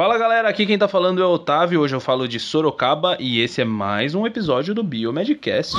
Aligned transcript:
Fala 0.00 0.16
galera, 0.16 0.48
aqui 0.48 0.64
quem 0.64 0.78
tá 0.78 0.88
falando 0.88 1.22
é 1.22 1.26
o 1.26 1.28
Otávio. 1.28 1.78
Hoje 1.82 1.94
eu 1.94 2.00
falo 2.00 2.26
de 2.26 2.40
Sorocaba 2.40 3.18
e 3.20 3.38
esse 3.38 3.60
é 3.60 3.66
mais 3.66 4.14
um 4.14 4.26
episódio 4.26 4.74
do 4.74 4.82
Biomedcast. 4.82 5.76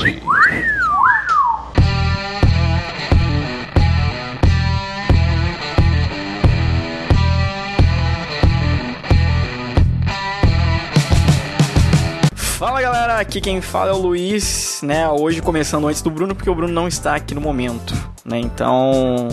Fala 12.60 12.80
galera, 12.80 13.20
aqui 13.20 13.42
quem 13.42 13.60
fala 13.60 13.90
é 13.90 13.94
o 13.94 13.98
Luiz, 13.98 14.82
né? 14.84 15.10
Hoje 15.10 15.42
começando 15.42 15.88
antes 15.88 16.04
do 16.04 16.12
Bruno, 16.12 16.36
porque 16.36 16.48
o 16.48 16.54
Bruno 16.54 16.72
não 16.72 16.88
está 16.88 17.16
aqui 17.16 17.34
no 17.34 17.42
momento, 17.42 17.96
né? 18.24 18.38
Então, 18.38 19.30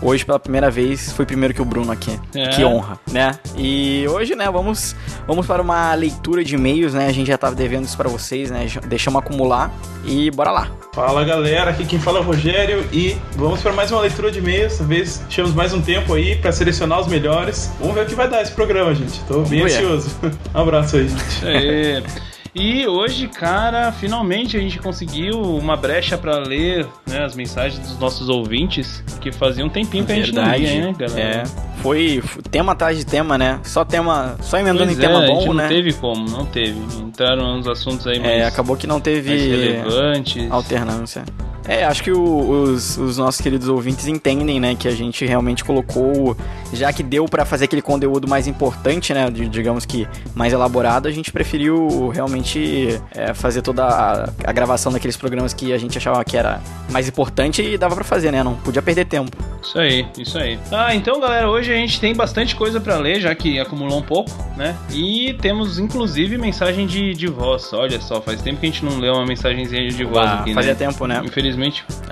hoje 0.00 0.24
pela 0.24 0.38
primeira 0.38 0.70
vez 0.70 1.12
foi 1.12 1.24
primeiro 1.24 1.54
que 1.54 1.62
o 1.62 1.64
Bruno 1.64 1.92
aqui. 1.92 2.18
É. 2.34 2.48
Que 2.48 2.64
honra, 2.64 2.98
né? 3.10 3.38
E 3.56 4.06
hoje, 4.08 4.34
né, 4.34 4.50
vamos 4.50 4.94
vamos 5.26 5.46
para 5.46 5.62
uma 5.62 5.94
leitura 5.94 6.44
de 6.44 6.54
e-mails, 6.54 6.94
né? 6.94 7.06
A 7.06 7.12
gente 7.12 7.28
já 7.28 7.38
tava 7.38 7.54
devendo 7.54 7.84
isso 7.84 7.96
para 7.96 8.08
vocês, 8.08 8.50
né? 8.50 8.66
Deixamos 8.86 9.22
acumular 9.22 9.72
e 10.04 10.30
bora 10.30 10.50
lá. 10.50 10.70
Fala 10.92 11.24
galera, 11.24 11.70
aqui 11.70 11.84
quem 11.84 11.98
fala 11.98 12.18
é 12.18 12.20
o 12.22 12.24
Rogério 12.24 12.86
e 12.92 13.16
vamos 13.36 13.60
para 13.60 13.72
mais 13.72 13.90
uma 13.90 14.00
leitura 14.00 14.30
de 14.30 14.38
e-mails. 14.38 14.78
Talvez 14.78 15.22
tivemos 15.28 15.54
mais 15.54 15.72
um 15.72 15.80
tempo 15.80 16.14
aí 16.14 16.36
para 16.36 16.52
selecionar 16.52 17.00
os 17.00 17.06
melhores. 17.06 17.70
Vamos 17.78 17.94
ver 17.94 18.04
o 18.04 18.06
que 18.06 18.14
vai 18.14 18.28
dar 18.28 18.42
esse 18.42 18.52
programa, 18.52 18.94
gente. 18.94 19.20
Tô 19.24 19.42
bem 19.42 19.62
ansioso. 19.62 20.10
Um 20.54 20.60
abraço 20.60 20.96
aí, 20.96 21.08
gente. 21.08 22.26
É. 22.56 22.62
E 22.62 22.86
hoje, 22.86 23.28
cara, 23.28 23.92
finalmente 23.92 24.56
a 24.56 24.60
gente 24.60 24.78
conseguiu 24.78 25.40
uma 25.40 25.76
brecha 25.76 26.16
pra 26.16 26.38
ler 26.38 26.86
né, 27.06 27.24
as 27.24 27.34
mensagens 27.36 27.78
dos 27.86 27.98
nossos 27.98 28.28
ouvintes, 28.28 29.02
que 29.20 29.30
fazia 29.30 29.64
um 29.64 29.68
tempinho 29.68 30.04
que 30.04 30.12
a 30.12 30.14
gente 30.16 30.32
não 30.32 30.44
lia, 30.56 30.86
né, 30.86 30.94
galera? 30.98 31.20
É. 31.20 31.44
Foi 31.82 32.20
foi 32.22 32.42
tema 32.42 32.72
atrás 32.72 32.96
de 32.98 33.04
tema, 33.04 33.36
né? 33.38 33.60
Só 33.62 33.84
tema, 33.84 34.36
só 34.40 34.58
emendando 34.58 34.86
Pois 34.86 34.98
em 34.98 35.00
tema 35.00 35.22
é, 35.22 35.24
a 35.24 35.28
bom, 35.28 35.40
gente 35.40 35.54
né? 35.54 35.62
não 35.62 35.68
teve 35.68 35.92
como, 35.92 36.28
não 36.30 36.46
teve. 36.46 36.78
Entraram 37.00 37.58
uns 37.58 37.68
assuntos 37.68 38.06
aí 38.06 38.18
mais, 38.18 38.32
É, 38.32 38.44
acabou 38.46 38.76
que 38.76 38.86
não 38.86 38.96
mais 38.96 39.04
teve 39.04 39.36
relevantes. 39.36 40.50
alternância. 40.50 41.24
É, 41.68 41.84
acho 41.84 42.02
que 42.02 42.12
o- 42.12 42.48
os, 42.62 42.96
os 42.96 43.18
nossos 43.18 43.40
queridos 43.40 43.68
ouvintes 43.68 44.06
entendem, 44.06 44.60
né, 44.60 44.74
que 44.74 44.86
a 44.86 44.90
gente 44.92 45.24
realmente 45.26 45.64
colocou, 45.64 46.36
já 46.72 46.92
que 46.92 47.02
deu 47.02 47.26
pra 47.26 47.44
fazer 47.44 47.64
aquele 47.64 47.82
conteúdo 47.82 48.28
mais 48.28 48.46
importante, 48.46 49.12
né, 49.12 49.30
de- 49.30 49.48
digamos 49.48 49.84
que 49.84 50.06
mais 50.34 50.52
elaborado, 50.52 51.08
a 51.08 51.10
gente 51.10 51.32
preferiu 51.32 52.08
realmente 52.08 53.00
é, 53.14 53.34
fazer 53.34 53.62
toda 53.62 53.84
a, 53.84 54.30
a 54.44 54.52
gravação 54.52 54.92
daqueles 54.92 55.16
programas 55.16 55.52
que 55.52 55.72
a 55.72 55.78
gente 55.78 55.98
achava 55.98 56.24
que 56.24 56.36
era 56.36 56.60
mais 56.90 57.08
importante 57.08 57.62
e 57.62 57.76
dava 57.76 57.94
pra 57.94 58.04
fazer, 58.04 58.30
né, 58.30 58.42
não 58.42 58.54
podia 58.54 58.80
perder 58.82 59.04
tempo. 59.06 59.36
Isso 59.62 59.78
aí, 59.78 60.06
isso 60.16 60.38
aí. 60.38 60.58
Ah, 60.70 60.94
então, 60.94 61.18
galera, 61.20 61.50
hoje 61.50 61.72
a 61.72 61.76
gente 61.76 61.98
tem 61.98 62.14
bastante 62.14 62.54
coisa 62.54 62.80
pra 62.80 62.96
ler, 62.98 63.20
já 63.20 63.34
que 63.34 63.58
acumulou 63.58 63.98
um 63.98 64.02
pouco, 64.02 64.30
né? 64.56 64.76
E 64.92 65.34
temos, 65.42 65.80
inclusive, 65.80 66.38
mensagem 66.38 66.86
de, 66.86 67.14
de 67.14 67.26
voz. 67.26 67.72
Olha 67.72 68.00
só, 68.00 68.20
faz 68.20 68.40
tempo 68.40 68.60
que 68.60 68.66
a 68.66 68.70
gente 68.70 68.84
não 68.84 69.00
lê 69.00 69.10
uma 69.10 69.26
mensagenzinha 69.26 69.88
de 69.88 70.04
voz 70.04 70.24
Ah, 70.24 70.34
aqui, 70.40 70.54
fazia 70.54 70.72
né? 70.72 70.78
tempo, 70.78 71.04
né? 71.08 71.20
Infelizmente, 71.24 71.55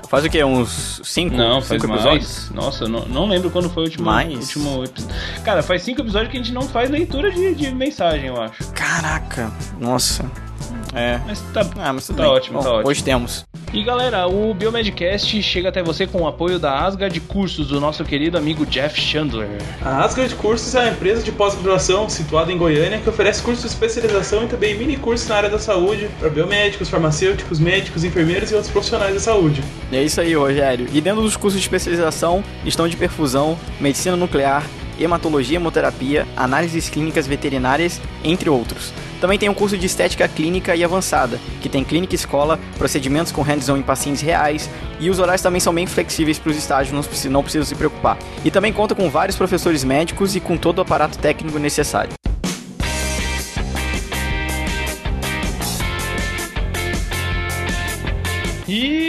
Faz 0.09 0.25
o 0.25 0.29
quê? 0.29 0.43
Uns 0.43 1.01
cinco, 1.03 1.35
não, 1.35 1.61
faz 1.61 1.81
cinco 1.81 1.87
mais. 1.87 2.01
episódios? 2.01 2.49
Nossa, 2.51 2.87
não, 2.87 3.05
não 3.05 3.27
lembro 3.27 3.49
quando 3.49 3.69
foi 3.69 3.83
o 3.83 3.85
último, 3.85 4.05
Mais? 4.05 4.33
último 4.33 4.83
episódio. 4.83 5.15
Cara, 5.43 5.61
faz 5.63 5.81
cinco 5.83 6.01
episódios 6.01 6.31
que 6.31 6.37
a 6.37 6.41
gente 6.41 6.53
não 6.53 6.63
faz 6.63 6.89
leitura 6.89 7.31
de, 7.31 7.53
de 7.55 7.71
mensagem, 7.71 8.25
eu 8.27 8.41
acho. 8.41 8.63
Caraca, 8.73 9.51
nossa. 9.79 10.25
É. 10.93 11.19
Mas 11.27 11.41
tá, 11.53 11.61
Ah, 11.79 11.91
mas 11.93 12.07
Tá 12.07 12.13
bem. 12.13 12.25
ótimo, 12.25 12.57
Bom, 12.59 12.63
tá 12.63 12.71
ótimo. 12.71 12.89
Hoje 12.89 13.03
temos. 13.03 13.44
E 13.73 13.83
galera, 13.83 14.27
o 14.27 14.53
Biomedcast 14.53 15.41
chega 15.43 15.69
até 15.69 15.83
você 15.83 16.07
com 16.07 16.21
o 16.21 16.27
apoio 16.27 16.57
da 16.57 16.85
Asga 16.85 17.09
de 17.09 17.19
cursos 17.19 17.67
do 17.67 17.81
nosso 17.81 18.05
querido 18.05 18.37
amigo 18.37 18.65
Jeff 18.65 18.99
Chandler. 18.99 19.49
A 19.81 20.03
Asgard 20.03 20.33
Cursos 20.35 20.73
é 20.75 20.81
uma 20.81 20.91
empresa 20.91 21.21
de 21.21 21.31
pós-graduação 21.31 22.07
situada 22.07 22.51
em 22.51 22.57
Goiânia 22.57 22.99
que 22.99 23.09
oferece 23.09 23.41
cursos 23.41 23.63
de 23.63 23.69
especialização 23.69 24.45
e 24.45 24.47
também 24.47 24.77
mini 24.77 24.95
cursos 24.95 25.27
na 25.27 25.35
área 25.35 25.49
da 25.49 25.59
saúde 25.59 26.09
para 26.19 26.29
biomédicos, 26.29 26.89
farmacêuticos, 26.89 27.59
médicos, 27.59 28.03
enfermeiros 28.03 28.51
e 28.51 28.53
outros 28.53 28.71
profissionais 28.71 29.13
da 29.13 29.19
saúde. 29.19 29.61
É 29.91 30.01
isso 30.01 30.21
aí, 30.21 30.33
Rogério. 30.33 30.87
E 30.93 31.01
dentro 31.01 31.21
dos 31.21 31.35
cursos 31.35 31.59
de 31.59 31.65
especialização 31.65 32.43
estão 32.65 32.87
de 32.87 32.95
perfusão, 32.95 33.57
medicina 33.79 34.15
nuclear, 34.15 34.63
hematologia, 34.99 35.57
hemoterapia, 35.57 36.25
análises 36.37 36.89
clínicas 36.89 37.27
veterinárias, 37.27 37.99
entre 38.23 38.49
outros. 38.49 38.93
Também 39.19 39.39
tem 39.39 39.49
um 39.49 39.53
curso 39.53 39.77
de 39.77 39.85
estética 39.85 40.27
clínica 40.27 40.75
e 40.75 40.83
avançada, 40.83 41.39
que 41.61 41.69
tem 41.69 41.83
clínica 41.83 42.15
escola, 42.15 42.59
procedimentos 42.77 43.31
com 43.31 43.41
hands-on 43.41 43.77
em 43.77 43.81
pacientes 43.81 44.21
reais, 44.21 44.69
e 44.99 45.09
os 45.09 45.19
horários 45.19 45.41
também 45.41 45.59
são 45.59 45.73
bem 45.73 45.87
flexíveis 45.87 46.37
para 46.37 46.51
os 46.51 46.57
estágios, 46.57 47.07
não 47.29 47.41
precisa 47.41 47.65
se 47.65 47.75
preocupar. 47.75 48.17
E 48.43 48.51
também 48.51 48.73
conta 48.73 48.93
com 48.93 49.09
vários 49.09 49.37
professores 49.37 49.83
médicos 49.83 50.35
e 50.35 50.39
com 50.39 50.57
todo 50.57 50.79
o 50.79 50.81
aparato 50.81 51.17
técnico 51.17 51.59
necessário. 51.59 52.11
E 58.67 59.04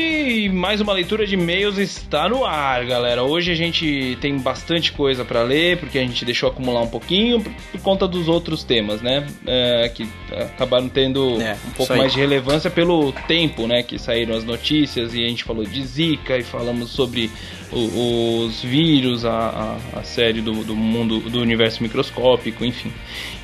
mais 0.48 0.80
uma 0.80 0.92
leitura 0.92 1.26
de 1.26 1.34
e-mails 1.34 1.78
está 1.78 2.28
no 2.28 2.44
ar, 2.44 2.84
galera. 2.84 3.22
Hoje 3.22 3.50
a 3.50 3.54
gente 3.54 4.16
tem 4.20 4.36
bastante 4.38 4.92
coisa 4.92 5.24
para 5.24 5.42
ler, 5.42 5.78
porque 5.78 5.98
a 5.98 6.02
gente 6.02 6.24
deixou 6.24 6.48
acumular 6.48 6.80
um 6.82 6.88
pouquinho 6.88 7.40
por, 7.40 7.52
por 7.72 7.80
conta 7.80 8.06
dos 8.08 8.28
outros 8.28 8.62
temas, 8.64 9.00
né? 9.02 9.26
É, 9.46 9.90
que 9.94 10.06
acabaram 10.32 10.88
tendo 10.88 11.40
É, 11.40 11.56
um 11.66 11.70
pouco 11.70 11.96
mais 11.96 12.12
de 12.12 12.18
relevância 12.20 12.70
pelo 12.70 13.12
tempo, 13.28 13.66
né? 13.66 13.82
Que 13.82 13.98
saíram 13.98 14.34
as 14.36 14.44
notícias 14.44 15.14
e 15.14 15.24
a 15.24 15.28
gente 15.28 15.44
falou 15.44 15.64
de 15.64 15.84
Zika 15.84 16.36
e 16.38 16.42
falamos 16.42 16.90
sobre 16.90 17.30
o- 17.72 18.44
os 18.46 18.62
vírus, 18.62 19.24
a, 19.24 19.78
a, 19.94 20.00
a 20.00 20.02
série 20.02 20.40
do, 20.40 20.52
do 20.64 20.74
mundo, 20.76 21.18
do 21.20 21.40
universo 21.40 21.82
microscópico, 21.82 22.64
enfim. 22.64 22.92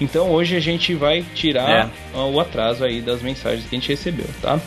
Então 0.00 0.30
hoje 0.30 0.56
a 0.56 0.60
gente 0.60 0.94
vai 0.94 1.22
tirar 1.34 1.90
É. 2.14 2.18
o 2.18 2.38
atraso 2.40 2.84
aí 2.84 3.00
das 3.00 3.22
mensagens 3.22 3.66
que 3.68 3.74
a 3.74 3.78
gente 3.78 3.88
recebeu, 3.88 4.26
tá? 4.40 4.60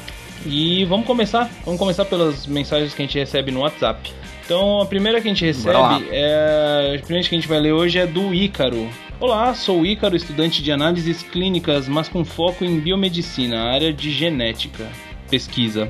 E 0.45 0.85
vamos 0.85 1.05
começar. 1.05 1.49
Vamos 1.63 1.79
começar 1.79 2.05
pelas 2.05 2.45
mensagens 2.47 2.93
que 2.93 3.01
a 3.01 3.05
gente 3.05 3.17
recebe 3.17 3.51
no 3.51 3.61
WhatsApp. 3.61 4.11
Então 4.45 4.81
a 4.81 4.85
primeira 4.85 5.19
que 5.21 5.27
a 5.27 5.31
gente 5.31 5.43
recebe 5.45 6.07
é. 6.11 6.95
A 6.97 7.01
primeira 7.01 7.27
que 7.27 7.35
a 7.35 7.37
gente 7.39 7.47
vai 7.47 7.59
ler 7.59 7.71
hoje 7.73 7.97
é 7.97 8.05
do 8.05 8.33
Ícaro. 8.33 8.87
Olá, 9.19 9.53
sou 9.55 9.81
o 9.81 9.85
Ícaro, 9.85 10.15
estudante 10.15 10.61
de 10.61 10.71
análises 10.71 11.23
clínicas, 11.23 11.87
mas 11.87 12.07
com 12.09 12.23
foco 12.25 12.63
em 12.65 12.79
biomedicina, 12.79 13.63
área 13.71 13.91
de 13.93 14.11
genética. 14.11 14.85
Pesquisa. 15.29 15.89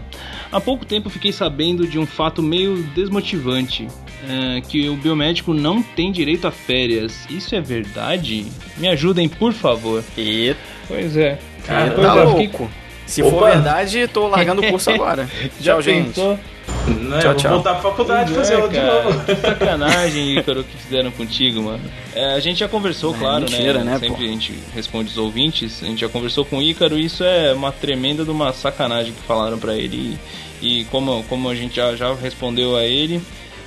Há 0.52 0.62
pouco 0.62 0.86
tempo 0.86 1.10
fiquei 1.10 1.34
sabendo 1.34 1.86
de 1.86 2.00
um 2.00 2.06
fato 2.06 2.42
meio 2.42 2.82
desmotivante. 2.96 3.88
é, 4.28 4.62
que 4.62 4.88
o 4.90 4.96
biomédico 4.96 5.54
não 5.54 5.84
tem 5.84 6.12
direito 6.12 6.48
a 6.48 6.52
férias. 6.52 7.28
Isso 7.30 7.54
é 7.54 7.60
verdade? 7.62 8.46
Me 8.78 8.88
ajudem, 8.88 9.28
por 9.28 9.52
favor. 9.54 10.04
E 10.18 10.56
Pois 10.88 11.16
é. 11.18 11.38
Cara, 11.66 11.92
Pois 11.92 12.08
tá 12.08 12.16
é, 12.18 12.24
louco. 12.24 12.40
fiquei- 12.42 12.68
se 13.06 13.22
Opa. 13.22 13.32
for 13.32 13.46
verdade, 13.52 14.08
tô 14.08 14.28
largando 14.28 14.62
o 14.62 14.70
curso 14.70 14.90
agora. 14.90 15.30
Já 15.60 15.74
Tchau, 15.74 15.82
gente. 15.82 16.08
pensou? 16.08 16.40
Né? 16.88 17.20
Tchau, 17.20 17.32
Vou 17.32 17.36
tchau. 17.42 17.52
voltar 17.54 17.74
pra 17.74 17.82
faculdade 17.82 18.32
e 18.32 18.36
Pois 18.36 18.48
fazer 18.50 18.60
é, 18.60 18.62
aula 18.62 18.70
de 18.74 18.80
novo. 19.12 19.26
Que 19.26 19.36
sacanagem, 19.36 20.38
Ícaro, 20.38 20.64
que 20.64 20.78
fizeram 20.78 21.12
contigo, 21.12 21.62
mano. 21.62 21.82
É, 22.14 22.34
a 22.34 22.40
gente 22.40 22.60
já 22.60 22.68
conversou, 22.68 23.14
É, 23.16 23.18
claro, 23.20 23.42
mentira, 23.42 23.80
né? 23.84 23.92
né, 23.94 24.00
Sempre 24.00 24.18
pô? 24.18 24.24
a 24.24 24.28
gente 24.28 24.54
responde 24.74 25.10
os 25.10 25.18
ouvintes. 25.18 25.82
A 25.84 25.88
gente 25.88 26.02
já 26.02 26.10
conversou 26.10 26.46
com 26.46 26.58
o 26.58 26.62
Ícaro 26.62 26.98
e 26.98 27.06
isso 27.06 27.24
é 27.24 27.54
uma 27.54 27.72
tremenda 27.72 28.24
de 28.24 28.32
uma 28.32 28.52
sacanagem 28.54 29.14
que 29.14 29.22
falaram 29.24 29.58
pra 29.60 29.76
ele. 29.76 30.18
E, 30.62 30.82
e 30.82 30.86
como, 30.86 31.24
como 31.30 31.50
a 31.50 31.56
gente 31.56 31.76
já, 31.76 31.96
já 31.96 32.14
respondeu 32.16 32.76
a 32.76 32.84
ele, 32.84 33.22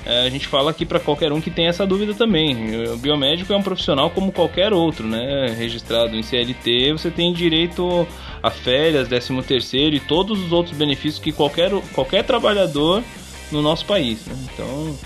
é, 0.06 0.26
a 0.26 0.30
gente 0.30 0.46
fala 0.46 0.70
aqui 0.70 0.84
pra 0.86 0.98
qualquer 1.00 1.32
um 1.32 1.40
que 1.40 1.50
tem 1.50 1.66
essa 1.66 1.86
dúvida 1.86 2.14
também. 2.14 2.84
O 2.92 2.96
biomédico 2.96 3.52
é 3.52 3.56
um 3.56 3.62
profissional 3.62 4.10
como 4.10 4.32
qualquer 4.32 4.72
outro, 4.72 5.06
né? 5.06 5.54
Registrado 5.58 6.16
em 6.16 6.22
CLT, 6.22 6.92
você 6.92 7.10
tem 7.10 7.32
direito 7.32 8.06
a 8.42 8.50
férias, 8.50 9.08
13 9.08 9.42
terceiro 9.42 9.96
e 9.96 10.00
todos 10.00 10.40
os 10.42 10.52
outros 10.52 10.76
benefícios 10.76 11.18
que 11.18 11.32
qualquer, 11.32 11.70
qualquer 11.92 12.24
trabalhador 12.24 13.02
no 13.50 13.62
nosso 13.62 13.84
país. 13.84 14.24
Né? 14.26 14.34
Então, 14.52 14.96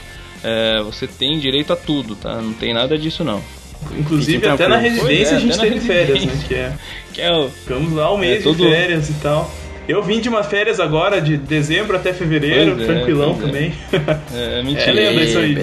é, 0.45 0.83
você 0.83 1.07
tem 1.07 1.39
direito 1.39 1.73
a 1.73 1.77
tudo, 1.77 2.15
tá? 2.17 2.41
Não 2.41 2.53
tem 2.53 2.75
nada 2.75 2.99
disso 2.99 3.23
não. 3.25 3.43
Inclusive, 3.99 4.39
Fiquem 4.39 4.51
até 4.51 4.69
na 4.69 4.77
residência 4.77 5.07
Pois 5.09 5.33
é, 5.33 5.35
a 5.37 5.39
gente 5.41 5.57
na 5.57 5.63
teve 5.65 5.81
férias, 5.81 6.25
né? 6.25 6.45
Que 6.47 6.55
é, 6.55 6.73
Que 7.13 7.21
é 7.21 7.33
o, 7.33 7.49
ficamos 7.51 7.93
lá 7.93 8.13
um 8.13 8.17
mês 8.17 8.41
É, 8.41 8.43
tudo- 8.43 8.65
de 8.65 8.71
férias 8.71 9.11
e 9.11 9.15
tal. 9.15 9.51
Eu 9.89 10.01
vim 10.01 10.21
de 10.21 10.29
uma 10.29 10.45
férias 10.45 10.79
agora, 10.79 11.21
de 11.21 11.37
dezembro 11.37 11.97
até 11.97 12.13
fevereiro, 12.13 12.77
Pois 12.77 12.89
é, 12.89 12.93
tranquilão 12.95 13.33
é. 13.33 13.45
também. 13.47 13.75
é, 14.33 14.63
mentira. 14.63 14.91
É, 14.91 14.93
lembra 15.11 15.25
isso 15.25 15.39
aí. 15.39 15.57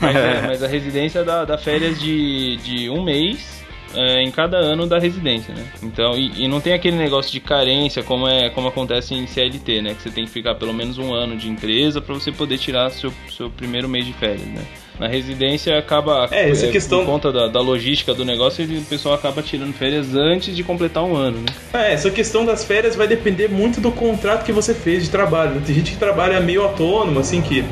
mas, 0.00 0.16
é, 0.16 0.42
mas 0.48 0.62
a 0.64 0.66
residência 0.66 1.22
dá, 1.22 1.44
dá 1.44 1.56
férias 1.56 1.98
de, 2.00 2.56
de 2.56 2.90
um 2.90 3.04
mês 3.04 3.55
é, 3.96 4.22
em 4.22 4.30
cada 4.30 4.56
ano 4.58 4.86
da 4.86 4.98
residência, 4.98 5.54
né? 5.54 5.64
Então, 5.82 6.16
e, 6.16 6.44
e 6.44 6.48
não 6.48 6.60
tem 6.60 6.72
aquele 6.72 6.96
negócio 6.96 7.32
de 7.32 7.40
carência 7.40 8.02
como, 8.02 8.28
é, 8.28 8.50
como 8.50 8.68
acontece 8.68 9.14
em 9.14 9.26
CLT, 9.26 9.82
né? 9.82 9.94
Que 9.94 10.02
você 10.02 10.10
tem 10.10 10.24
que 10.24 10.30
ficar 10.30 10.54
pelo 10.54 10.72
menos 10.74 10.98
um 10.98 11.12
ano 11.14 11.36
de 11.36 11.48
empresa 11.48 12.00
para 12.00 12.14
você 12.14 12.30
poder 12.30 12.58
tirar 12.58 12.90
seu, 12.90 13.12
seu 13.36 13.50
primeiro 13.50 13.88
mês 13.88 14.04
de 14.06 14.12
férias, 14.12 14.46
né? 14.46 14.62
Na 14.98 15.06
residência 15.08 15.78
acaba, 15.78 16.26
É, 16.30 16.48
essa 16.48 16.68
questão- 16.68 17.00
por 17.00 17.06
conta 17.12 17.30
da, 17.30 17.48
da 17.48 17.60
logística 17.60 18.14
do 18.14 18.24
negócio, 18.24 18.62
ele- 18.62 18.78
o 18.78 18.82
pessoal 18.84 19.14
acaba 19.14 19.42
tirando 19.42 19.74
férias 19.74 20.14
antes 20.14 20.56
de 20.56 20.62
completar 20.62 21.04
um 21.04 21.14
ano, 21.14 21.38
né? 21.40 21.46
É, 21.88 21.92
essa 21.92 22.10
questão 22.10 22.46
das 22.46 22.64
férias 22.64 22.96
vai 22.96 23.06
depender 23.06 23.48
muito 23.48 23.78
do 23.78 23.92
contrato 23.92 24.44
que 24.44 24.52
você 24.52 24.72
fez 24.72 25.04
de 25.04 25.10
trabalho. 25.10 25.60
Tem 25.66 25.74
gente 25.74 25.90
que 25.92 25.98
trabalha 25.98 26.40
meio 26.40 26.62
autônomo, 26.62 27.20
assim, 27.20 27.42
que 27.42 27.62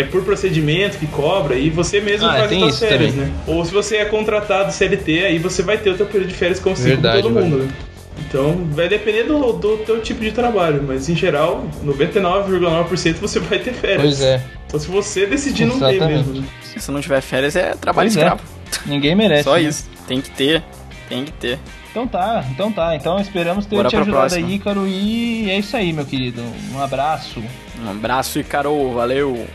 é 0.00 0.04
por 0.04 0.22
procedimento 0.24 0.98
que 0.98 1.06
cobra 1.06 1.56
e 1.56 1.70
você 1.70 2.00
mesmo 2.00 2.26
Ah, 2.26 2.34
faz 2.48 2.52
as 2.62 2.78
férias, 2.78 3.12
também. 3.14 3.26
né? 3.28 3.32
Ou 3.46 3.64
se 3.64 3.72
você 3.72 3.96
é 3.96 4.04
contratado 4.04 4.72
CLT, 4.72 5.24
aí 5.24 5.38
você 5.38 5.62
vai 5.62 5.78
ter 5.78 5.90
o 5.90 5.96
teu 5.96 6.06
período 6.06 6.28
de 6.28 6.34
férias 6.34 6.58
como, 6.60 6.74
Verdade, 6.76 7.22
todo 7.22 7.32
mundo, 7.34 7.58
né? 7.58 7.68
Então 8.28 8.66
vai 8.72 8.88
depender 8.88 9.24
do, 9.24 9.52
do 9.54 9.78
teu 9.78 10.00
tipo 10.02 10.20
de 10.20 10.30
trabalho, 10.30 10.82
mas 10.86 11.08
em 11.08 11.16
geral, 11.16 11.66
99,9% 11.84 13.14
você 13.14 13.40
vai 13.40 13.58
ter 13.58 13.72
férias. 13.72 14.02
Pois 14.02 14.20
é. 14.20 14.42
Então 14.66 14.78
se 14.78 14.88
você 14.88 15.26
decidir 15.26 15.64
não 15.64 15.78
ter 15.78 16.04
mesmo, 16.06 16.40
né? 16.40 16.46
Se 16.62 16.90
não 16.90 17.00
tiver 17.00 17.20
férias, 17.20 17.56
é 17.56 17.74
trabalho 17.74 18.08
Pois 18.08 18.16
é. 18.16 18.20
escravo. 18.20 18.42
Ninguém 18.86 19.14
merece. 19.16 19.44
Só 19.44 19.54
né? 19.56 19.62
isso. 19.62 19.88
Tem 20.06 20.20
que 20.20 20.30
ter. 20.30 20.62
Tem 21.08 21.24
que 21.24 21.32
ter. 21.32 21.58
Então 21.90 22.06
tá, 22.06 22.44
então 22.52 22.70
tá. 22.70 22.94
Então 22.94 23.18
esperamos 23.18 23.66
ter 23.66 23.74
Bora 23.76 23.88
te 23.88 23.96
ajudado 23.96 24.16
próxima. 24.16 24.46
aí, 24.46 24.54
Ícaro. 24.54 24.86
E 24.86 25.50
é 25.50 25.58
isso 25.58 25.76
aí, 25.76 25.92
meu 25.92 26.04
querido. 26.04 26.40
Um 26.72 26.80
abraço. 26.80 27.42
Um 27.84 27.90
abraço 27.90 28.38
e 28.38 28.44
Carol, 28.44 28.92
valeu! 28.94 29.46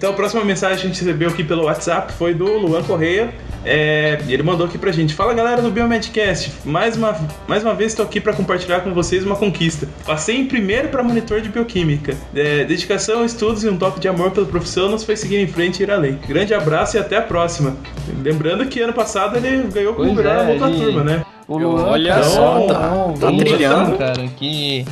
Então 0.00 0.12
a 0.12 0.14
próxima 0.14 0.42
mensagem 0.42 0.78
que 0.78 0.84
a 0.86 0.88
gente 0.88 0.98
recebeu 1.00 1.28
aqui 1.28 1.44
pelo 1.44 1.64
WhatsApp 1.64 2.10
foi 2.14 2.32
do 2.32 2.46
Luan 2.46 2.82
Correia. 2.82 3.34
É, 3.66 4.18
ele 4.26 4.42
mandou 4.42 4.66
aqui 4.66 4.78
pra 4.78 4.90
gente. 4.90 5.12
Fala 5.12 5.34
galera 5.34 5.60
do 5.60 5.70
Biomedcast, 5.70 6.54
mais 6.64 6.96
uma, 6.96 7.14
mais 7.46 7.62
uma 7.62 7.74
vez 7.74 7.92
estou 7.92 8.06
aqui 8.06 8.18
para 8.18 8.32
compartilhar 8.32 8.80
com 8.80 8.94
vocês 8.94 9.26
uma 9.26 9.36
conquista. 9.36 9.86
Passei 10.06 10.36
em 10.38 10.46
primeiro 10.46 10.88
para 10.88 11.02
monitor 11.02 11.42
de 11.42 11.50
bioquímica. 11.50 12.16
É, 12.34 12.64
dedicação, 12.64 13.26
estudos 13.26 13.62
e 13.62 13.68
um 13.68 13.76
toque 13.76 14.00
de 14.00 14.08
amor 14.08 14.30
pela 14.30 14.46
profissão 14.46 14.88
nos 14.88 15.04
fez 15.04 15.20
seguir 15.20 15.36
em 15.36 15.46
frente 15.46 15.80
e 15.80 15.82
ir 15.82 15.90
além. 15.90 16.18
Grande 16.26 16.54
abraço 16.54 16.96
e 16.96 16.98
até 16.98 17.18
a 17.18 17.22
próxima. 17.22 17.76
Lembrando 18.22 18.64
que 18.64 18.80
ano 18.80 18.94
passado 18.94 19.36
ele 19.36 19.68
ganhou 19.70 19.92
como 19.92 20.14
melhor 20.14 20.48
é, 20.48 20.50
ele- 20.54 20.58
turma, 20.82 21.04
né? 21.04 21.26
O 21.46 21.58
Luan, 21.58 21.88
Olha 21.88 22.14
cara, 22.14 22.24
só, 22.24 22.66
tá- 22.66 22.74
tá 22.74 22.94
ouvinte, 23.28 23.44
trilhando. 23.44 23.98
cara, 23.98 24.26
que 24.38 24.86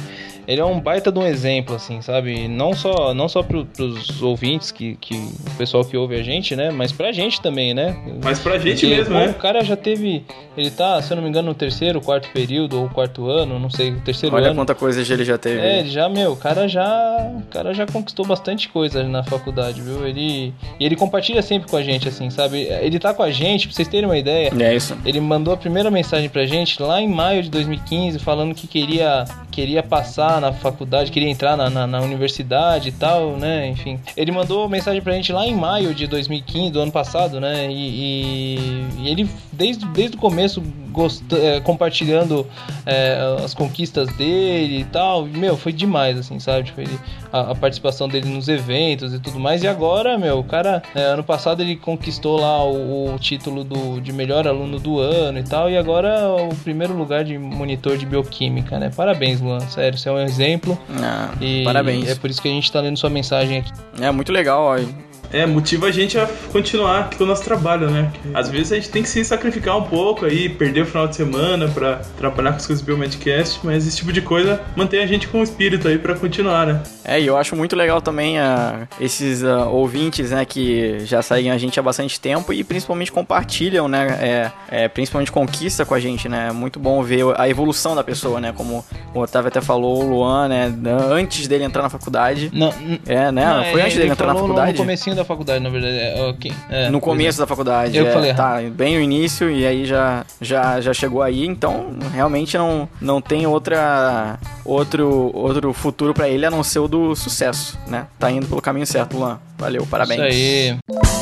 ele 0.49 0.62
é 0.62 0.65
um 0.65 0.81
baita 0.81 1.12
de 1.12 1.19
um 1.19 1.27
exemplo, 1.27 1.77
assim, 1.77 2.00
sabe? 2.00 2.49
Não 2.49 2.73
só, 2.73 3.12
não 3.12 3.29
só 3.29 3.43
pro, 3.43 3.67
pros 3.67 4.23
ouvintes, 4.23 4.71
que, 4.71 4.97
que 4.97 5.15
o 5.15 5.56
pessoal 5.59 5.85
que 5.85 5.95
ouve 5.95 6.15
a 6.15 6.23
gente, 6.23 6.56
né? 6.56 6.71
Mas 6.71 6.91
pra 6.91 7.12
gente 7.12 7.39
também, 7.39 7.75
né? 7.75 7.95
Mas 8.25 8.39
pra 8.39 8.56
gente 8.56 8.81
Porque, 8.81 8.97
mesmo, 8.97 9.15
pô, 9.15 9.21
né? 9.21 9.29
O 9.29 9.35
cara 9.35 9.62
já 9.62 9.77
teve. 9.77 10.25
Ele 10.56 10.71
tá, 10.71 11.03
se 11.03 11.12
eu 11.12 11.17
não 11.17 11.23
me 11.23 11.29
engano, 11.29 11.49
no 11.49 11.55
terceiro, 11.55 12.00
quarto 12.00 12.31
período, 12.31 12.81
ou 12.81 12.89
quarto 12.89 13.29
ano, 13.29 13.59
não 13.59 13.69
sei, 13.69 13.95
terceiro 13.97 14.35
Olha 14.35 14.47
ano. 14.47 14.55
quanta 14.55 14.75
coisa 14.75 15.03
ele 15.12 15.23
já 15.23 15.37
teve. 15.37 15.61
É, 15.61 15.81
ele 15.81 15.91
já, 15.91 16.09
meu, 16.09 16.33
o 16.33 16.37
cara 16.37 16.67
já. 16.67 17.31
O 17.37 17.47
cara 17.50 17.75
já 17.75 17.85
conquistou 17.85 18.25
bastante 18.27 18.71
coisa 18.71 19.00
ali 19.00 19.11
na 19.11 19.23
faculdade, 19.23 19.83
viu? 19.83 20.06
Ele. 20.06 20.55
E 20.81 20.87
ele 20.87 20.97
compartilha 20.97 21.43
sempre 21.43 21.69
com 21.69 21.77
a 21.77 21.83
gente, 21.83 22.09
assim, 22.09 22.31
sabe? 22.31 22.62
Ele 22.62 22.99
tá 22.99 23.12
com 23.12 23.23
a 23.23 23.31
gente, 23.31 23.67
pra 23.69 23.77
vocês 23.77 23.87
terem 23.87 24.06
uma 24.06 24.17
ideia. 24.17 24.50
É 24.59 24.75
isso. 24.75 24.97
Ele 25.05 25.21
mandou 25.21 25.53
a 25.53 25.59
primeira 25.59 25.91
mensagem 25.91 26.31
pra 26.31 26.47
gente 26.47 26.83
lá 26.83 27.03
em 27.03 27.09
maio 27.09 27.43
de 27.43 27.50
2015, 27.50 28.19
falando 28.19 28.55
que 28.55 28.67
queria, 28.67 29.27
queria 29.59 29.83
passar 29.83 30.41
na 30.41 30.53
faculdade, 30.53 31.11
queria 31.11 31.29
entrar 31.29 31.57
na, 31.57 31.69
na, 31.69 31.85
na 31.85 32.01
universidade 32.01 32.91
e 32.91 32.93
tal, 32.93 33.33
né? 33.33 33.67
Enfim. 33.67 33.99
Ele 34.17 34.31
mandou 34.31 34.69
mensagem 34.69 35.03
pra 35.03 35.13
gente 35.15 35.33
lá 35.33 35.45
em 35.45 35.53
maio 35.53 35.93
de 35.93 36.07
2015, 36.07 36.71
do 36.71 36.81
ano 36.81 36.93
passado, 36.93 37.41
né? 37.41 37.67
E, 37.69 37.75
e- 37.75 38.87
e 39.01 39.09
ele, 39.09 39.29
desde, 39.59 39.85
desde 39.87 40.17
o 40.17 40.21
começo, 40.21 40.63
gost, 40.93 41.23
é, 41.33 41.61
compartilhando 41.61 42.47
é, 42.87 43.19
as 43.45 43.53
conquistas 43.53 44.09
dele 44.17 44.81
e 44.81 44.85
tal. 44.85 45.27
Meu, 45.27 45.57
foi 45.57 45.73
demais, 45.73 46.17
assim, 46.17 46.39
sabe? 46.39 46.73
Ele, 46.79 46.99
a, 47.33 47.51
a 47.51 47.55
participação 47.57 48.09
dele 48.09 48.29
nos 48.29 48.49
eventos 48.49 49.13
e 49.13 49.19
tudo 49.19 49.41
mais. 49.41 49.63
E 49.65 49.69
agora, 49.69 50.17
meu, 50.17 50.39
o 50.39 50.45
cara, 50.45 50.81
é, 50.95 51.03
ano 51.03 51.25
passado 51.25 51.61
ele 51.61 51.75
conquistou 51.75 52.41
lá 52.41 52.65
o, 52.65 53.15
o 53.15 53.19
título 53.19 53.65
do, 53.65 54.01
de 54.01 54.13
melhor 54.13 54.47
aluno 54.47 54.79
do 54.79 55.01
ano 55.01 55.39
e 55.41 55.43
tal. 55.43 55.69
E 55.69 55.77
agora 55.77 56.09
é 56.09 56.27
o 56.27 56.55
primeiro 56.63 56.97
lugar 56.97 57.25
de 57.25 57.37
monitor 57.37 57.99
de 57.99 58.07
bioquímica, 58.07 58.79
né? 58.79 58.91
Parabéns, 58.95 59.41
Luan. 59.41 59.61
Sério, 59.61 59.99
você 59.99 60.09
é 60.09 60.13
um 60.13 60.21
exemplo. 60.21 60.79
Ah, 61.03 61.31
E 61.41 61.65
Parabéns. 61.65 62.09
É 62.09 62.15
por 62.15 62.31
isso 62.31 62.41
que 62.41 62.49
a 62.49 62.53
gente 62.53 62.71
tá 62.71 62.81
lendo 62.81 62.97
sua 62.97 63.11
mensagem 63.11 63.59
aqui. 63.59 63.73
É 64.01 64.11
muito 64.13 64.33
legal, 64.33 64.63
ó. 64.63 65.08
É, 65.33 65.45
motiva 65.47 65.87
a 65.87 65.91
gente 65.91 66.19
a 66.19 66.27
continuar 66.53 67.11
com 67.17 67.25
o 67.25 67.27
nosso 67.27 67.45
trabalho, 67.45 67.91
né? 67.91 68.11
Às 68.33 68.49
vezes 68.49 68.73
a 68.73 68.77
gente 68.77 68.91
tem 68.91 69.03
que 69.03 69.09
se 69.09 69.25
sacrificar 69.25 69.77
um 69.77 69.83
pouco 69.83 70.25
aí, 70.25 70.49
perder 70.49 70.83
o 70.83 70.87
final 70.87 71.07
de 71.07 71.17
semana 71.17 71.69
pra 71.69 71.97
trabalhar 72.17 72.51
com 72.51 72.57
as 72.57 72.67
coisas 72.67 72.85
do 72.85 72.87
Biomedcast, 72.87 73.61
mas 73.63 73.87
esse 73.87 73.97
tipo 73.97 74.13
de 74.13 74.23
coisa 74.23 74.61
mantém 74.77 75.01
a 75.01 75.07
gente 75.07 75.29
com 75.29 75.41
o 75.41 75.43
espírito 75.43 75.89
aí 75.89 75.99
pra 75.99 76.15
continuar, 76.15 76.67
né? 76.67 76.83
É, 77.05 77.21
e 77.21 77.27
eu 77.27 77.37
acho 77.37 77.57
muito 77.57 77.75
legal 77.75 78.01
também 78.01 78.39
ah, 78.39 78.87
esses 79.01 79.43
ah, 79.43 79.67
ouvintes, 79.67 80.31
né, 80.31 80.45
que 80.45 80.99
já 81.01 81.23
seguem 81.23 81.51
a 81.51 81.59
gente 81.59 81.79
há 81.81 81.83
bastante 81.83 82.21
tempo 82.21 82.53
e 82.53 82.63
principalmente 82.63 83.11
compartilham, 83.11 83.89
né, 83.89 84.53
é, 84.71 84.85
é, 84.85 84.89
principalmente 84.89 85.33
conquista 85.33 85.85
com 85.87 85.95
a 85.95 86.01
gente, 86.01 86.29
né, 86.29 86.49
é 86.51 86.53
muito 86.53 86.79
bom 86.79 87.03
ver 87.03 87.25
a 87.37 87.49
evolução 87.49 87.95
da 87.95 88.05
pessoa, 88.05 88.41
né, 88.41 88.53
como 88.55 88.85
o 89.15 89.21
Otávio 89.21 89.49
até 89.49 89.61
falou, 89.61 90.03
o 90.03 90.09
Luan, 90.09 90.49
né, 90.49 90.73
antes 91.11 91.49
dele 91.49 91.65
entrar 91.65 91.83
na 91.83 91.89
faculdade, 91.89 92.51
Não, 92.53 92.73
é, 93.07 93.33
né, 93.33 93.47
não, 93.47 93.65
foi 93.65 93.81
antes 93.81 93.95
ele 93.95 94.03
dele 94.03 94.13
entrar 94.13 94.27
na 94.27 94.35
faculdade? 94.35 94.73
No 94.73 94.79
comecinho 94.79 95.17
da 95.19 95.25
faculdade, 95.25 95.62
na 95.62 95.70
verdade. 95.70 95.97
É, 95.97 96.23
ok. 96.29 96.53
É, 96.70 96.87
no 96.87 97.00
pois 97.00 97.05
começo 97.05 97.38
da 97.38 97.47
faculdade. 97.47 97.97
Eu 97.97 98.06
é, 98.06 98.12
falei 98.12 98.35
Tá, 98.35 98.61
bem 98.70 98.97
no 98.97 99.03
início 99.03 99.50
e 99.50 99.67
aí 99.67 99.85
já, 99.85 100.25
já, 100.41 100.81
já 100.81 100.94
chegou 100.94 101.23
aí, 101.23 101.47
então 101.47 101.94
realmente 102.12 102.56
não, 102.56 102.88
não 103.00 103.20
tem 103.20 103.47
outra, 103.47 104.38
outro, 104.65 105.31
outro 105.35 105.73
futuro 105.73 106.15
pra 106.15 106.29
ele 106.29 106.47
a 106.47 106.50
não 106.50 106.62
ser 106.62 106.79
o 106.79 106.88
do 106.88 107.15
sucesso, 107.15 107.79
né? 107.87 108.06
Tá 108.19 108.31
indo 108.31 108.47
pelo 108.47 108.62
caminho 108.62 108.87
certo, 108.87 109.17
Luan. 109.17 109.38
Valeu, 109.59 109.82
é. 109.82 109.87
parabéns. 109.87 110.35
Isso 110.35 110.79
aí. 110.93 111.18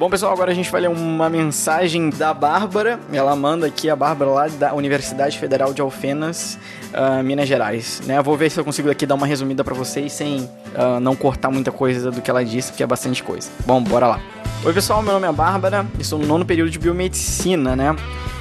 Bom, 0.00 0.08
pessoal, 0.08 0.32
agora 0.32 0.50
a 0.50 0.54
gente 0.54 0.70
vai 0.70 0.80
ler 0.80 0.88
uma 0.88 1.28
mensagem 1.28 2.08
da 2.08 2.32
Bárbara. 2.32 2.98
Ela 3.12 3.36
manda 3.36 3.66
aqui 3.66 3.90
a 3.90 3.94
Bárbara 3.94 4.30
lá 4.30 4.48
da 4.48 4.72
Universidade 4.72 5.38
Federal 5.38 5.74
de 5.74 5.82
Alfenas, 5.82 6.58
ah, 6.94 7.22
Minas 7.22 7.46
Gerais. 7.46 8.00
Né? 8.06 8.16
Eu 8.16 8.22
vou 8.22 8.34
ver 8.34 8.48
se 8.48 8.58
eu 8.58 8.64
consigo 8.64 8.90
aqui 8.90 9.04
dar 9.04 9.14
uma 9.14 9.26
resumida 9.26 9.62
pra 9.62 9.74
vocês 9.74 10.10
sem 10.10 10.48
ah, 10.74 10.98
não 11.00 11.14
cortar 11.14 11.50
muita 11.50 11.70
coisa 11.70 12.10
do 12.10 12.22
que 12.22 12.30
ela 12.30 12.42
disse, 12.42 12.70
porque 12.72 12.82
é 12.82 12.86
bastante 12.86 13.22
coisa. 13.22 13.50
Bom, 13.66 13.82
bora 13.82 14.06
lá. 14.06 14.39
Oi, 14.62 14.74
pessoal, 14.74 15.02
meu 15.02 15.14
nome 15.14 15.26
é 15.26 15.32
Bárbara, 15.32 15.86
estou 15.98 16.18
no 16.18 16.26
nono 16.26 16.44
período 16.44 16.70
de 16.70 16.78
biomedicina, 16.78 17.74
né? 17.74 17.96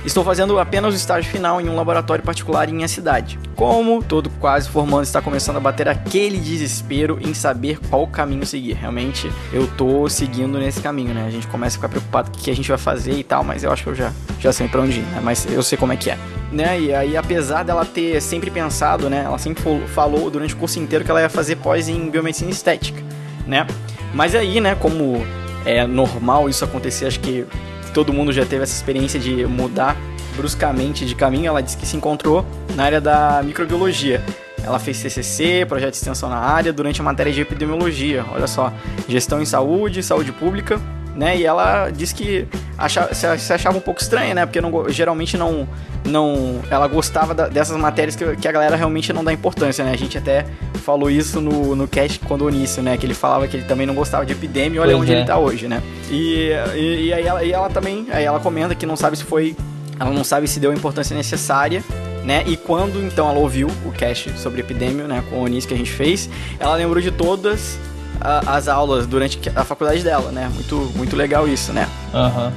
Estou 0.05 0.21
fazendo 0.21 0.59
apenas 0.59 0.93
o 0.93 0.97
estágio 0.97 1.31
final 1.31 1.61
em 1.61 1.69
um 1.69 1.77
laboratório 1.77 2.21
particular 2.21 2.67
em 2.67 2.73
minha 2.73 2.89
cidade. 2.89 3.39
Como 3.55 4.03
todo 4.03 4.29
quase 4.31 4.67
formando 4.67 5.03
está 5.03 5.21
começando 5.21 5.55
a 5.55 5.59
bater 5.61 5.87
aquele 5.87 6.37
desespero 6.37 7.17
em 7.21 7.33
saber 7.33 7.79
qual 7.89 8.05
caminho 8.05 8.45
seguir. 8.45 8.73
Realmente 8.73 9.31
eu 9.53 9.65
tô 9.77 10.09
seguindo 10.09 10.59
nesse 10.59 10.81
caminho, 10.81 11.13
né? 11.13 11.25
A 11.25 11.31
gente 11.31 11.47
começa 11.47 11.77
a 11.77 11.77
ficar 11.77 11.87
preocupado 11.87 12.31
com 12.31 12.37
o 12.37 12.41
que 12.41 12.51
a 12.51 12.55
gente 12.55 12.67
vai 12.67 12.77
fazer 12.77 13.13
e 13.13 13.23
tal, 13.23 13.41
mas 13.41 13.63
eu 13.63 13.71
acho 13.71 13.83
que 13.83 13.89
eu 13.89 13.95
já, 13.95 14.11
já 14.41 14.51
sei 14.51 14.67
pra 14.67 14.81
onde 14.81 14.99
ir, 14.99 15.03
né? 15.03 15.21
Mas 15.23 15.47
eu 15.49 15.63
sei 15.63 15.77
como 15.77 15.93
é 15.93 15.95
que 15.95 16.09
é. 16.09 16.17
Né? 16.51 16.81
E 16.81 16.93
aí, 16.93 17.15
apesar 17.15 17.63
dela 17.63 17.85
ter 17.85 18.21
sempre 18.21 18.51
pensado, 18.51 19.09
né? 19.09 19.23
Ela 19.23 19.37
sempre 19.37 19.63
falou 19.87 20.29
durante 20.29 20.53
o 20.53 20.57
curso 20.57 20.79
inteiro 20.79 21.05
que 21.05 21.11
ela 21.11 21.21
ia 21.21 21.29
fazer 21.29 21.55
pós 21.55 21.87
em 21.87 22.09
biomedicina 22.09 22.51
estética, 22.51 23.01
né? 23.47 23.65
Mas 24.13 24.35
aí, 24.35 24.59
né, 24.59 24.75
como 24.75 25.23
é 25.65 25.85
normal 25.85 26.49
isso 26.49 26.63
acontecer, 26.63 27.05
acho 27.05 27.19
que 27.19 27.45
todo 27.93 28.13
mundo 28.13 28.31
já 28.31 28.45
teve 28.45 28.63
essa 28.63 28.73
experiência 28.73 29.19
de 29.19 29.45
mudar 29.45 29.97
bruscamente 30.35 31.05
de 31.05 31.15
caminho. 31.15 31.47
Ela 31.47 31.61
disse 31.61 31.77
que 31.77 31.85
se 31.85 31.97
encontrou 31.97 32.45
na 32.75 32.83
área 32.83 33.01
da 33.01 33.41
microbiologia. 33.43 34.23
Ela 34.63 34.79
fez 34.79 35.01
TCC, 35.01 35.65
projeto 35.67 35.91
de 35.91 35.97
extensão 35.97 36.29
na 36.29 36.37
área, 36.37 36.71
durante 36.71 37.01
a 37.01 37.03
matéria 37.03 37.31
de 37.31 37.41
epidemiologia. 37.41 38.25
Olha 38.31 38.47
só, 38.47 38.71
gestão 39.07 39.41
em 39.41 39.45
saúde, 39.45 40.03
saúde 40.03 40.31
pública, 40.31 40.79
né? 41.19 41.37
E 41.37 41.45
ela 41.45 41.89
disse 41.89 42.15
que 42.15 42.47
achava, 42.77 43.13
se 43.13 43.53
achava 43.53 43.77
um 43.77 43.81
pouco 43.81 44.01
estranha, 44.01 44.33
né? 44.33 44.45
Porque 44.45 44.61
não 44.61 44.89
geralmente 44.89 45.35
não, 45.37 45.67
não, 46.05 46.61
ela 46.71 46.87
gostava 46.87 47.33
da- 47.33 47.47
dessas 47.49 47.75
matérias 47.77 48.15
que, 48.15 48.35
que 48.37 48.47
a 48.47 48.51
galera 48.51 48.75
realmente 48.77 49.11
não 49.11 49.23
dá 49.23 49.33
importância, 49.33 49.83
né? 49.83 49.91
A 49.91 49.97
gente 49.97 50.17
até 50.17 50.45
falou 50.83 51.11
isso 51.11 51.41
no, 51.41 51.75
no 51.75 51.87
cast 51.87 52.19
quando 52.19 52.45
o 52.45 52.49
início, 52.49 52.81
né? 52.81 52.97
Que 52.97 53.05
ele 53.05 53.13
falava 53.13 53.47
que 53.47 53.57
ele 53.57 53.65
também 53.65 53.85
não 53.85 53.93
gostava 53.93 54.25
de 54.25 54.31
epidemia. 54.31 54.81
Olha 54.81 54.91
Pois 54.91 55.01
onde 55.01 55.13
é. 55.13 55.17
ele 55.17 55.25
tá 55.25 55.37
hoje, 55.37 55.67
né? 55.67 55.83
E, 56.09 56.51
e, 56.75 57.05
e 57.07 57.13
aí 57.13 57.25
ela, 57.27 57.43
e 57.43 57.51
ela 57.51 57.69
também, 57.69 58.07
aí 58.11 58.23
ela 58.23 58.39
comenta 58.39 58.73
que 58.73 58.85
não 58.85 58.95
sabe 58.95 59.17
se 59.17 59.25
foi, 59.25 59.55
ela 59.99 60.11
não 60.11 60.23
sabe 60.23 60.47
se 60.47 60.57
deu 60.59 60.71
a 60.71 60.73
importância 60.73 61.13
necessária, 61.15 61.83
né? 62.23 62.43
E 62.47 62.55
quando 62.55 63.03
então 63.05 63.29
ela 63.29 63.39
ouviu 63.39 63.67
o 63.85 63.91
cast 63.91 64.31
sobre 64.39 64.61
epidemia, 64.61 65.05
né, 65.05 65.21
com 65.29 65.35
o 65.37 65.43
Onis 65.43 65.65
que 65.65 65.73
a 65.73 65.77
gente 65.77 65.91
fez, 65.91 66.29
ela 66.59 66.75
lembrou 66.75 67.01
de 67.01 67.11
todas 67.11 67.77
a- 68.21 68.55
as 68.55 68.67
aulas 68.67 69.05
durante 69.07 69.39
a 69.55 69.63
faculdade 69.63 70.03
dela, 70.03 70.31
né? 70.31 70.49
Muito, 70.53 70.75
muito 70.95 71.15
legal 71.15 71.47
isso, 71.47 71.71
né? 71.73 71.87
Aham. 72.13 72.51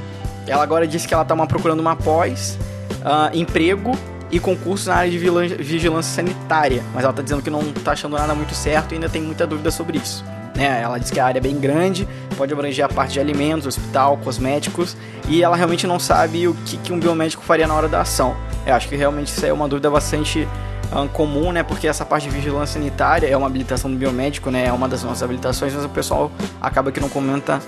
Ela 0.47 0.63
agora 0.63 0.87
disse 0.87 1.07
que 1.07 1.15
ela 1.15 1.25
tá 1.25 1.35
uma- 1.35 1.47
procurando 1.47 1.81
uma 1.81 1.95
pós, 1.97 2.59
ah, 3.05 3.31
emprego 3.33 3.93
e 4.31 4.41
concurso 4.41 4.89
na 4.89 4.97
área 4.97 5.11
de 5.11 5.19
vigilância 5.19 6.15
sanitária. 6.15 6.83
Mas 6.95 7.05
ela 7.05 7.13
tá 7.13 7.23
dizendo 7.23 7.43
que 7.43 7.51
não 7.51 7.63
tá 7.73 7.93
achando 7.93 8.17
nada 8.17 8.35
muito 8.35 8.55
certo 8.55 8.93
e 8.93 8.95
ainda 8.95 9.09
tem 9.09 9.23
muita 9.23 9.47
dúvida 9.47 9.71
sobre 9.71 9.99
isso. 9.99 10.25
Né? 10.57 10.81
Ela 10.83 10.99
diz 10.99 11.11
que 11.11 11.19
a 11.21 11.25
área 11.27 11.39
é 11.39 11.41
bem 11.43 11.59
grande, 11.59 12.07
pode 12.37 12.53
abranger 12.53 12.85
a 12.85 12.89
parte 12.89 13.13
de 13.15 13.21
alimentos, 13.21 13.67
hospital, 13.67 14.19
cosméticos, 14.19 14.97
e 15.29 15.43
ela 15.43 15.57
realmente 15.57 15.87
não 15.87 15.99
sabe 15.99 16.47
o 16.49 16.55
que, 16.67 16.77
que 16.77 16.93
um 16.93 16.99
biomédico 17.01 17.43
faria 17.43 17.67
na 17.67 17.75
hora 17.75 17.89
da 17.89 18.01
ação. 18.03 18.35
Eu 18.67 18.75
acho 18.75 18.87
que 18.89 18.95
realmente 18.97 19.29
isso 19.29 19.43
aí 19.45 19.51
é 19.51 19.55
uma 19.55 19.67
dúvida 19.69 19.91
bastante 19.91 20.47
ah, 20.93 21.09
comum, 21.13 21.53
né? 21.53 21.63
Porque 21.63 21.89
essa 21.89 22.05
parte 22.05 22.29
de 22.29 22.35
vigilância 22.35 22.79
sanitária 22.79 23.27
é 23.27 23.37
uma 23.37 23.47
habilitação 23.47 23.91
do 23.91 23.97
biomédico, 23.97 24.51
né? 24.51 24.67
É 24.67 24.73
uma 24.73 24.89
das 24.89 25.03
nossas 25.03 25.23
habilitações, 25.23 25.75
mas 25.75 25.85
o 25.85 25.89
pessoal 25.89 26.31
acaba 26.61 26.93
que 26.93 27.01
não 27.01 27.09
comenta 27.09 27.61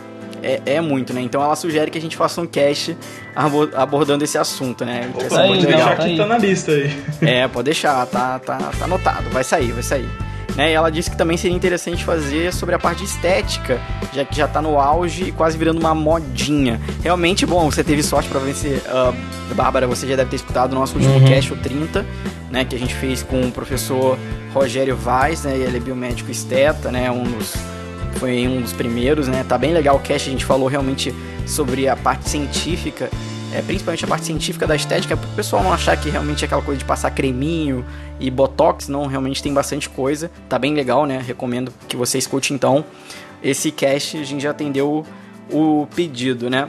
é, 0.42 0.60
é, 0.66 0.80
muito, 0.80 1.14
né? 1.14 1.22
Então 1.22 1.42
ela 1.42 1.56
sugere 1.56 1.90
que 1.90 1.96
a 1.96 2.00
gente 2.00 2.16
faça 2.16 2.40
um 2.40 2.46
cast 2.46 2.96
abordando 3.74 4.22
esse 4.22 4.36
assunto, 4.36 4.84
né? 4.84 5.10
Opa, 5.14 5.46
pode 5.46 5.66
deixar 5.66 5.96
que 5.96 6.16
tá 6.16 6.26
na 6.26 6.38
lista 6.38 6.72
aí. 6.72 7.02
É, 7.22 7.48
pode 7.48 7.64
deixar, 7.64 8.06
tá, 8.06 8.38
tá, 8.38 8.58
tá 8.58 8.84
anotado, 8.84 9.30
vai 9.30 9.42
sair, 9.42 9.72
vai 9.72 9.82
sair. 9.82 10.08
Né, 10.56 10.70
e 10.70 10.75
ela 10.75 10.90
disse 10.90 11.11
que 11.11 11.16
também 11.16 11.37
seria 11.37 11.56
interessante 11.56 12.04
fazer 12.04 12.52
sobre 12.52 12.75
a 12.75 12.78
parte 12.78 13.02
estética, 13.02 13.80
já 14.12 14.25
que 14.25 14.37
já 14.37 14.46
tá 14.46 14.62
no 14.62 14.78
auge 14.78 15.25
e 15.25 15.32
quase 15.32 15.58
virando 15.58 15.80
uma 15.80 15.94
modinha. 15.94 16.80
Realmente, 17.02 17.44
bom, 17.44 17.68
você 17.68 17.82
teve 17.82 18.02
sorte 18.02 18.28
para 18.28 18.38
vencer. 18.38 18.80
Uh, 18.87 19.54
Bárbara, 19.54 19.87
você 19.87 20.06
já 20.06 20.16
deve 20.16 20.30
ter 20.30 20.37
escutado 20.37 20.73
o 20.73 20.75
nosso 20.76 20.94
último 20.94 21.14
uhum. 21.14 21.25
cast, 21.25 21.52
o 21.52 21.56
30, 21.56 22.06
né, 22.50 22.64
que 22.64 22.75
a 22.75 22.78
gente 22.78 22.94
fez 22.94 23.23
com 23.23 23.40
o 23.40 23.50
professor 23.50 24.16
Rogério 24.52 24.96
Vaz, 24.96 25.42
né, 25.42 25.56
ele 25.56 25.76
é 25.76 25.80
biomédico 25.80 26.30
esteta, 26.30 26.90
né, 26.90 27.11
um 27.11 27.25
dos, 27.25 27.54
foi 28.14 28.46
um 28.46 28.61
dos 28.61 28.73
primeiros, 28.73 29.26
né, 29.26 29.44
tá 29.46 29.58
bem 29.58 29.73
legal 29.73 29.96
o 29.96 30.00
cast, 30.00 30.28
a 30.28 30.32
gente 30.32 30.44
falou 30.44 30.68
realmente 30.68 31.12
sobre 31.46 31.88
a 31.88 31.96
parte 31.96 32.28
científica 32.28 33.11
é, 33.54 33.62
principalmente 33.62 34.04
a 34.04 34.08
parte 34.08 34.26
científica 34.26 34.66
da 34.66 34.75
estética, 34.75 35.16
para 35.16 35.28
o 35.28 35.32
pessoal 35.32 35.62
não 35.62 35.73
achar 35.73 35.96
que 35.96 36.11
realmente 36.11 36.44
é 36.44 36.46
aquela 36.46 36.61
coisa 36.61 36.78
de 36.78 36.84
passar 36.84 37.11
creminho 37.12 37.84
e 38.18 38.28
botox, 38.28 38.88
não, 38.88 39.06
realmente 39.06 39.40
tem 39.40 39.54
bastante 39.54 39.88
coisa, 39.88 40.30
tá 40.49 40.58
bem 40.58 40.75
legal, 40.75 41.06
né? 41.06 41.23
Recomendo 41.25 41.73
que 41.88 41.96
você 41.96 42.18
escute 42.18 42.52
então 42.52 42.84
esse 43.42 43.70
cast, 43.70 44.16
a 44.16 44.25
gente 44.25 44.42
já 44.42 44.50
atendeu 44.50 45.06
o 45.50 45.87
pedido, 45.94 46.50
né? 46.50 46.68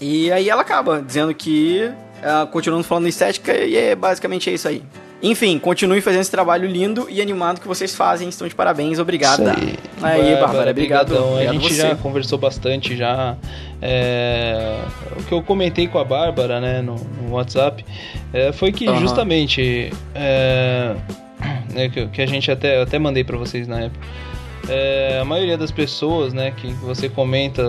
E 0.00 0.30
aí 0.30 0.50
ela 0.50 0.60
acaba 0.60 1.00
dizendo 1.00 1.34
que, 1.34 1.90
uh, 2.18 2.46
continuando 2.48 2.84
falando 2.84 3.08
estética, 3.08 3.56
e 3.56 3.74
é 3.74 3.96
basicamente 3.96 4.50
é 4.50 4.52
isso 4.52 4.68
aí. 4.68 4.82
Enfim, 5.22 5.58
continue 5.58 6.02
fazendo 6.02 6.20
esse 6.20 6.30
trabalho 6.30 6.68
lindo 6.68 7.06
e 7.08 7.22
animado 7.22 7.60
que 7.60 7.66
vocês 7.66 7.94
fazem. 7.94 8.28
Estão 8.28 8.46
de 8.46 8.54
parabéns. 8.54 8.98
Obrigada. 8.98 9.54
Aí 10.02 10.36
Bárbara. 10.36 10.70
Obrigado. 10.70 11.16
obrigado. 11.16 11.48
A 11.48 11.52
gente 11.52 11.74
você. 11.74 11.82
já 11.82 11.96
conversou 11.96 12.38
bastante 12.38 12.96
já. 12.96 13.36
É, 13.80 14.80
o 15.18 15.22
que 15.22 15.32
eu 15.32 15.42
comentei 15.42 15.86
com 15.86 15.98
a 15.98 16.04
Bárbara, 16.04 16.60
né, 16.60 16.80
no, 16.80 16.94
no 16.94 17.34
WhatsApp, 17.34 17.84
é, 18.32 18.52
foi 18.52 18.72
que 18.72 18.88
uhum. 18.88 18.98
justamente 18.98 19.92
é, 20.14 20.96
é, 21.74 21.88
que, 21.88 22.06
que, 22.08 22.22
a 22.22 22.26
gente 22.26 22.50
até, 22.50 22.80
até 22.80 22.98
mandei 22.98 23.24
para 23.24 23.36
vocês 23.36 23.68
na 23.68 23.80
época. 23.80 24.06
É, 24.68 25.18
a 25.20 25.24
maioria 25.24 25.56
das 25.56 25.70
pessoas, 25.70 26.32
né, 26.32 26.52
que 26.56 26.68
você 26.74 27.08
comenta 27.08 27.62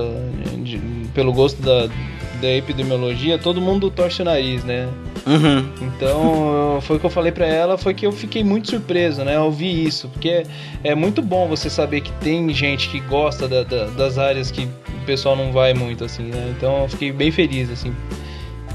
de, 0.64 0.80
pelo 1.14 1.32
gosto 1.32 1.62
da, 1.62 1.88
da 2.42 2.48
epidemiologia, 2.50 3.38
todo 3.38 3.62
mundo 3.62 3.92
torce 3.92 4.22
o 4.22 4.26
nariz, 4.26 4.64
né? 4.64 4.88
Uhum. 5.28 5.70
Então, 5.82 6.80
foi 6.82 6.96
o 6.96 7.00
que 7.00 7.06
eu 7.06 7.10
falei 7.10 7.32
para 7.32 7.46
ela, 7.46 7.78
foi 7.78 7.94
que 7.94 8.06
eu 8.06 8.12
fiquei 8.12 8.44
muito 8.44 8.70
surpreso, 8.70 9.24
né, 9.24 9.36
ao 9.36 9.46
ouvir 9.48 9.86
isso, 9.86 10.08
porque 10.08 10.30
é, 10.30 10.44
é 10.84 10.96
muito 10.96 11.22
bom 11.22 11.48
você 11.48 11.70
saber 11.70 12.02
que 12.02 12.12
tem 12.14 12.54
gente 12.54 12.90
que 12.90 13.00
gosta 13.02 13.48
da, 13.48 13.64
da, 13.64 13.86
das 13.86 14.18
áreas 14.18 14.50
que 14.50 14.64
o 14.64 15.06
pessoal 15.06 15.36
não 15.36 15.52
vai 15.52 15.74
muito, 15.74 16.06
assim, 16.06 16.24
né? 16.24 16.54
Então, 16.56 16.84
eu 16.84 16.90
fiquei 16.90 17.12
bem 17.12 17.32
feliz, 17.32 17.70
assim. 17.70 17.94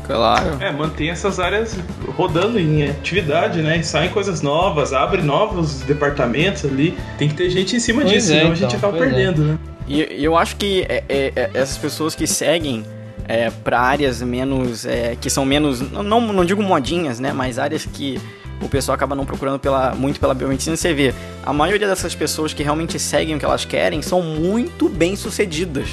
Claro. 0.07 0.59
É, 0.61 0.71
mantém 0.71 1.11
essas 1.11 1.39
áreas 1.39 1.79
rodando 2.17 2.59
em 2.59 2.89
atividade, 2.89 3.63
né? 3.63 3.79
E 3.79 3.85
saem 3.85 4.11
coisas 4.11 4.43
novas, 4.43 4.93
abre 4.93 5.23
novos 5.23 5.81
departamentos 5.83 6.65
ali. 6.65 6.97
Tem 7.19 7.29
que 7.29 7.35
ter 7.35 7.49
gente 7.51 7.77
em 7.77 7.81
cima 7.81 8.03
pois 8.03 8.13
disso, 8.13 8.33
é, 8.33 8.41
senão 8.41 8.41
então, 8.41 8.53
a 8.53 8.55
gente 8.57 8.77
então, 8.77 8.91
acaba 8.91 9.05
perdendo, 9.05 9.43
é. 9.43 9.47
né? 9.47 9.59
E 9.87 10.25
eu 10.25 10.37
acho 10.37 10.57
que 10.57 10.87
é, 10.89 11.05
é, 11.09 11.33
é 11.35 11.51
essas 11.55 11.77
pessoas 11.77 12.15
que 12.15 12.27
seguem 12.27 12.85
é, 13.29 13.51
para 13.51 13.81
áreas 13.81 14.23
menos. 14.23 14.85
É, 14.85 15.17
que 15.21 15.31
são 15.31 15.45
menos. 15.45 15.81
Não, 15.81 16.21
não 16.21 16.45
digo 16.45 16.63
modinhas, 16.63 17.21
né? 17.21 17.33
Mas 17.33 17.59
áreas 17.59 17.87
que 17.87 18.21
o 18.61 18.69
pessoal 18.69 18.95
acaba 18.95 19.15
não 19.15 19.25
procurando 19.25 19.59
pela, 19.59 19.95
muito 19.95 20.21
pela 20.21 20.35
biomedicina. 20.35 20.77
Você 20.77 20.95
vê, 20.95 21.15
a 21.45 21.53
maioria 21.53 21.87
dessas 21.87 22.15
pessoas 22.15 22.55
que 22.55 22.63
realmente 22.63 22.99
seguem 22.99 23.35
o 23.37 23.39
que 23.39 23.45
elas 23.45 23.65
querem 23.65 24.01
são 24.03 24.23
muito 24.23 24.89
bem 24.89 25.17
sucedidas. 25.17 25.89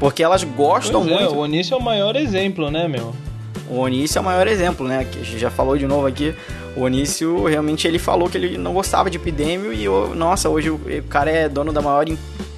Porque 0.00 0.22
elas 0.22 0.42
gostam 0.42 1.02
pois 1.02 1.12
é, 1.12 1.18
muito. 1.18 1.34
É, 1.34 1.36
o 1.36 1.40
Onísio 1.40 1.74
é 1.74 1.76
o 1.76 1.82
maior 1.82 2.16
exemplo, 2.16 2.70
né, 2.70 2.88
meu? 2.88 3.14
O 3.68 3.78
Onísio 3.78 4.18
é 4.18 4.20
o 4.20 4.24
maior 4.24 4.46
exemplo, 4.46 4.86
né? 4.86 5.06
Que 5.10 5.20
a 5.20 5.22
gente 5.22 5.38
já 5.38 5.50
falou 5.50 5.76
de 5.76 5.86
novo 5.86 6.06
aqui. 6.06 6.34
O 6.76 6.82
Onísio 6.82 7.44
realmente 7.44 7.86
ele 7.86 7.98
falou 7.98 8.28
que 8.28 8.36
ele 8.36 8.58
não 8.58 8.74
gostava 8.74 9.08
de 9.08 9.16
epidêmio 9.16 9.72
e, 9.72 9.86
nossa, 10.14 10.48
hoje 10.48 10.70
o, 10.70 10.74
o 10.74 11.02
cara 11.08 11.30
é 11.30 11.48
dono 11.48 11.72
da 11.72 11.80
maior 11.80 12.06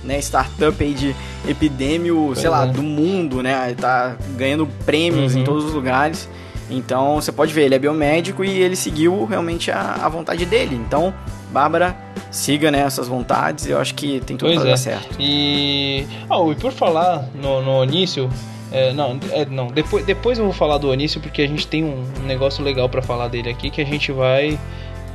né, 0.07 0.19
startup 0.21 0.83
aí 0.83 0.95
de 0.95 1.15
epidêmio, 1.47 2.33
sei 2.35 2.49
lá, 2.49 2.65
é. 2.65 2.69
do 2.69 2.83
mundo, 2.83 3.43
né? 3.43 3.75
Tá 3.75 4.17
ganhando 4.37 4.67
prêmios 4.85 5.35
uhum. 5.35 5.41
em 5.41 5.45
todos 5.45 5.65
os 5.65 5.73
lugares. 5.73 6.29
Então 6.71 7.17
você 7.17 7.31
pode 7.31 7.53
ver, 7.53 7.65
ele 7.65 7.75
é 7.75 7.79
biomédico 7.79 8.45
e 8.45 8.63
ele 8.63 8.77
seguiu 8.77 9.25
realmente 9.25 9.71
a, 9.71 9.99
a 10.03 10.09
vontade 10.09 10.45
dele. 10.45 10.75
Então, 10.75 11.15
Bárbara, 11.53 11.97
siga 12.31 12.71
né, 12.71 12.81
essas 12.81 13.09
vontades, 13.09 13.67
eu 13.67 13.79
acho 13.79 13.95
que 13.95 14.21
tem 14.21 14.37
tudo 14.37 14.49
pois 14.49 14.61
pra 14.61 14.69
é. 14.69 14.71
dar 14.71 14.77
certo. 14.77 15.17
E. 15.19 16.07
Oh, 16.29 16.51
e 16.51 16.55
por 16.55 16.73
falar 16.73 17.29
no, 17.35 17.63
no 17.63 17.85
início. 17.85 18.29
É, 18.73 18.93
não, 18.93 19.19
é, 19.31 19.47
não 19.47 19.69
depois, 19.69 20.05
depois 20.05 20.39
eu 20.39 20.45
vou 20.45 20.53
falar 20.53 20.79
do 20.79 20.91
Onício 20.91 21.21
porque 21.21 21.41
a 21.41 21.47
gente 21.47 21.69
tem 21.69 21.85
um 21.85 22.05
negócio 22.27 22.65
legal 22.65 22.89
para 22.89 23.01
falar 23.01 23.29
dele 23.29 23.49
aqui 23.49 23.71
que 23.71 23.81
a 23.81 23.85
gente 23.85 24.11
vai 24.11 24.59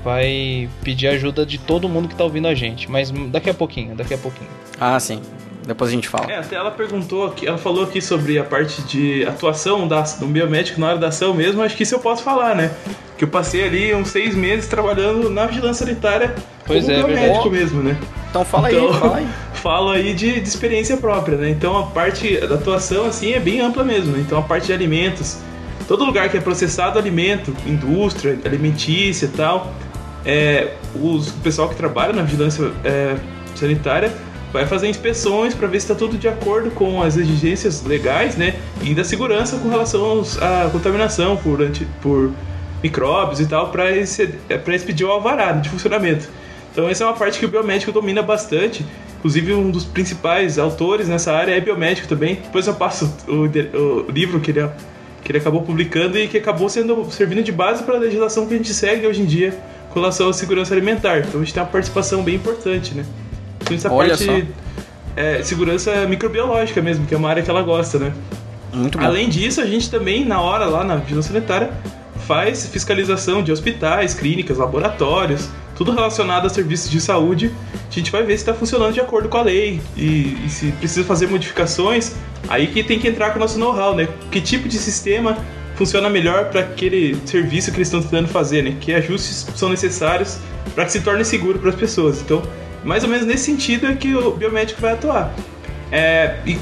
vai 0.03 0.70
pedir 0.84 1.08
ajuda 1.08 1.46
de 1.46 1.58
todo 1.58 1.88
mundo 1.88 2.08
que 2.08 2.15
tá 2.15 2.24
ouvindo 2.24 2.48
a 2.48 2.55
gente. 2.55 2.89
Mas 2.89 3.12
daqui 3.12 3.50
a 3.50 3.53
pouquinho, 3.53 3.96
daqui 3.96 4.13
a 4.13 4.17
pouquinho. 4.17 4.50
Ah, 4.79 5.00
sim. 5.00 5.22
Depois 5.65 5.91
a 5.91 5.93
gente 5.93 6.08
fala. 6.08 6.31
É, 6.31 6.38
até 6.38 6.55
ela 6.55 6.72
perguntou 6.72 7.27
aqui, 7.27 7.48
ela 7.48 7.58
falou 7.58 7.84
aqui 7.84 8.01
sobre 8.01 8.39
a 8.39 8.43
parte 8.43 8.81
de 8.84 9.24
atuação 9.25 9.88
da, 9.88 10.01
do 10.01 10.25
biomédico 10.25 10.79
na 10.79 10.88
hora 10.88 10.98
da 10.98 11.08
ação 11.10 11.34
mesmo, 11.34 11.62
acho 11.62 11.77
que 11.77 11.84
isso 11.84 11.93
eu 11.93 12.00
posso 12.00 12.24
falar, 12.24 12.55
né? 12.55 12.72
Que 13.17 13.24
eu 13.24 13.27
passei 13.27 13.63
ali 13.63 13.93
uns 13.93 14.10
seis 14.10 14.34
meses 14.34 14.67
trabalhando 14.67 15.29
na 15.29 15.46
vigilância 15.46 15.86
sanitária 15.86 16.34
pois 16.65 16.86
como 16.86 16.98
é, 16.98 17.03
biomédico 17.03 17.50
verdade. 17.50 17.50
mesmo, 17.50 17.84
né? 17.84 17.98
Então 18.29 18.43
fala 18.43 18.72
então, 18.72 18.88
aí, 18.88 19.00
fala 19.00 19.17
aí. 19.17 19.27
Falo 19.62 19.91
aí 19.91 20.13
de, 20.15 20.39
de, 20.39 20.48
experiência 20.48 20.98
própria, 20.98 21.38
né? 21.38 21.50
Então 21.50 21.77
a 21.77 21.84
parte 21.84 22.36
da 22.39 22.55
atuação, 22.55 23.05
assim, 23.05 23.34
é 23.34 23.39
bem 23.39 23.62
ampla 23.62 23.84
mesmo, 23.84 24.13
né? 24.13 24.24
Então 24.25 24.39
a 24.39 24.41
parte 24.41 24.65
de 24.65 24.74
alimentos, 24.74 25.38
todo 25.88 26.03
lugar 26.03 26.29
que 26.29 26.38
é 26.38 26.41
processado 26.41 26.98
alimento, 26.98 27.55
indústria, 27.67 28.39
alimentícia 28.43 29.27
e 29.27 29.29
tal, 29.29 29.72
é, 30.25 30.74
os, 30.96 31.30
o 31.30 31.34
pessoal 31.36 31.70
que 31.70 31.75
trabalha 31.75 32.13
na 32.13 32.22
vigilância 32.22 32.72
é, 32.84 33.16
sanitária 33.56 34.12
vai 34.51 34.66
fazer 34.66 34.88
inspeções 34.88 35.54
para 35.54 35.68
ver 35.68 35.80
se 35.80 35.86
está 35.86 35.96
tudo 35.96 36.18
de 36.18 36.28
acordo 36.28 36.72
com 36.72 37.01
as 37.01 37.16
exigências 37.16 37.84
legais, 37.84 38.36
né? 38.36 38.56
E 38.82 38.94
da 38.94 39.04
segurança 39.04 39.58
com 39.58 39.70
relação 39.70 40.24
à 40.42 40.70
contaminação 40.70 41.38
por, 41.38 41.62
anti, 41.62 41.88
por 42.01 42.32
micróbios 42.84 43.40
e 43.40 43.46
tal, 43.46 43.70
para 43.70 43.90
expedir 43.92 45.06
o 45.06 45.12
alvará 45.12 45.54
de 45.54 45.70
funcionamento. 45.70 46.28
Então, 46.72 46.88
essa 46.90 47.04
é 47.04 47.08
uma 47.08 47.16
parte 47.16 47.40
que 47.40 47.46
o 47.46 47.50
biomédico 47.50 47.92
domina 47.92 48.22
bastante. 48.22 48.86
Inclusive, 49.20 49.54
um 49.54 49.70
dos 49.70 49.86
principais 49.86 50.58
autores 50.58 51.08
nessa 51.08 51.32
área 51.32 51.54
é 51.54 51.62
biomédico 51.62 52.08
também. 52.08 52.36
Depois 52.36 52.66
eu 52.68 52.74
passo 52.74 53.13
o, 53.28 54.08
o 54.08 54.12
livro 54.12 54.40
que 54.40 54.51
ele, 54.51 54.68
que 55.24 55.32
ele 55.32 55.38
acabou 55.38 55.62
publicando 55.62 56.18
e 56.18 56.28
que 56.28 56.38
acabou 56.38 56.68
sendo 56.68 57.10
servindo 57.12 57.44
de 57.44 57.51
base 57.51 57.84
para 57.84 57.96
a 57.96 58.00
legislação 58.00 58.48
que 58.48 58.54
a 58.54 58.58
gente 58.58 58.74
segue 58.74 59.06
hoje 59.06 59.22
em 59.22 59.25
dia 59.25 59.58
com 59.94 60.00
relação 60.00 60.30
à 60.30 60.34
segurança 60.34 60.74
alimentar. 60.74 61.20
Então, 61.20 61.42
a 61.42 61.44
gente 61.44 61.54
tem 61.54 61.62
uma 61.62 61.70
participação 61.70 62.24
bem 62.24 62.36
importante, 62.36 62.94
né? 62.94 63.06
Essa 63.70 63.92
Olha 63.92 64.18
parte 64.18 64.26
só. 64.26 64.62
É, 65.16 65.44
segurança 65.44 66.06
microbiológica 66.08 66.82
mesmo, 66.82 67.06
que 67.06 67.14
é 67.14 67.18
uma 67.18 67.30
área 67.30 67.44
que 67.44 67.50
ela 67.50 67.62
gosta, 67.62 68.00
né? 68.00 68.14
Muito 68.74 68.98
bom. 68.98 69.04
Além 69.04 69.30
disso, 69.30 69.62
a 69.62 69.66
gente 69.66 69.90
também, 69.90 70.26
na 70.26 70.42
hora 70.42 70.66
lá 70.66 70.84
na 70.84 70.96
vigilância 70.96 71.34
sanitária, 71.34 71.72
faz 72.26 72.66
fiscalização 72.68 73.44
de 73.44 73.52
hospitais, 73.52 74.14
clínicas, 74.14 74.58
laboratórios, 74.58 75.50
tudo 75.76 75.92
relacionado 75.92 76.46
a 76.46 76.50
serviços 76.50 76.90
de 76.90 77.02
saúde. 77.02 77.52
A 77.90 77.94
gente 77.94 78.12
vai 78.12 78.24
ver 78.24 78.38
se 78.38 78.44
está 78.44 78.54
funcionando 78.54 78.94
de 78.94 79.02
acordo 79.02 79.28
com 79.28 79.38
a 79.38 79.42
lei 79.42 79.82
e, 79.98 80.38
e, 80.46 80.50
se 80.50 80.72
precisa 80.74 81.06
fazer 81.06 81.28
modificações. 81.28 82.16
Aí 82.48 82.68
que 82.68 82.84
tem 82.84 83.00
que 83.00 83.08
entrar 83.08 83.32
com 83.32 83.38
o 83.38 83.40
nosso 83.40 83.60
know-how, 83.60 83.96
né? 83.96 84.08
Que 84.32 84.40
tipo 84.40 84.70
de 84.70 84.78
sistema 84.78 85.38
funciona 85.75 86.10
melhor 86.10 86.46
para 86.46 86.62
aquele 86.62 87.18
serviço 87.25 87.72
que 87.72 87.78
eles 87.78 87.88
estão 87.88 88.01
tentando 88.01 88.28
fazer, 88.28 88.63
né? 88.63 88.75
Que 88.80 88.94
ajustes 88.94 89.48
são 89.56 89.70
necessários 89.70 90.40
para 90.75 90.86
que 90.86 90.92
se 90.92 91.01
torne 91.01 91.25
seguro 91.25 91.60
para 91.60 91.70
as 91.70 91.75
pessoas. 91.75 92.22
Então, 92.22 92.42
mais 92.84 93.04
ou 93.04 93.10
menos 93.10 93.25
nesse 93.25 93.46
sentido 93.46 93.88
é 93.88 93.96
que 93.96 94.16
o 94.16 94.32
biomédico 94.32 94.82
vai 94.82 94.94
atuar. 94.94 95.34
É, 95.92 96.36
e 96.46 96.58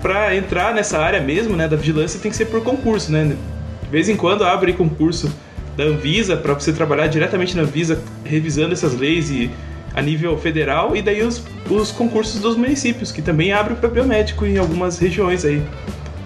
para 0.00 0.36
entrar 0.36 0.74
nessa 0.74 0.98
área 0.98 1.20
mesmo, 1.20 1.56
né, 1.56 1.66
da 1.66 1.76
vigilância, 1.76 2.20
tem 2.20 2.30
que 2.30 2.36
ser 2.36 2.46
por 2.46 2.62
concurso, 2.62 3.10
né? 3.10 3.36
De 3.82 3.90
vez 3.90 4.08
em 4.08 4.16
quando 4.16 4.44
abre 4.44 4.72
concurso 4.72 5.32
da 5.76 5.84
Anvisa 5.84 6.36
para 6.36 6.54
você 6.54 6.72
trabalhar 6.72 7.06
diretamente 7.06 7.56
na 7.56 7.62
Anvisa, 7.62 8.02
revisando 8.24 8.72
essas 8.72 8.94
leis 8.94 9.30
e 9.30 9.50
a 9.94 10.02
nível 10.02 10.36
federal, 10.38 10.94
e 10.94 11.02
daí 11.02 11.22
os, 11.22 11.42
os 11.68 11.90
concursos 11.90 12.40
dos 12.40 12.56
municípios, 12.56 13.10
que 13.10 13.22
também 13.22 13.52
abrem 13.52 13.76
para 13.76 13.88
biomédico 13.88 14.44
em 14.46 14.58
algumas 14.58 14.98
regiões 14.98 15.44
aí, 15.44 15.62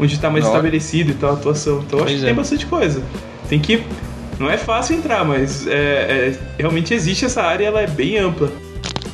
onde 0.02 0.14
está 0.14 0.28
mais 0.28 0.44
Não. 0.44 0.50
estabelecido 0.50 1.12
e 1.12 1.14
tal 1.14 1.30
a 1.30 1.32
atuação. 1.34 1.82
Então 1.86 2.00
pois 2.00 2.10
acho 2.10 2.16
que 2.16 2.22
é. 2.22 2.26
tem 2.26 2.34
bastante 2.34 2.66
coisa. 2.66 3.02
Tem 3.48 3.60
que. 3.60 3.82
Não 4.38 4.50
é 4.50 4.58
fácil 4.58 4.96
entrar, 4.96 5.24
mas 5.24 5.66
é, 5.66 5.72
é, 5.72 6.38
realmente 6.58 6.92
existe 6.92 7.24
essa 7.24 7.42
área 7.42 7.66
ela 7.66 7.80
é 7.80 7.86
bem 7.86 8.18
ampla. 8.18 8.50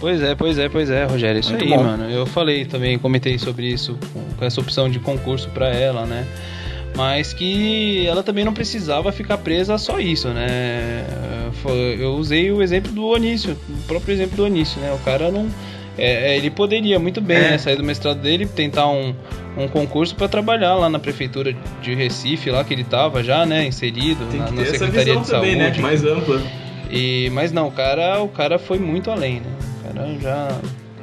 Pois 0.01 0.23
é, 0.23 0.35
pois 0.35 0.59
é, 0.59 0.69
pois 0.69 0.91
é, 0.91 1.05
Rogério. 1.05 1.41
Isso 1.41 1.51
Muito 1.51 1.65
aí, 1.65 1.71
bom. 1.71 1.83
mano. 1.83 2.09
Eu 2.09 2.25
falei 2.25 2.65
também, 2.65 2.99
comentei 2.99 3.37
sobre 3.39 3.67
isso, 3.67 3.99
com 4.39 4.45
essa 4.45 4.61
opção 4.61 4.89
de 4.89 4.99
concurso 5.01 5.51
para 5.51 5.69
ela, 5.69 6.07
né? 6.07 6.27
Mas 6.97 7.33
que 7.33 8.07
ela 8.07 8.23
também 8.23 8.45
não 8.45 8.55
precisava 8.55 9.13
ficar 9.13 9.39
presa 9.39 9.75
a 9.75 9.79
só 9.79 10.01
isso, 10.01 10.29
né? 10.29 11.05
Eu 11.99 12.15
usei 12.15 12.51
o 12.51 12.63
exemplo 12.63 12.93
do 12.93 13.05
Onício, 13.07 13.57
o 13.69 13.83
próprio 13.87 14.15
exemplo 14.15 14.37
do 14.37 14.45
Onício, 14.45 14.81
né? 14.81 14.93
O 14.93 14.99
cara 15.05 15.31
não. 15.31 15.49
É, 15.97 16.33
é 16.33 16.37
ele 16.37 16.51
poderia 16.51 16.99
muito 16.99 17.21
bem 17.21 17.37
é. 17.37 17.51
né, 17.51 17.59
sair 17.59 17.77
do 17.77 17.83
mestrado 17.83 18.21
dele, 18.21 18.47
tentar 18.47 18.89
um, 18.89 19.15
um 19.59 19.69
concurso 19.69 20.15
para 20.15 20.29
trabalhar 20.29 20.75
lá 20.75 20.89
na 20.89 20.99
prefeitura 20.99 21.55
de 21.83 21.95
Recife, 21.95 22.51
lá 22.51 22.63
que 22.65 22.73
ele 22.73 22.85
tava 22.85 23.23
já, 23.23 23.45
né, 23.45 23.67
inserido 23.67 24.25
Tem 24.31 24.41
na, 24.41 24.47
que 24.47 24.55
na 24.55 24.63
ter 24.63 24.69
essa 24.69 24.79
Secretaria 24.79 25.05
visão 25.19 25.23
de 25.23 25.31
também, 25.31 25.59
Saúde. 25.61 25.77
né? 25.77 25.83
Mais 25.83 26.05
ampla. 26.05 26.43
E, 26.91 27.31
mas 27.33 27.53
não, 27.53 27.69
o 27.69 27.73
cara, 27.73 28.21
o 28.23 28.29
cara 28.29 28.59
foi 28.59 28.79
muito 28.79 29.11
além, 29.11 29.41
né? 29.41 29.51
O 29.81 29.95
cara 29.95 30.19
já. 30.21 30.49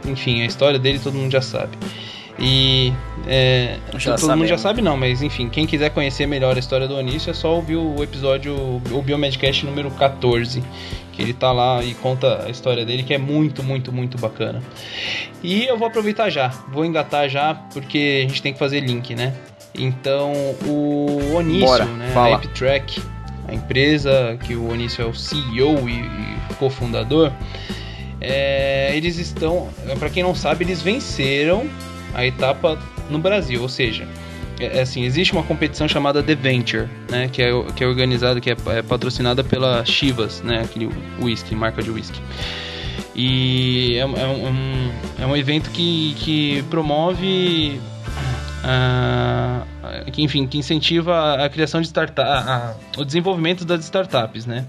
Enfim, 0.08 0.42
a 0.42 0.46
história 0.46 0.80
dele 0.80 1.00
todo 1.00 1.14
mundo 1.16 1.32
já 1.32 1.42
sabe. 1.42 1.78
E. 2.40 2.92
É, 3.28 3.78
Já 3.98 4.16
todo 4.16 4.30
mundo 4.36 4.46
já 4.46 4.58
sabemos. 4.58 4.62
sabe, 4.62 4.82
não, 4.82 4.98
mas 4.98 5.22
enfim, 5.24 5.48
quem 5.50 5.66
quiser 5.66 5.90
conhecer 5.90 6.28
melhor 6.28 6.56
a 6.56 6.60
história 6.60 6.88
do 6.88 6.96
Onísio 6.96 7.32
é 7.32 7.34
só 7.34 7.56
ouvir 7.56 7.76
o 7.78 8.04
episódio, 8.04 8.54
o 8.92 9.02
Biomedcast 9.02 9.66
número 9.66 9.90
14, 9.92 10.62
que 11.16 11.22
ele 11.22 11.34
tá 11.34 11.52
lá 11.52 11.84
e 11.84 11.94
conta 11.94 12.44
a 12.46 12.50
história 12.50 12.86
dele, 12.86 13.04
que 13.04 13.14
é 13.14 13.18
muito, 13.18 13.64
muito, 13.64 13.92
muito 13.92 14.18
bacana. 14.18 14.62
E 15.42 15.64
eu 15.64 15.78
vou 15.78 15.88
aproveitar 15.88 16.30
já, 16.30 16.50
vou 16.70 16.86
engatar 16.86 17.30
já, 17.30 17.54
porque 17.54 18.24
a 18.26 18.28
gente 18.28 18.42
tem 18.42 18.52
que 18.52 18.60
fazer 18.60 18.82
link, 18.82 19.16
né? 19.16 19.34
Então, 19.74 20.34
o 20.66 21.36
Onísio, 21.36 21.66
Bora, 21.66 21.86
né? 21.86 22.12
fala. 22.14 22.36
A 22.36 22.40
Track, 22.40 23.02
a 23.48 23.54
empresa 23.54 24.38
que 24.46 24.56
o 24.56 24.70
Onísio 24.72 25.04
é 25.04 25.08
o 25.08 25.14
CEO 25.14 25.88
e, 25.90 26.00
e 26.02 26.54
cofundador, 26.56 27.32
é, 28.20 28.96
eles 28.96 29.18
estão, 29.18 29.70
para 30.00 30.10
quem 30.10 30.24
não 30.24 30.36
sabe, 30.36 30.66
eles 30.66 30.82
venceram 30.82 31.70
a 32.14 32.26
etapa 32.26 32.80
no 33.10 33.20
Brasil, 33.20 33.62
ou 33.62 33.70
seja, 33.70 34.08
é, 34.60 34.78
é 34.78 34.82
assim, 34.82 35.04
existe 35.04 35.34
uma 35.34 35.44
competição 35.44 35.88
chamada 35.88 36.22
The 36.22 36.36
Venture, 36.36 36.88
né, 37.10 37.28
que 37.28 37.42
é, 37.42 37.52
que 37.76 37.84
é 37.84 37.88
organizada, 37.88 38.40
que 38.40 38.50
é, 38.50 38.56
é 38.68 38.82
patrocinada 38.82 39.44
pela 39.44 39.84
Chivas, 39.86 40.42
né, 40.42 40.62
aquele 40.64 40.90
whisky, 41.20 41.56
marca 41.56 41.82
de 41.82 41.92
whisky. 41.92 42.20
E 43.16 43.96
é, 43.96 44.02
é 44.02 44.06
um, 44.06 44.92
é 45.20 45.26
um 45.26 45.38
evento 45.38 45.70
que, 45.70 46.16
que 46.20 46.64
promove 46.70 47.80
ah, 48.68 49.64
que, 50.12 50.24
enfim, 50.24 50.48
que 50.48 50.58
incentiva 50.58 51.36
a 51.36 51.48
criação 51.50 51.80
de 51.80 51.88
startup, 51.88 52.76
o 52.98 53.06
desenvolvimento 53.06 53.64
das 53.64 53.84
startups, 53.84 54.48
né? 54.48 54.66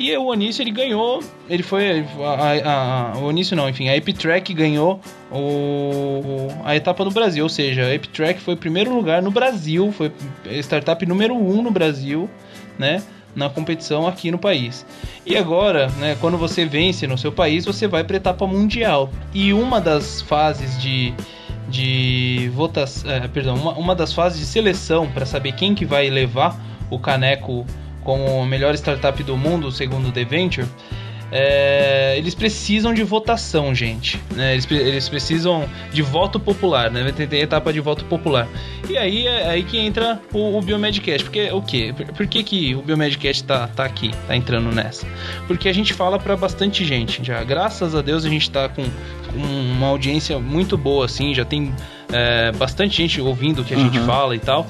E 0.00 0.16
o 0.16 0.24
Onísio 0.28 0.62
ele 0.62 0.70
ganhou, 0.70 1.22
ele 1.48 1.62
foi 1.62 2.00
a, 2.20 2.24
a- 2.24 3.12
a- 3.12 3.18
o 3.18 3.24
Onísio 3.26 3.54
não, 3.54 3.68
enfim, 3.68 3.88
a 3.90 3.96
Epitrack 3.96 4.54
ganhou 4.54 4.98
o, 5.30 6.48
a 6.64 6.74
etapa 6.74 7.04
do 7.04 7.10
Brasil, 7.10 7.44
ou 7.44 7.50
seja, 7.50 7.82
a 7.84 7.94
Epitrack 7.94 8.40
foi 8.40 8.56
primeiro 8.56 8.94
lugar 8.94 9.20
no 9.22 9.30
Brasil, 9.30 9.92
foi 9.92 10.10
startup 10.62 11.04
número 11.04 11.34
um 11.34 11.60
no 11.62 11.70
Brasil, 11.70 12.30
né? 12.78 13.02
Na 13.36 13.48
competição 13.50 14.06
aqui 14.08 14.30
no 14.30 14.38
país. 14.38 14.84
E 15.24 15.36
agora, 15.36 15.88
né, 15.98 16.16
quando 16.20 16.36
você 16.38 16.64
vence 16.64 17.06
no 17.06 17.16
seu 17.18 17.30
país, 17.30 17.64
você 17.66 17.86
vai 17.86 18.02
para 18.02 18.16
a 18.16 18.18
etapa 18.18 18.46
mundial. 18.46 19.08
E 19.34 19.52
uma 19.52 19.80
das 19.80 20.20
fases 20.22 20.80
de, 20.82 21.14
de 21.68 22.50
votação, 22.54 23.08
perdão, 23.32 23.54
uma, 23.54 23.72
uma 23.74 23.94
das 23.94 24.12
fases 24.12 24.40
de 24.40 24.46
seleção 24.46 25.06
para 25.12 25.24
saber 25.26 25.52
quem 25.52 25.74
que 25.76 25.84
vai 25.84 26.10
levar 26.10 26.58
o 26.90 26.98
caneco 26.98 27.64
como 28.04 28.42
a 28.42 28.46
melhor 28.46 28.74
startup 28.74 29.22
do 29.22 29.36
mundo, 29.36 29.70
segundo 29.70 30.08
o 30.08 30.12
The 30.12 30.24
Venture, 30.24 30.66
é, 31.32 32.14
eles 32.18 32.34
precisam 32.34 32.92
de 32.92 33.04
votação, 33.04 33.72
gente. 33.72 34.20
né? 34.34 34.52
Eles, 34.52 34.68
eles 34.68 35.08
precisam 35.08 35.68
de 35.92 36.02
voto 36.02 36.40
popular, 36.40 36.90
né? 36.90 37.12
Ter, 37.12 37.28
ter 37.28 37.36
etapa 37.38 37.72
de 37.72 37.78
voto 37.78 38.04
popular. 38.06 38.48
E 38.88 38.98
aí 38.98 39.26
é 39.28 39.48
aí 39.48 39.62
que 39.62 39.78
entra 39.78 40.20
o, 40.32 40.58
o 40.58 40.60
Biomedcast. 40.62 41.22
Porque 41.22 41.48
o 41.52 41.62
quê? 41.62 41.94
Por, 41.96 42.06
por 42.06 42.26
que, 42.26 42.42
que 42.42 42.74
o 42.74 42.82
Biomedcast 42.82 43.44
tá, 43.44 43.68
tá 43.68 43.84
aqui, 43.84 44.10
tá 44.26 44.34
entrando 44.34 44.72
nessa? 44.74 45.06
Porque 45.46 45.68
a 45.68 45.72
gente 45.72 45.94
fala 45.94 46.18
para 46.18 46.36
bastante 46.36 46.84
gente 46.84 47.22
já. 47.24 47.44
Graças 47.44 47.94
a 47.94 48.02
Deus 48.02 48.24
a 48.24 48.28
gente 48.28 48.50
tá 48.50 48.68
com, 48.68 48.82
com 48.82 49.38
uma 49.38 49.86
audiência 49.86 50.36
muito 50.40 50.76
boa, 50.76 51.04
assim. 51.04 51.32
Já 51.32 51.44
tem 51.44 51.72
é, 52.12 52.50
bastante 52.52 52.96
gente 52.96 53.20
ouvindo 53.20 53.62
o 53.62 53.64
que 53.64 53.72
a 53.72 53.78
gente 53.78 54.00
Uhum. 54.00 54.06
fala 54.06 54.34
e 54.34 54.40
tal. 54.40 54.66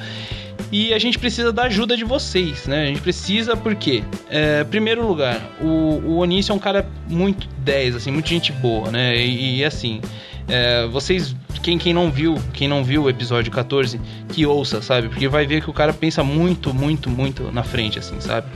E 0.72 0.94
a 0.94 0.98
gente 0.98 1.18
precisa 1.18 1.52
da 1.52 1.64
ajuda 1.64 1.96
de 1.96 2.04
vocês, 2.04 2.66
né? 2.66 2.84
A 2.84 2.86
gente 2.86 3.00
precisa 3.00 3.56
porque, 3.56 4.04
é, 4.28 4.62
primeiro 4.64 5.06
lugar, 5.06 5.40
o, 5.60 5.66
o 5.66 6.16
Onísio 6.18 6.52
é 6.52 6.54
um 6.54 6.60
cara 6.60 6.88
muito 7.08 7.48
10, 7.58 7.96
assim, 7.96 8.10
muito 8.12 8.28
gente 8.28 8.52
boa, 8.52 8.90
né? 8.90 9.16
E, 9.16 9.58
e, 9.58 9.64
assim, 9.64 10.00
é, 10.48 10.86
vocês, 10.86 11.34
quem, 11.60 11.76
quem 11.76 11.92
não 11.92 12.10
viu, 12.10 12.40
quem 12.52 12.68
não 12.68 12.84
viu 12.84 13.04
o 13.04 13.10
episódio 13.10 13.50
14, 13.50 14.00
que 14.28 14.46
ouça, 14.46 14.80
sabe? 14.80 15.08
Porque 15.08 15.26
vai 15.26 15.44
ver 15.44 15.60
que 15.60 15.70
o 15.70 15.72
cara 15.72 15.92
pensa 15.92 16.22
muito, 16.22 16.72
muito, 16.72 17.10
muito 17.10 17.50
na 17.50 17.64
frente, 17.64 17.98
assim, 17.98 18.20
sabe? 18.20 18.46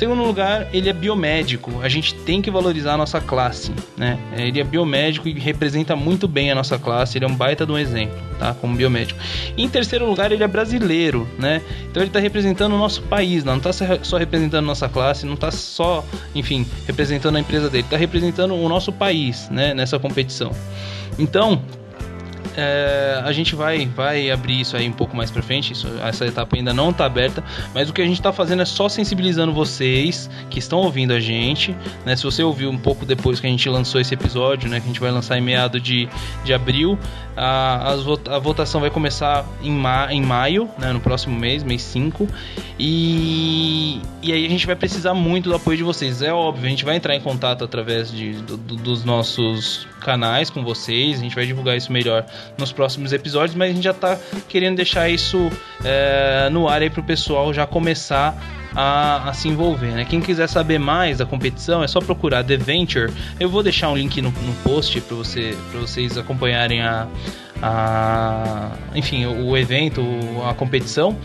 Segundo 0.00 0.22
lugar, 0.22 0.66
ele 0.72 0.88
é 0.88 0.94
biomédico. 0.94 1.78
A 1.82 1.88
gente 1.90 2.14
tem 2.14 2.40
que 2.40 2.50
valorizar 2.50 2.94
a 2.94 2.96
nossa 2.96 3.20
classe, 3.20 3.70
né? 3.98 4.18
Ele 4.34 4.58
é 4.58 4.64
biomédico 4.64 5.28
e 5.28 5.38
representa 5.38 5.94
muito 5.94 6.26
bem 6.26 6.50
a 6.50 6.54
nossa 6.54 6.78
classe. 6.78 7.18
Ele 7.18 7.26
é 7.26 7.28
um 7.28 7.34
baita 7.34 7.66
de 7.66 7.72
um 7.72 7.76
exemplo, 7.76 8.18
tá? 8.38 8.54
Como 8.54 8.74
biomédico. 8.74 9.20
Em 9.58 9.68
terceiro 9.68 10.06
lugar, 10.06 10.32
ele 10.32 10.42
é 10.42 10.48
brasileiro, 10.48 11.28
né? 11.38 11.60
Então 11.90 12.02
ele 12.02 12.08
está 12.08 12.18
representando 12.18 12.72
o 12.72 12.78
nosso 12.78 13.02
país, 13.02 13.44
não 13.44 13.58
está 13.58 13.72
só 14.02 14.16
representando 14.16 14.64
nossa 14.64 14.88
classe, 14.88 15.26
não 15.26 15.34
está 15.34 15.50
só, 15.50 16.02
enfim, 16.34 16.66
representando 16.86 17.36
a 17.36 17.40
empresa 17.40 17.68
dele, 17.68 17.84
está 17.84 17.98
representando 17.98 18.54
o 18.54 18.68
nosso 18.70 18.90
país, 18.90 19.50
né? 19.50 19.74
Nessa 19.74 19.98
competição. 19.98 20.50
Então, 21.18 21.60
é, 22.62 23.22
a 23.24 23.32
gente 23.32 23.54
vai, 23.54 23.86
vai 23.86 24.30
abrir 24.30 24.60
isso 24.60 24.76
aí 24.76 24.86
um 24.88 24.92
pouco 24.92 25.16
mais 25.16 25.30
pra 25.30 25.42
frente. 25.42 25.72
Isso, 25.72 25.88
essa 26.04 26.26
etapa 26.26 26.56
ainda 26.56 26.74
não 26.74 26.92
tá 26.92 27.06
aberta, 27.06 27.42
mas 27.74 27.88
o 27.88 27.92
que 27.92 28.02
a 28.02 28.06
gente 28.06 28.20
tá 28.20 28.32
fazendo 28.32 28.62
é 28.62 28.64
só 28.64 28.88
sensibilizando 28.88 29.52
vocês 29.52 30.28
que 30.50 30.58
estão 30.58 30.80
ouvindo 30.80 31.12
a 31.12 31.20
gente. 31.20 31.74
Né? 32.04 32.14
Se 32.16 32.24
você 32.24 32.42
ouviu 32.42 32.70
um 32.70 32.78
pouco 32.78 33.06
depois 33.06 33.40
que 33.40 33.46
a 33.46 33.50
gente 33.50 33.68
lançou 33.68 34.00
esse 34.00 34.12
episódio, 34.14 34.68
né? 34.68 34.78
Que 34.78 34.84
a 34.84 34.88
gente 34.88 35.00
vai 35.00 35.10
lançar 35.10 35.38
em 35.38 35.40
meado 35.40 35.80
de, 35.80 36.08
de 36.44 36.52
abril, 36.52 36.98
a, 37.36 37.96
vota- 38.04 38.34
a 38.36 38.38
votação 38.38 38.80
vai 38.80 38.90
começar 38.90 39.46
em, 39.62 39.70
ma 39.72 40.12
em 40.12 40.20
maio, 40.20 40.68
né? 40.78 40.92
No 40.92 41.00
próximo 41.00 41.38
mês, 41.38 41.62
mês 41.62 41.80
5. 41.82 42.28
E, 43.02 44.00
e 44.22 44.32
aí 44.32 44.44
a 44.44 44.48
gente 44.48 44.66
vai 44.66 44.74
precisar 44.76 45.14
muito 45.14 45.48
do 45.48 45.54
apoio 45.54 45.76
de 45.76 45.82
vocês. 45.82 46.20
É 46.22 46.32
óbvio, 46.32 46.66
a 46.66 46.68
gente 46.68 46.84
vai 46.84 46.96
entrar 46.96 47.14
em 47.14 47.20
contato 47.20 47.64
através 47.64 48.10
de, 48.12 48.32
do- 48.32 48.56
do- 48.56 48.76
dos 48.76 49.04
nossos 49.04 49.86
canais 50.00 50.50
com 50.50 50.62
vocês. 50.64 51.18
A 51.18 51.22
gente 51.22 51.34
vai 51.34 51.46
divulgar 51.46 51.76
isso 51.76 51.92
melhor 51.92 52.26
nos 52.58 52.72
próximos 52.72 53.12
episódios, 53.12 53.54
mas 53.54 53.70
a 53.70 53.74
gente 53.74 53.84
já 53.84 53.94
tá 53.94 54.18
querendo 54.48 54.76
deixar 54.76 55.08
isso 55.08 55.50
é, 55.84 56.48
no 56.50 56.68
ar 56.68 56.82
aí 56.82 56.90
pro 56.90 57.02
pessoal 57.02 57.52
já 57.52 57.66
começar 57.66 58.36
a, 58.74 59.28
a 59.28 59.32
se 59.32 59.48
envolver, 59.48 59.92
né? 59.92 60.04
Quem 60.04 60.20
quiser 60.20 60.48
saber 60.48 60.78
mais 60.78 61.18
da 61.18 61.26
competição 61.26 61.82
é 61.82 61.88
só 61.88 62.00
procurar 62.00 62.44
The 62.44 62.56
Venture. 62.56 63.12
Eu 63.38 63.48
vou 63.48 63.62
deixar 63.62 63.90
um 63.90 63.96
link 63.96 64.20
no, 64.20 64.30
no 64.30 64.54
post 64.62 65.00
para 65.00 65.16
você, 65.16 65.56
pra 65.70 65.80
vocês 65.80 66.16
acompanharem 66.16 66.80
a, 66.82 67.08
a 67.62 68.70
enfim, 68.94 69.26
o, 69.26 69.48
o 69.48 69.56
evento, 69.56 70.02
a 70.48 70.54
competição 70.54 71.16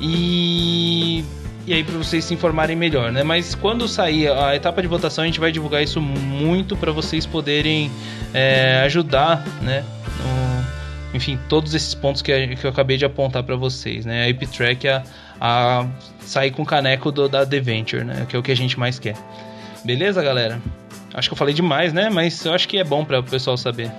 e 0.00 1.24
e 1.66 1.74
aí 1.74 1.84
para 1.84 1.98
vocês 1.98 2.24
se 2.24 2.32
informarem 2.32 2.74
melhor, 2.74 3.12
né? 3.12 3.22
Mas 3.22 3.54
quando 3.54 3.86
sair 3.86 4.28
a 4.28 4.56
etapa 4.56 4.80
de 4.80 4.88
votação, 4.88 5.22
a 5.22 5.26
gente 5.26 5.38
vai 5.38 5.52
divulgar 5.52 5.82
isso 5.82 6.00
muito 6.00 6.74
para 6.74 6.90
vocês 6.90 7.26
poderem 7.26 7.90
é, 8.32 8.80
ajudar, 8.86 9.44
né? 9.60 9.84
Enfim, 11.14 11.38
todos 11.48 11.74
esses 11.74 11.94
pontos 11.94 12.22
que, 12.22 12.56
que 12.56 12.64
eu 12.64 12.70
acabei 12.70 12.96
de 12.96 13.04
apontar 13.04 13.42
para 13.42 13.56
vocês, 13.56 14.04
né? 14.04 14.24
A 14.24 14.28
Epitrack 14.28 14.88
a, 14.88 15.02
a 15.40 15.86
sair 16.20 16.50
com 16.50 16.62
o 16.62 16.66
caneco 16.66 17.10
do, 17.10 17.28
da 17.28 17.46
The 17.46 17.60
Venture, 17.60 18.04
né? 18.04 18.26
Que 18.28 18.36
é 18.36 18.38
o 18.38 18.42
que 18.42 18.52
a 18.52 18.56
gente 18.56 18.78
mais 18.78 18.98
quer. 18.98 19.16
Beleza, 19.84 20.22
galera? 20.22 20.60
Acho 21.14 21.28
que 21.28 21.32
eu 21.32 21.38
falei 21.38 21.54
demais, 21.54 21.92
né? 21.92 22.10
Mas 22.10 22.44
eu 22.44 22.52
acho 22.52 22.68
que 22.68 22.78
é 22.78 22.84
bom 22.84 23.04
para 23.04 23.20
o 23.20 23.22
pessoal 23.22 23.56
saber. 23.56 23.90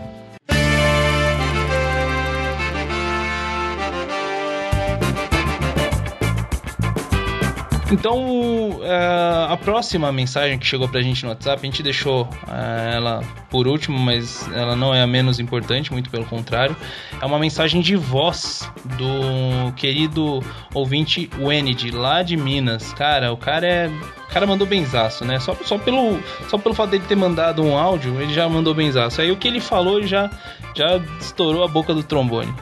Então, 7.92 8.82
é, 8.84 9.52
a 9.52 9.58
próxima 9.58 10.12
mensagem 10.12 10.60
que 10.60 10.66
chegou 10.66 10.88
pra 10.88 11.02
gente 11.02 11.24
no 11.24 11.30
WhatsApp, 11.30 11.60
a 11.60 11.66
gente 11.66 11.82
deixou 11.82 12.30
é, 12.48 12.96
ela 12.96 13.24
por 13.50 13.68
último, 13.68 13.98
mas 13.98 14.48
ela 14.54 14.76
não 14.76 14.94
é 14.94 15.02
a 15.02 15.08
menos 15.08 15.40
importante, 15.40 15.92
muito 15.92 16.08
pelo 16.10 16.24
contrário. 16.26 16.76
É 17.20 17.26
uma 17.26 17.40
mensagem 17.40 17.82
de 17.82 17.96
voz 17.96 18.72
do 18.98 19.72
querido 19.74 20.44
ouvinte 20.72 21.30
Wenid, 21.40 21.90
lá 21.90 22.22
de 22.22 22.38
Minas. 22.38 22.94
Cara, 22.94 23.34
o 23.34 23.38
cara 23.38 23.66
é. 23.66 23.88
O 23.88 24.32
cara 24.32 24.46
mandou 24.46 24.68
benzaço, 24.68 25.26
né? 25.26 25.40
Só, 25.40 25.56
só, 25.64 25.80
pelo, 25.80 26.20
só 26.48 26.60
pelo 26.60 26.76
fato 26.76 26.92
dele 26.92 27.04
ter 27.08 27.16
mandado 27.16 27.64
um 27.64 27.76
áudio, 27.76 28.22
ele 28.22 28.32
já 28.32 28.48
mandou 28.48 28.76
benzaço. 28.76 29.20
Aí 29.20 29.32
o 29.32 29.36
que 29.36 29.48
ele 29.48 29.60
falou, 29.60 30.06
já, 30.06 30.30
já 30.76 31.02
estourou 31.20 31.64
a 31.64 31.68
boca 31.68 31.96
do 31.96 32.04
trombone. 32.04 32.54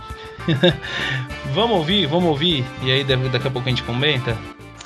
vamos 1.54 1.76
ouvir, 1.76 2.06
vamos 2.08 2.30
ouvir. 2.30 2.64
E 2.82 2.90
aí 2.90 3.04
daqui 3.04 3.50
a 3.50 3.52
pouco 3.52 3.68
a 3.68 3.70
gente 3.70 3.84
comenta. 3.84 4.38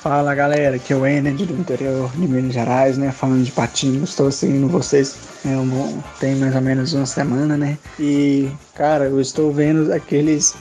Fala 0.02 0.34
galera, 0.34 0.76
aqui 0.76 0.92
é 0.92 0.96
o 0.96 1.06
Ened 1.06 1.46
do 1.46 1.54
interior 1.54 2.10
de 2.10 2.26
Minas 2.26 2.52
Gerais, 2.52 2.98
né? 2.98 3.12
Falando 3.12 3.44
de 3.44 3.52
patinho, 3.52 4.02
estou 4.02 4.32
seguindo 4.32 4.66
vocês 4.68 5.14
é, 5.44 5.50
um, 5.50 5.66
bom- 5.68 6.02
tem 6.18 6.34
mais 6.34 6.54
ou 6.56 6.60
menos 6.60 6.92
uma 6.92 7.06
semana, 7.06 7.56
né? 7.56 7.78
E 8.00 8.50
cara, 8.74 9.04
eu 9.04 9.20
estou 9.20 9.52
vendo 9.52 9.92
aqueles 9.92 10.56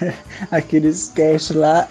aqueles 0.50 1.12
cast 1.14 1.52
lá 1.54 1.86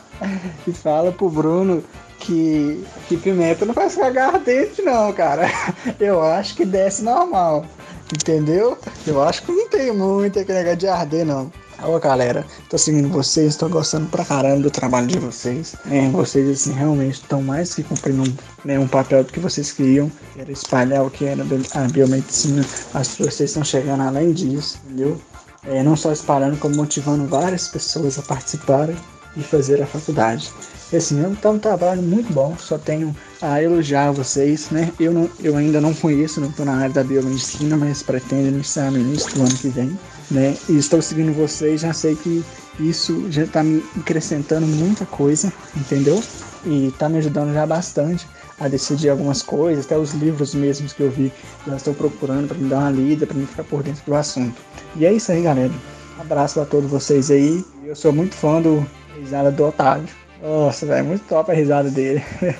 e 0.67 0.73
fala 0.73 1.13
pro 1.13 1.29
Bruno 1.29 1.81
que, 2.19 2.83
que 3.07 3.15
pimenta 3.15 3.65
não 3.65 3.73
faz 3.73 3.95
cagar 3.95 4.37
dente 4.39 4.81
não, 4.81 5.11
cara. 5.13 5.49
Eu 5.99 6.21
acho 6.21 6.55
que 6.55 6.65
desce 6.65 7.03
normal, 7.03 7.65
entendeu? 8.13 8.77
Eu 9.07 9.23
acho 9.23 9.41
que 9.43 9.51
não 9.51 9.67
tem 9.69 9.91
muito 9.93 10.37
aquele 10.39 10.59
negócio 10.59 10.77
de 10.77 10.87
arder 10.87 11.25
não. 11.25 11.51
Ô 11.83 11.99
galera, 11.99 12.45
tô 12.69 12.77
seguindo 12.77 13.09
vocês, 13.09 13.55
tô 13.55 13.67
gostando 13.67 14.05
pra 14.05 14.23
caramba 14.23 14.61
do 14.61 14.69
trabalho 14.69 15.07
de 15.07 15.17
vocês. 15.17 15.75
É, 15.89 16.07
vocês 16.09 16.47
assim 16.47 16.73
realmente 16.73 17.15
estão 17.15 17.41
mais 17.41 17.73
que 17.73 17.81
cumprindo 17.81 18.21
um, 18.21 18.33
né, 18.63 18.77
um 18.77 18.87
papel 18.87 19.23
do 19.23 19.33
que 19.33 19.39
vocês 19.39 19.71
queriam, 19.71 20.11
que 20.31 20.41
era 20.41 20.51
espalhar 20.51 21.03
o 21.03 21.09
que 21.09 21.25
era 21.25 21.41
a 21.41 21.87
biomedicina. 21.87 22.63
As 22.93 23.15
vocês 23.15 23.49
estão 23.49 23.63
chegando 23.63 24.03
além 24.03 24.31
disso, 24.31 24.79
entendeu? 24.85 25.19
É, 25.65 25.81
não 25.81 25.95
só 25.95 26.11
espalhando, 26.11 26.55
como 26.57 26.75
motivando 26.75 27.25
várias 27.25 27.67
pessoas 27.67 28.19
a 28.19 28.21
participarem 28.21 28.95
e 29.35 29.41
fazer 29.41 29.81
a 29.81 29.87
faculdade. 29.87 30.51
Assim, 30.95 31.23
é 31.23 31.47
um 31.47 31.57
trabalho 31.57 32.03
muito 32.03 32.31
bom, 32.31 32.55
só 32.59 32.77
tenho 32.77 33.15
a 33.41 33.63
elogiar 33.63 34.11
vocês, 34.11 34.69
né? 34.69 34.91
Eu, 34.99 35.13
não, 35.13 35.29
eu 35.39 35.55
ainda 35.55 35.81
não 35.81 35.93
conheço, 35.93 36.41
não 36.41 36.49
estou 36.49 36.65
na 36.65 36.75
área 36.75 36.93
da 36.93 37.03
biomedicina, 37.03 37.75
mas 37.75 38.03
pretendo 38.03 38.49
iniciar 38.49 38.91
no 38.91 38.99
ano 38.99 39.57
que 39.57 39.69
vem 39.69 39.97
né? 40.31 40.55
E 40.69 40.77
estou 40.77 41.01
seguindo 41.01 41.33
vocês, 41.33 41.81
já 41.81 41.93
sei 41.93 42.15
que 42.15 42.43
isso 42.79 43.29
já 43.29 43.43
está 43.43 43.61
me 43.61 43.83
acrescentando 43.99 44.65
muita 44.65 45.05
coisa, 45.05 45.51
entendeu? 45.75 46.23
E 46.65 46.87
está 46.87 47.09
me 47.09 47.17
ajudando 47.17 47.53
já 47.53 47.65
bastante 47.65 48.25
a 48.59 48.67
decidir 48.67 49.09
algumas 49.09 49.41
coisas, 49.41 49.85
até 49.85 49.97
os 49.97 50.13
livros 50.13 50.53
mesmos 50.53 50.93
que 50.93 51.01
eu 51.01 51.09
vi, 51.09 51.31
já 51.67 51.75
estou 51.75 51.93
procurando 51.93 52.47
para 52.47 52.57
me 52.57 52.69
dar 52.69 52.79
uma 52.79 52.91
lida, 52.91 53.25
para 53.25 53.35
me 53.35 53.45
ficar 53.45 53.63
por 53.63 53.83
dentro 53.83 54.03
do 54.05 54.15
assunto. 54.15 54.55
E 54.95 55.05
é 55.05 55.11
isso 55.11 55.31
aí, 55.31 55.41
galera. 55.41 55.71
Um 56.17 56.21
abraço 56.21 56.61
a 56.61 56.65
todos 56.65 56.89
vocês 56.89 57.31
aí. 57.31 57.65
Eu 57.83 57.95
sou 57.95 58.13
muito 58.13 58.35
fã 58.35 58.61
do 58.61 58.85
risada 59.17 59.51
do 59.51 59.65
Otávio. 59.65 60.07
Nossa, 60.41 60.85
velho, 60.85 61.05
muito 61.05 61.23
top 61.27 61.51
a 61.51 61.55
risada 61.55 61.89
dele. 61.89 62.23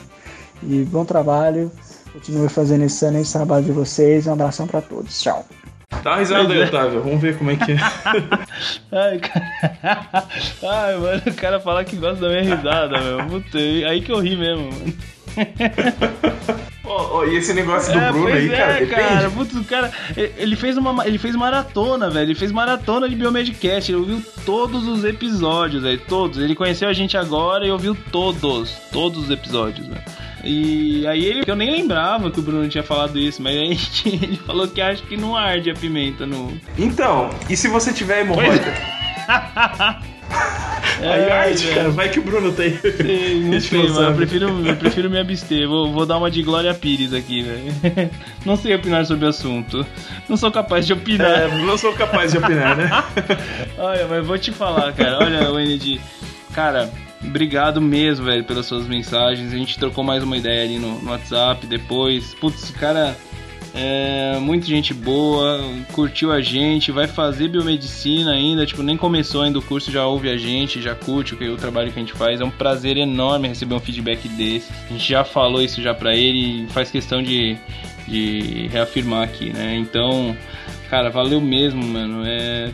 e 0.64 0.84
bom 0.86 1.06
trabalho. 1.06 1.72
Continue 2.14 2.50
fazendo 2.50 2.84
esse 2.84 2.96
excelente 2.96 3.32
trabalho 3.32 3.66
de 3.66 3.72
vocês. 3.72 4.26
Um 4.26 4.34
abração 4.34 4.68
para 4.68 4.82
todos. 4.82 5.22
Tchau. 5.22 5.46
Dá 6.04 6.12
uma 6.12 6.18
risada 6.18 6.54
aí, 6.54 6.62
é. 6.62 6.66
Otávio. 6.66 7.02
Vamos 7.02 7.22
ver 7.22 7.38
como 7.38 7.52
é 7.52 7.56
que 7.56 7.74
é. 7.74 7.78
Ai, 8.92 9.20
cara. 9.20 10.28
Ai, 10.64 10.96
mano, 10.98 11.22
o 11.28 11.34
cara 11.34 11.60
falar 11.60 11.84
que 11.86 11.96
gosta 11.96 12.22
da 12.22 12.30
minha 12.30 12.56
risada, 12.56 13.00
meu. 13.00 13.26
Puta, 13.28 13.58
aí 13.58 14.02
que 14.02 14.12
eu 14.12 14.20
ri 14.20 14.36
mesmo, 14.36 14.72
mano. 14.72 14.94
Oh, 16.84 17.20
oh, 17.20 17.26
e 17.26 17.38
esse 17.38 17.54
negócio 17.54 17.94
do 17.94 18.00
é, 18.00 18.12
Bruno 18.12 18.28
aí, 18.28 18.52
é, 18.52 18.58
cara, 18.58 18.86
cara, 18.88 19.30
putz, 19.30 19.68
cara, 19.68 19.92
ele 20.18 20.58
fez 20.58 20.76
uma 20.76 21.08
ele 21.08 21.18
fez 21.18 21.36
maratona, 21.38 22.10
velho. 22.10 22.26
Ele 22.26 22.36
fez 22.36 22.52
maratona 22.52 23.08
de 23.08 23.16
Biomedcast, 23.16 23.92
ele 23.92 24.00
ouviu 24.00 24.22
todos 24.46 24.86
os 24.88 25.06
episódios, 25.06 25.84
velho, 25.84 26.02
todos. 26.08 26.40
Ele 26.40 26.54
conheceu 26.54 26.90
a 26.90 26.94
gente 26.94 27.16
agora 27.16 27.66
e 27.66 27.72
ouviu 27.72 27.96
todos, 28.12 28.72
todos 28.92 29.24
os 29.24 29.30
episódios, 29.30 29.88
velho. 29.88 30.04
E 30.44 31.06
aí 31.08 31.26
ele, 31.26 31.44
eu 31.46 31.56
nem 31.56 31.72
lembrava 31.72 32.32
que 32.32 32.40
o 32.40 32.44
Bruno 32.44 32.68
tinha 32.68 32.84
falado 32.84 33.18
isso, 33.20 33.42
mas 33.42 33.56
aí 33.56 33.78
ele 34.06 34.38
falou 34.38 34.68
que 34.68 34.82
acha 34.82 35.04
que 35.04 35.18
não 35.18 35.36
arde 35.36 35.70
a 35.70 35.74
pimenta 35.74 36.26
no. 36.26 36.60
Então, 36.78 37.30
e 37.50 37.56
se 37.56 37.68
você 37.68 37.94
tiver 37.94 38.22
hemorroida? 38.22 38.74
É, 41.02 41.14
aí 41.14 41.32
arde, 41.32 41.68
cara. 41.68 41.90
Vai 41.90 42.10
que 42.10 42.20
o 42.20 42.24
Bruno 42.24 42.52
tem. 42.52 42.78
Sim, 42.78 43.50
não 43.50 43.60
sei, 43.62 43.90
mano. 43.90 44.10
Eu 44.10 44.16
prefiro, 44.16 44.68
eu 44.68 44.76
prefiro 44.76 45.10
me 45.10 45.20
abster. 45.20 45.68
Vou, 45.68 45.92
vou 45.92 46.06
dar 46.06 46.18
uma 46.18 46.30
de 46.30 46.42
Glória 46.44 46.74
Pires 46.74 47.14
aqui, 47.14 47.42
velho. 47.42 48.10
Não 48.46 48.56
sei 48.56 48.76
opinar 48.76 49.06
sobre 49.06 49.26
o 49.26 49.30
assunto. 49.30 49.86
Não 50.30 50.38
sou 50.38 50.52
capaz 50.52 50.86
de 50.86 50.94
opinar. 50.94 51.42
É, 51.42 51.48
não 51.66 51.78
sou 51.78 51.92
capaz 51.94 52.32
de 52.32 52.38
opinar, 52.38 52.78
né? 52.78 52.90
Olha, 53.78 54.08
mas 54.08 54.26
vou 54.26 54.38
te 54.38 54.52
falar, 54.52 54.94
cara. 54.94 55.18
Olha, 55.20 55.52
o 55.52 55.60
ND. 55.60 56.00
Cara, 56.54 56.90
Obrigado 57.24 57.80
mesmo, 57.80 58.26
velho, 58.26 58.44
pelas 58.44 58.66
suas 58.66 58.88
mensagens. 58.88 59.54
A 59.54 59.58
gente 59.58 59.78
trocou 59.78 60.04
mais 60.04 60.24
uma 60.24 60.38
ideia 60.38 60.64
ali 60.64 60.80
no, 60.80 61.00
no 61.02 61.12
WhatsApp 61.12 61.66
depois. 61.68 62.34
Putz, 62.34 62.72
cara, 62.72 63.16
é, 63.74 64.38
muita 64.40 64.66
gente 64.66 64.94
boa, 64.94 65.64
curtiu 65.94 66.32
a 66.32 66.42
gente, 66.42 66.92
vai 66.92 67.08
fazer 67.08 67.48
biomedicina 67.48 68.32
ainda, 68.32 68.66
tipo, 68.66 68.84
nem 68.84 68.98
começou 68.98 69.44
ainda 69.44 69.60
o 69.60 69.62
curso, 69.62 69.90
já 69.90 70.06
ouve 70.06 70.30
a 70.30 70.38
gente, 70.38 70.82
já 70.82 70.94
curte 70.94 71.34
o, 71.34 71.54
o 71.54 71.58
trabalho 71.58 71.92
que 71.92 71.98
a 71.98 72.02
gente 72.02 72.14
faz. 72.14 72.42
É 72.42 72.44
um 72.44 72.52
prazer 72.52 72.98
enorme 72.98 73.48
receber 73.48 73.76
um 73.76 73.80
feedback 73.80 74.28
desse. 74.28 74.72
A 74.90 74.92
gente 74.92 75.08
já 75.08 75.24
falou 75.24 75.62
isso 75.62 75.82
já 75.82 75.94
pra 75.94 76.14
ele 76.14 76.64
e 76.64 76.68
faz 76.68 76.92
questão 76.92 77.24
de, 77.24 77.56
de 78.08 78.68
reafirmar 78.72 79.24
aqui, 79.24 79.52
né? 79.54 79.78
Então, 79.78 80.36
cara, 80.90 81.10
valeu 81.10 81.40
mesmo, 81.40 81.82
mano. 81.82 82.24
É, 82.26 82.72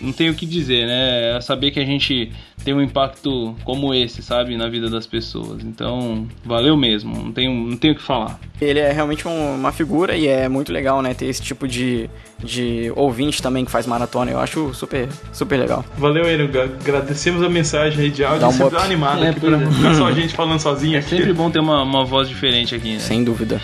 não 0.00 0.12
tenho 0.12 0.32
o 0.32 0.34
que 0.34 0.46
dizer, 0.46 0.86
né? 0.86 1.36
É 1.36 1.40
saber 1.40 1.70
que 1.70 1.80
a 1.80 1.84
gente 1.84 2.32
tem 2.64 2.74
um 2.74 2.80
impacto 2.80 3.54
como 3.64 3.94
esse, 3.94 4.22
sabe, 4.22 4.56
na 4.56 4.68
vida 4.68 4.88
das 4.88 5.06
pessoas. 5.06 5.62
Então, 5.64 6.26
valeu 6.44 6.76
mesmo, 6.76 7.14
não 7.16 7.32
tenho, 7.32 7.52
não 7.52 7.76
tenho 7.76 7.94
o 7.94 7.96
que 7.96 8.02
falar. 8.02 8.38
Ele 8.60 8.78
é 8.78 8.92
realmente 8.92 9.26
um, 9.26 9.54
uma 9.54 9.72
figura 9.72 10.16
e 10.16 10.26
é 10.26 10.48
muito 10.48 10.72
legal, 10.72 11.00
né, 11.00 11.14
ter 11.14 11.26
esse 11.26 11.42
tipo 11.42 11.66
de, 11.66 12.08
de 12.42 12.92
ouvinte 12.94 13.42
também 13.42 13.64
que 13.64 13.70
faz 13.70 13.86
maratona. 13.86 14.30
Eu 14.30 14.40
acho 14.40 14.74
super, 14.74 15.08
super 15.32 15.58
legal. 15.58 15.84
Valeu, 15.96 16.26
ele. 16.26 16.50
Agradecemos 16.58 17.42
a 17.42 17.48
mensagem 17.48 18.04
aí 18.04 18.10
de 18.10 18.24
áudio. 18.24 18.40
Dá 18.40 18.48
um 18.48 18.52
sempre 18.52 18.78
animada 18.78 19.24
é, 19.24 19.30
aqui 19.30 19.40
pra 19.40 19.56
é. 19.56 19.66
ficar 19.70 19.94
só 19.94 20.06
a 20.06 20.12
gente 20.12 20.34
falando 20.34 20.60
sozinho. 20.60 20.96
É 20.96 20.98
aqui. 20.98 21.10
sempre 21.10 21.32
bom 21.32 21.50
ter 21.50 21.60
uma, 21.60 21.82
uma 21.82 22.04
voz 22.04 22.28
diferente 22.28 22.74
aqui, 22.74 22.94
né? 22.94 22.98
Sem 22.98 23.24
dúvida. 23.24 23.60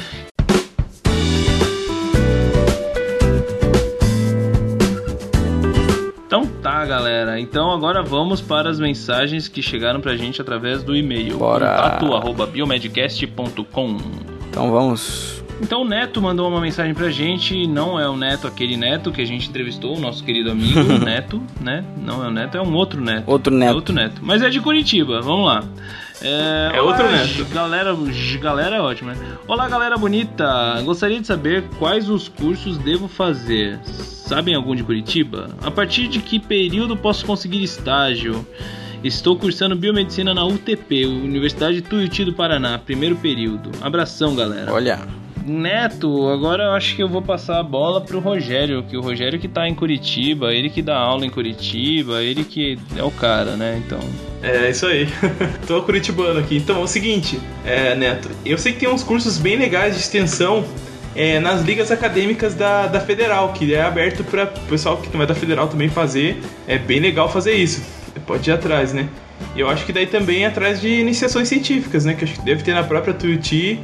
Galera. 7.37 7.40
Então 7.40 7.70
agora 7.70 8.03
vamos 8.03 8.40
para 8.40 8.70
as 8.70 8.81
mensagens 8.81 9.49
que 9.49 9.62
chegaram 9.62 10.01
pra 10.01 10.16
gente 10.16 10.40
através 10.40 10.83
do 10.83 10.96
e-mail. 10.96 11.38
Bora. 11.38 11.99
biomedcast.com 12.53 13.96
Então 14.51 14.70
vamos. 14.70 15.44
Então 15.61 15.83
o 15.83 15.85
Neto 15.85 16.20
mandou 16.20 16.49
uma 16.49 16.61
mensagem 16.61 16.92
pra 16.94 17.09
gente. 17.11 17.66
Não 17.66 17.99
é 17.99 18.09
o 18.09 18.16
Neto, 18.16 18.46
aquele 18.46 18.77
Neto 18.77 19.11
que 19.11 19.22
a 19.22 19.25
gente 19.25 19.49
entrevistou, 19.49 19.96
o 19.96 20.01
nosso 20.01 20.22
querido 20.22 20.51
amigo 20.51 20.81
Neto, 21.03 21.42
né? 21.61 21.83
Não 21.96 22.22
é 22.25 22.29
o 22.29 22.31
Neto, 22.31 22.57
é 22.59 22.62
um 22.62 22.75
outro 22.75 23.01
Neto. 23.01 23.25
Outro 23.27 23.55
Neto. 23.55 23.70
É 23.70 23.75
outro 23.75 23.94
Neto. 23.94 24.20
Mas 24.22 24.42
é 24.42 24.51
de 24.51 24.61
Curitiba, 24.61 25.22
vamos 25.22 25.46
lá. 25.46 25.64
É, 26.23 26.73
é 26.75 26.83
outro 26.83 27.11
Neto. 27.11 27.45
Galera, 27.53 27.97
galera 28.41 28.77
é 28.77 28.81
ótima, 28.81 29.15
né? 29.15 29.37
Olá, 29.47 29.69
galera 29.69 29.97
bonita. 29.97 30.81
Gostaria 30.83 31.21
de 31.21 31.27
saber 31.27 31.65
quais 31.79 32.09
os 32.09 32.29
cursos 32.29 32.79
devo 32.79 33.09
fazer. 33.09 33.79
Sabem 33.85 34.55
algum 34.55 34.75
de 34.75 34.83
Curitiba? 34.83 35.51
A 35.63 35.71
partir 35.71 36.09
de 36.09 36.21
que 36.21 36.39
período 36.41 36.97
posso 36.97 37.25
conseguir 37.25 37.63
estágio? 37.63 38.47
Estou 39.05 39.37
cursando 39.37 39.77
biomedicina 39.77 40.35
na 40.35 40.45
UTP, 40.45 41.07
Universidade 41.07 41.83
Tuiuti 41.83 42.25
do 42.25 42.33
Paraná, 42.33 42.79
primeiro 42.79 43.15
período. 43.17 43.71
Abração, 43.81 44.35
galera. 44.35 44.73
Olha. 44.73 45.26
Neto, 45.47 46.29
agora 46.29 46.65
eu 46.65 46.73
acho 46.73 46.97
que 46.97 47.03
eu 47.03 47.09
vou 47.09 47.23
passar 47.23 47.61
a 47.61 47.63
bola 47.63 48.01
pro 48.01 48.19
Rogério, 48.19 48.83
que 48.83 48.97
o 48.97 49.01
Rogério 49.01 49.39
que 49.39 49.47
tá 49.47 49.69
em 49.69 49.75
Curitiba, 49.75 50.53
ele 50.53 50.69
que 50.69 50.83
dá 50.83 50.97
aula 50.97 51.25
em 51.25 51.31
Curitiba, 51.31 52.21
ele 52.21 52.43
que 52.43 52.77
é 52.97 53.03
o 53.03 53.13
cara, 53.13 53.57
né? 53.57 53.81
Então. 53.85 54.01
É, 54.43 54.69
isso 54.69 54.87
aí. 54.87 55.09
Tô 55.67 55.83
curitibano 55.83 56.41
aqui. 56.41 56.57
Então, 56.57 56.81
é 56.81 56.83
o 56.83 56.87
seguinte, 56.89 57.39
é, 57.65 57.95
Neto, 57.95 58.29
eu 58.45 58.59
sei 58.59 58.73
que 58.73 58.81
tem 58.81 58.89
uns 58.89 59.05
cursos 59.05 59.39
bem 59.39 59.57
legais 59.57 59.95
de 59.95 60.01
extensão 60.01 60.65
é, 61.15 61.39
nas 61.39 61.63
ligas 61.63 61.93
acadêmicas 61.93 62.55
da, 62.55 62.89
da 62.89 63.01
Federal, 63.01 63.53
que 63.53 63.73
é 63.73 63.83
aberto 63.83 64.25
para 64.25 64.45
o 64.45 64.69
pessoal 64.69 64.97
que 64.97 65.15
não 65.15 65.23
é 65.23 65.27
da 65.27 65.35
Federal 65.35 65.69
também 65.69 65.89
fazer. 65.89 66.43
É 66.67 66.77
bem 66.77 66.99
legal 66.99 67.31
fazer 67.31 67.55
isso. 67.55 67.83
Pode 68.27 68.51
ir 68.51 68.53
atrás, 68.53 68.93
né? 68.93 69.09
Eu 69.55 69.69
acho 69.71 69.87
que 69.87 69.93
daí 69.93 70.07
também 70.07 70.45
é 70.45 70.47
atrás 70.47 70.81
de 70.81 70.89
iniciações 70.89 71.49
científicas, 71.49 72.05
né? 72.05 72.15
Que 72.15 72.25
acho 72.25 72.35
que 72.35 72.45
deve 72.45 72.63
ter 72.63 72.75
na 72.75 72.83
própria 72.83 73.15
Tuiuti, 73.15 73.81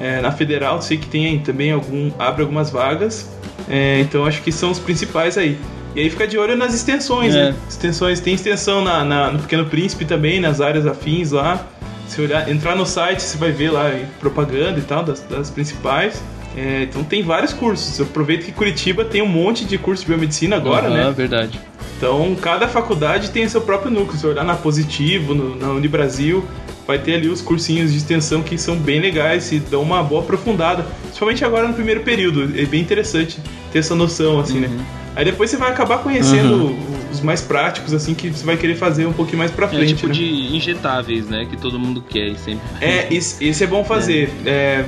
é, 0.00 0.20
na 0.20 0.32
Federal, 0.32 0.80
sei 0.82 0.96
que 0.96 1.06
tem 1.06 1.38
também 1.40 1.72
algum 1.72 2.10
abre 2.18 2.42
algumas 2.42 2.70
vagas. 2.70 3.28
É, 3.68 4.00
então 4.00 4.24
acho 4.26 4.42
que 4.42 4.50
são 4.50 4.70
os 4.70 4.78
principais 4.78 5.38
aí. 5.38 5.58
E 5.94 6.00
aí 6.00 6.10
fica 6.10 6.26
de 6.26 6.38
olho 6.38 6.56
nas 6.56 6.74
extensões, 6.74 7.34
é. 7.34 7.50
né? 7.50 7.54
Extensões, 7.68 8.20
tem 8.20 8.34
extensão 8.34 8.82
na, 8.82 9.04
na, 9.04 9.30
no 9.30 9.38
Pequeno 9.40 9.66
Príncipe 9.66 10.04
também, 10.04 10.40
nas 10.40 10.60
áreas 10.60 10.86
afins 10.86 11.30
lá. 11.30 11.66
Se 12.08 12.20
olhar, 12.20 12.50
entrar 12.50 12.74
no 12.74 12.84
site, 12.84 13.22
você 13.22 13.38
vai 13.38 13.52
ver 13.52 13.70
lá 13.70 13.90
propaganda 14.20 14.78
e 14.78 14.82
tal, 14.82 15.02
das, 15.02 15.20
das 15.20 15.50
principais. 15.50 16.22
É, 16.56 16.82
então 16.82 17.02
tem 17.04 17.22
vários 17.22 17.52
cursos. 17.52 17.98
Eu 17.98 18.06
aproveito 18.06 18.44
que 18.44 18.52
Curitiba 18.52 19.04
tem 19.04 19.22
um 19.22 19.28
monte 19.28 19.64
de 19.64 19.78
curso 19.78 20.02
de 20.02 20.08
biomedicina 20.08 20.56
agora, 20.56 20.88
uhum, 20.88 20.94
né? 20.94 21.14
verdade. 21.16 21.58
Então 21.96 22.34
cada 22.40 22.68
faculdade 22.68 23.30
tem 23.30 23.48
seu 23.48 23.60
próprio 23.60 23.90
núcleo. 23.90 24.18
Se 24.18 24.26
olhar 24.26 24.44
na 24.44 24.54
Positivo, 24.54 25.34
no, 25.34 25.56
na 25.56 25.68
Unibrasil, 25.68 26.44
vai 26.86 26.98
ter 26.98 27.14
ali 27.14 27.28
os 27.28 27.40
cursinhos 27.40 27.92
de 27.92 27.98
extensão 27.98 28.42
que 28.42 28.58
são 28.58 28.76
bem 28.76 29.00
legais 29.00 29.52
e 29.52 29.58
dão 29.58 29.82
uma 29.82 30.02
boa 30.02 30.22
aprofundada. 30.22 30.84
Principalmente 31.02 31.44
agora 31.44 31.68
no 31.68 31.74
primeiro 31.74 32.00
período. 32.00 32.58
É 32.58 32.64
bem 32.64 32.80
interessante 32.80 33.38
ter 33.72 33.78
essa 33.78 33.94
noção, 33.94 34.40
assim, 34.40 34.60
né? 34.60 34.68
uhum. 34.68 34.76
né? 34.76 34.86
Aí 35.14 35.24
depois 35.26 35.50
você 35.50 35.58
vai 35.58 35.70
acabar 35.70 35.98
conhecendo 35.98 36.54
uhum. 36.54 36.78
os 37.10 37.20
mais 37.20 37.42
práticos, 37.42 37.92
assim, 37.92 38.14
que 38.14 38.30
você 38.30 38.44
vai 38.44 38.56
querer 38.56 38.76
fazer 38.76 39.06
um 39.06 39.12
pouquinho 39.12 39.38
mais 39.38 39.50
pra 39.50 39.68
frente. 39.68 39.92
É 39.92 39.96
tipo 39.96 40.06
né? 40.08 40.14
de 40.14 40.56
injetáveis, 40.56 41.28
né? 41.28 41.46
Que 41.48 41.56
todo 41.56 41.78
mundo 41.78 42.02
quer 42.02 42.28
e 42.28 42.38
sempre. 42.38 42.62
É, 42.80 43.12
esse, 43.12 43.44
esse 43.44 43.62
é 43.62 43.66
bom 43.66 43.84
fazer. 43.84 44.30
É. 44.46 44.50
É, 44.50 44.84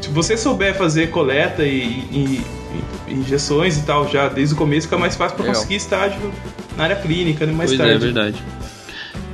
se 0.00 0.08
você 0.10 0.36
souber 0.36 0.74
fazer 0.76 1.10
coleta 1.10 1.64
e, 1.64 2.04
e, 2.12 2.40
e, 3.08 3.14
injeções 3.14 3.76
e 3.78 3.82
tal 3.82 4.08
já 4.08 4.28
desde 4.28 4.54
o 4.54 4.56
começo, 4.56 4.86
fica 4.86 4.98
mais 4.98 5.16
fácil 5.16 5.36
para 5.36 5.46
conseguir 5.46 5.76
estágio 5.76 6.20
na 6.76 6.84
área 6.84 6.96
clínica, 6.96 7.44
né? 7.44 7.52
Mais 7.52 7.70
pois 7.70 7.78
tarde. 7.78 7.92
É, 7.92 7.96
é 7.96 7.98
verdade. 7.98 8.42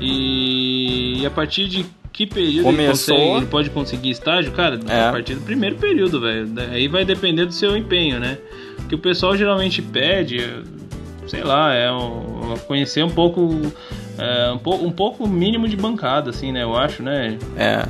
E 0.01 1.27
a 1.27 1.31
partir 1.31 1.69
de 1.69 1.85
que 2.13 2.27
período 2.27 2.65
Começou... 2.65 3.15
ele, 3.15 3.25
consegue, 3.25 3.37
ele 3.39 3.47
pode 3.47 3.71
conseguir 3.71 4.11
estágio? 4.11 4.53
Cara, 4.53 4.79
é. 4.89 5.09
a 5.09 5.13
partir 5.13 5.35
do 5.35 5.43
primeiro 5.43 5.77
período, 5.77 6.21
velho. 6.21 6.49
Aí 6.71 6.89
vai 6.89 7.05
depender 7.05 7.47
do 7.47 7.53
seu 7.53 7.77
empenho, 7.77 8.19
né? 8.21 8.39
Que 8.89 8.95
o 8.95 8.99
pessoal 8.99 9.37
geralmente 9.37 9.81
pede 9.81 10.45
sei 11.31 11.45
lá, 11.45 11.73
é 11.73 11.91
um, 11.93 12.57
conhecer 12.67 13.05
um 13.05 13.11
pouco, 13.11 13.61
é, 14.19 14.51
um 14.51 14.59
pouco, 14.59 14.85
um 14.85 14.91
pouco 14.91 15.29
mínimo 15.29 15.69
de 15.69 15.77
bancada, 15.77 16.31
assim, 16.31 16.51
né? 16.51 16.65
Eu 16.65 16.77
acho, 16.77 17.03
né? 17.03 17.39
É. 17.57 17.87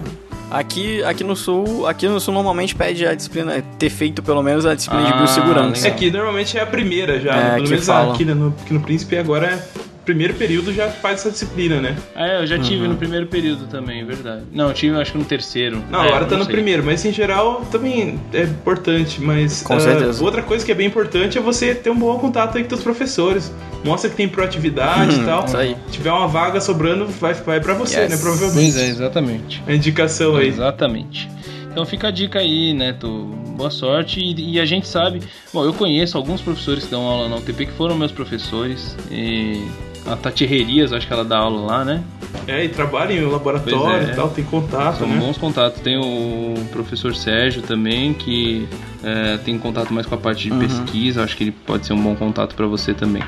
Aqui, 0.51 1.03
aqui 1.05 1.23
no 1.25 1.37
sul, 1.37 1.87
aqui 1.87 2.09
no 2.09 2.21
sul 2.21 2.35
normalmente 2.35 2.75
pede 2.75 3.07
a 3.07 3.15
disciplina 3.15 3.63
ter 3.79 3.89
feito 3.89 4.21
pelo 4.23 4.43
menos 4.43 4.67
a 4.67 4.75
disciplina 4.75 5.09
Ah, 5.09 5.13
de 5.13 5.17
biossegurança. 5.17 5.89
É 5.89 5.91
que 5.93 6.11
normalmente 6.11 6.59
é 6.59 6.61
a 6.61 6.67
primeira 6.67 7.21
já, 7.21 7.31
É, 7.33 7.37
né? 7.37 7.51
pelo 7.55 7.65
que 7.65 7.71
menos 7.71 7.87
falam. 7.87 8.13
aqui, 8.13 8.25
né, 8.25 8.35
no, 8.35 8.49
aqui 8.49 8.75
no 8.75 8.81
Príncipe 8.81 9.17
agora 9.17 9.47
é 9.47 9.63
primeiro 10.05 10.35
período 10.35 10.73
já 10.73 10.89
faz 10.89 11.21
essa 11.21 11.31
disciplina, 11.31 11.81
né? 11.81 11.97
Ah, 12.15 12.27
é, 12.27 12.43
eu 12.43 12.47
já 12.47 12.59
tive 12.59 12.83
Uhum. 12.83 12.89
no 12.91 12.97
primeiro 12.97 13.27
período 13.27 13.67
também, 13.67 14.05
verdade. 14.05 14.43
Não, 14.53 14.69
eu 14.69 14.75
tive 14.75 14.97
acho 15.01 15.13
que 15.13 15.19
no 15.19 15.25
terceiro. 15.25 15.83
Não, 15.91 16.03
É, 16.05 16.09
agora 16.09 16.25
tá 16.27 16.37
no 16.37 16.45
sei. 16.45 16.53
primeiro, 16.53 16.83
mas 16.85 17.05
em 17.05 17.13
geral 17.13 17.65
também 17.71 18.19
é 18.33 18.43
importante, 18.43 19.21
mas 19.21 19.63
Com 19.63 19.75
ah, 19.75 19.81
certeza. 19.81 20.23
outra 20.25 20.43
coisa 20.43 20.65
que 20.65 20.73
é 20.73 20.75
bem 20.75 20.87
importante 20.87 21.39
é 21.39 21.41
você 21.41 21.75
ter 21.75 21.91
um 21.91 21.99
bom 21.99 22.19
contato 22.19 22.57
aí 22.57 22.63
com 22.65 22.69
teus 22.71 22.83
professores. 22.83 23.53
Mostra 23.85 24.11
que 24.11 24.17
tem 24.17 24.29
proatividade 24.29 25.21
e 25.21 25.25
tal. 25.25 25.45
Isso 25.45 25.57
aí. 25.57 25.77
Se 25.87 25.93
tiver 25.93 26.13
uma 26.13 26.27
vaga 26.29 26.61
sobrando, 26.61 27.07
vai, 27.07 27.35
vai 27.35 27.61
pra 27.61 27.75
você, 27.75 28.01
Yes. 28.01 28.11
né? 28.11 28.17
Provavelmente. 28.17 28.73
Pois 28.73 28.77
é, 28.77 28.89
exatamente. 28.89 29.63
A 29.67 29.73
indicação 29.75 30.37
aí. 30.37 30.49
Exatamente. 30.49 31.29
Então 31.71 31.87
fica 31.87 32.09
a 32.09 32.11
dica 32.11 32.41
aí, 32.41 32.75
Neto. 32.75 33.09
Boa 33.57 33.71
sorte. 33.71 34.19
E, 34.21 34.55
e 34.55 34.61
a 34.61 34.65
gente 34.65 34.89
sabe. 34.89 35.21
Bom, 35.53 35.65
eu 35.65 35.73
conheço 35.73 36.17
alguns 36.17 36.41
professores 36.41 36.85
que 36.85 36.91
dão 36.91 37.03
aula 37.03 37.29
na 37.29 37.37
UTP 37.37 37.67
que 37.67 37.73
foram 37.73 37.97
meus 37.97 38.11
professores. 38.11 38.97
E 39.11 39.63
a 40.13 40.17
Tati 40.17 40.45
Herrerias, 40.45 40.93
acho 40.93 41.07
que 41.07 41.13
ela 41.13 41.25
dá 41.25 41.39
aula 41.39 41.67
lá, 41.67 41.85
né? 41.85 42.03
É, 42.47 42.65
e 42.65 42.69
trabalha 42.69 43.13
em 43.13 43.21
laboratório 43.25 44.09
é. 44.09 44.13
e 44.13 44.15
tal, 44.15 44.29
tem 44.31 44.45
contato, 44.45 44.99
São 44.99 45.09
né? 45.09 45.17
bons 45.19 45.37
contatos. 45.39 45.81
Tem 45.81 45.97
o 45.99 46.55
professor 46.73 47.15
Sérgio 47.15 47.63
também, 47.63 48.13
que 48.15 48.69
é, 49.03 49.37
tem 49.39 49.59
contato 49.59 49.93
mais 49.93 50.07
com 50.07 50.15
a 50.15 50.19
parte 50.19 50.45
de 50.45 50.53
Uhum. 50.53 50.59
pesquisa. 50.61 51.23
Acho 51.23 51.37
que 51.37 51.45
ele 51.45 51.53
pode 51.53 51.87
ser 51.87 51.93
um 51.93 52.03
bom 52.03 52.15
contato 52.15 52.55
pra 52.55 52.67
você 52.67 52.95
também. 52.95 53.23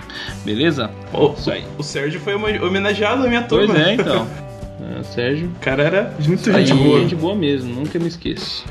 Beleza? 0.45 0.91
O, 1.13 1.33
Isso 1.33 1.51
aí. 1.51 1.65
o 1.79 1.83
Sérgio 1.83 2.21
foi 2.21 2.35
homenageado 2.35 3.23
na 3.23 3.29
minha 3.29 3.43
turma. 3.43 3.75
Pois 3.75 3.87
é, 3.87 3.95
então. 3.95 4.27
É, 4.97 4.99
o 4.99 5.05
Sérgio. 5.05 5.47
O 5.49 5.61
cara 5.61 5.85
era 5.85 6.15
muito 6.27 6.51
Aí, 6.51 6.67
gente 6.67 6.83
boa. 6.83 7.01
gente 7.01 7.15
boa 7.15 7.35
mesmo, 7.37 7.73
nunca 7.73 8.01
me 8.01 8.09
esqueço. 8.09 8.65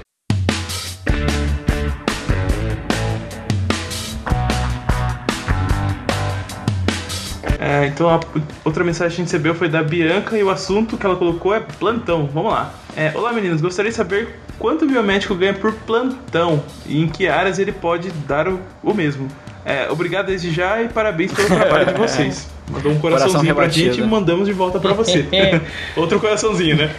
É, 7.61 7.85
então 7.85 8.09
a 8.09 8.19
outra 8.65 8.83
mensagem 8.83 9.09
que 9.09 9.21
a 9.21 9.23
gente 9.23 9.31
recebeu 9.31 9.53
foi 9.53 9.69
da 9.69 9.83
Bianca 9.83 10.35
e 10.35 10.43
o 10.43 10.49
assunto 10.49 10.97
que 10.97 11.05
ela 11.05 11.15
colocou 11.15 11.53
é 11.53 11.59
plantão. 11.59 12.27
Vamos 12.33 12.51
lá. 12.51 12.73
É, 12.97 13.11
Olá 13.13 13.31
meninos, 13.31 13.61
gostaria 13.61 13.91
de 13.91 13.95
saber 13.95 14.35
quanto 14.57 14.83
o 14.83 14.87
biomédico 14.87 15.35
ganha 15.35 15.53
por 15.53 15.71
plantão 15.71 16.63
e 16.87 16.99
em 16.99 17.07
que 17.07 17.27
áreas 17.27 17.59
ele 17.59 17.71
pode 17.71 18.09
dar 18.27 18.47
o, 18.47 18.59
o 18.81 18.95
mesmo. 18.95 19.27
É, 19.63 19.87
obrigado 19.91 20.25
desde 20.25 20.49
já 20.49 20.81
e 20.81 20.89
parabéns 20.89 21.31
pelo 21.33 21.49
trabalho 21.49 21.85
de 21.85 21.93
vocês. 21.93 22.49
Mandou 22.67 22.93
um 22.93 22.99
coraçãozinho 22.99 23.53
pra 23.53 23.65
rebatido. 23.65 23.93
gente 23.93 24.03
e 24.03 24.07
mandamos 24.07 24.47
de 24.47 24.53
volta 24.53 24.79
pra 24.79 24.93
você. 24.93 25.23
Outro 25.95 26.19
coraçãozinho, 26.19 26.77
né? 26.77 26.89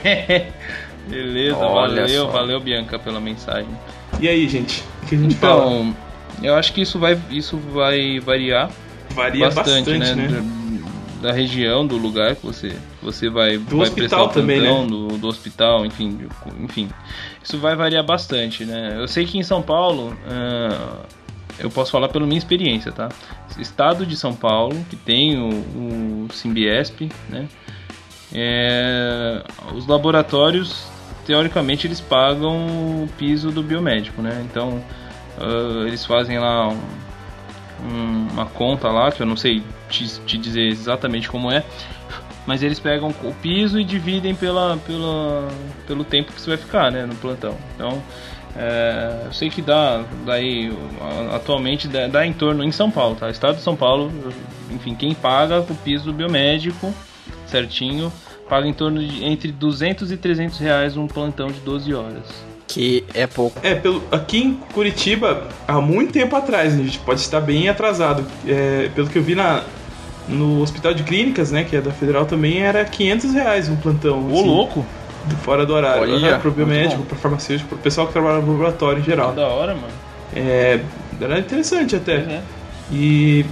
Beleza, 1.09 1.57
Olha 1.57 2.03
valeu, 2.03 2.27
só. 2.27 2.31
valeu 2.31 2.61
Bianca 2.61 3.01
pela 3.01 3.20
mensagem. 3.20 3.68
E 4.20 4.29
aí, 4.29 4.46
gente? 4.48 4.85
O 5.03 5.07
que 5.07 5.16
a 5.16 5.18
gente 5.18 5.35
fala? 5.35 5.64
Então, 5.64 5.96
eu 6.40 6.55
acho 6.55 6.72
que 6.72 6.83
isso 6.83 7.01
vai, 7.01 7.18
isso 7.31 7.57
vai 7.57 8.20
variar 8.20 8.70
Varia 9.12 9.51
bastante, 9.51 9.98
bastante, 9.98 10.14
né? 10.16 10.29
né? 10.29 10.42
Da, 11.22 11.29
da 11.29 11.33
região, 11.33 11.87
do 11.87 11.96
lugar 11.96 12.35
que 12.35 12.44
você, 12.44 12.77
você 13.01 13.31
vai, 13.31 13.57
Do 13.57 13.77
vai 13.77 13.87
hospital 13.87 13.94
prestar 13.94 14.22
o 14.25 14.29
também, 14.29 14.61
né? 14.61 14.87
do, 14.87 15.09
do 15.18 15.29
hospital, 15.29 15.87
enfim, 15.87 16.18
enfim. 16.61 16.88
Isso 17.42 17.59
vai 17.59 17.77
variar 17.77 18.05
bastante, 18.05 18.64
né? 18.64 18.96
Eu 18.98 19.07
sei 19.07 19.25
que 19.25 19.38
em 19.38 19.42
São 19.44 19.62
Paulo, 19.62 20.16
ah, 20.27 21.05
eu 21.61 21.70
posso 21.70 21.92
falar 21.92 22.09
pela 22.09 22.27
minha 22.27 22.38
experiência, 22.38 22.90
tá? 22.90 23.09
Estado 23.59 24.05
de 24.05 24.16
São 24.16 24.35
Paulo, 24.35 24.75
que 24.90 24.96
tem 24.96 25.38
o, 25.38 25.48
o 25.51 26.29
Simbiesp, 26.33 27.09
né? 27.29 27.46
É, 28.35 29.42
os 29.75 29.87
laboratórios, 29.87 30.85
teoricamente, 31.27 31.87
eles 31.87 32.01
pagam 32.01 32.57
o 33.05 33.09
piso 33.18 33.51
do 33.51 33.62
biomédico, 33.62 34.22
né? 34.22 34.44
Então, 34.51 34.83
ah, 35.38 35.85
eles 35.87 36.05
fazem 36.05 36.38
lá 36.38 36.68
um- 36.68 36.81
um- 37.85 38.29
uma 38.33 38.47
conta 38.47 38.88
lá, 38.88 39.11
que 39.11 39.23
eu 39.23 39.27
não 39.27 39.37
sei 39.37 39.62
te, 39.88 40.07
te 40.21 40.38
dizer 40.38 40.66
exatamente 40.68 41.29
como 41.29 41.51
é, 41.51 41.64
mas 42.47 42.62
eles 42.62 42.81
pegam 42.81 43.14
o 43.23 43.35
piso 43.35 43.79
e 43.79 43.85
dividem 43.85 44.35
pela, 44.35 44.77
pela, 44.87 45.49
pelo 45.87 46.05
tempo 46.05 46.33
que 46.33 46.40
você 46.40 46.51
vai 46.51 46.57
ficar, 46.57 46.90
né, 46.90 47.07
no 47.07 47.14
plantão. 47.14 47.57
Então, 47.75 48.03
é, 48.57 49.23
eu 49.27 49.33
sei 49.33 49.49
que 49.49 49.62
dá, 49.62 50.05
daí, 50.27 50.73
atualmente 51.33 51.88
dá, 51.88 52.07
dá 52.07 52.27
em 52.27 52.33
torno, 52.33 52.62
em 52.64 52.73
São 52.73 52.90
Paulo, 52.90 53.16
tá? 53.16 53.31
Estado 53.31 53.57
de 53.57 53.62
São 53.62 53.77
Paulo, 53.77 54.11
enfim, 54.71 54.95
quem 54.95 55.14
paga 55.14 55.61
o 55.61 55.75
piso 55.77 56.05
do 56.07 56.12
biomédico, 56.12 56.92
certinho, 57.47 58.12
paga 58.49 58.66
em 58.66 58.73
torno 58.75 59.03
de 59.03 59.25
entre 59.25 59.51
200 59.53 60.11
e 60.11 60.16
300 60.16 60.59
reais 60.59 60.97
um 60.97 61.07
plantão 61.07 61.47
de 61.47 61.61
12 61.61 61.95
horas. 61.95 62.52
Que 62.73 63.05
é 63.15 63.27
pouco. 63.27 63.59
É, 63.63 63.75
pelo, 63.75 64.03
aqui 64.11 64.39
em 64.43 64.55
Curitiba, 64.73 65.49
há 65.69 65.81
muito 65.81 66.13
tempo 66.13 66.35
atrás, 66.35 66.73
a 66.75 66.77
gente 66.79 66.99
pode 67.01 67.21
estar 67.21 67.41
bem 67.41 67.69
atrasado. 67.69 68.25
É, 68.47 68.89
pelo 68.95 69.09
que 69.09 69.19
eu 69.19 69.23
vi 69.23 69.35
na, 69.35 69.63
no 70.29 70.61
Hospital 70.63 70.95
de 70.95 71.03
Clínicas, 71.03 71.51
né, 71.51 71.65
que 71.65 71.77
é 71.77 71.81
da 71.81 71.91
Federal 71.93 72.25
também, 72.25 72.63
era 72.63 72.85
500 72.85 73.35
reais 73.35 73.69
um 73.69 73.77
plantão. 73.77 74.27
Ô, 74.31 74.33
assim, 74.41 74.47
louco! 74.47 74.87
do- 75.27 75.37
Fora 75.37 75.65
do 75.65 75.73
horário. 75.75 76.03
Olha, 76.03 76.31
Aham, 76.31 76.41
pro 76.41 76.51
biomédico, 76.51 77.03
pro 77.05 77.17
farmacêutico, 77.17 77.69
pro 77.69 77.79
pessoal 77.79 78.07
que 78.09 78.13
trabalha 78.13 78.41
no 78.41 78.51
laboratório 78.51 79.01
em 79.01 79.05
geral. 79.05 79.33
Da 79.33 79.47
hora, 79.47 79.75
mano. 79.75 79.87
É, 80.35 80.81
era 81.21 81.39
interessante 81.39 81.95
até. 81.95 82.15
É. 82.17 82.41
E, 82.91 83.45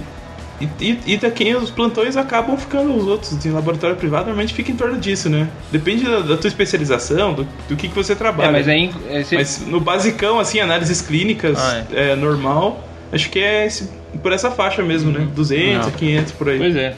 e, 0.79 0.83
e, 0.85 0.99
e 1.13 1.17
daqui 1.17 1.53
os 1.55 1.69
plantões 1.71 2.15
acabam 2.15 2.55
ficando 2.57 2.95
os 2.95 3.05
outros 3.07 3.45
em 3.45 3.51
laboratório 3.51 3.95
privado, 3.95 4.25
normalmente 4.25 4.53
fica 4.53 4.71
em 4.71 4.75
torno 4.75 4.97
disso, 4.99 5.29
né? 5.29 5.47
Depende 5.71 6.03
da, 6.03 6.19
da 6.19 6.37
tua 6.37 6.47
especialização, 6.47 7.33
do, 7.33 7.43
do 7.67 7.75
que, 7.75 7.87
que 7.89 7.95
você 7.95 8.15
trabalha. 8.15 8.49
É, 8.49 8.51
mas 8.51 8.67
aí. 8.67 8.91
é, 9.09 9.23
cê- 9.23 9.35
Mas 9.35 9.65
no 9.65 9.79
basicão, 9.79 10.39
assim, 10.39 10.59
análises 10.59 11.01
clínicas 11.01 11.57
Ah, 11.59 11.83
é. 11.91 12.15
normal, 12.15 12.87
acho 13.11 13.29
que 13.29 13.39
é 13.39 13.65
esse- 13.65 13.89
por 14.21 14.31
essa 14.31 14.51
faixa 14.51 14.83
mesmo, 14.83 15.11
né? 15.11 15.27
200 15.33 15.87
a 15.87 15.89
Não. 15.89 15.97
500 15.97 16.31
por 16.33 16.49
aí. 16.49 16.57
Pois 16.57 16.75
é. 16.75 16.95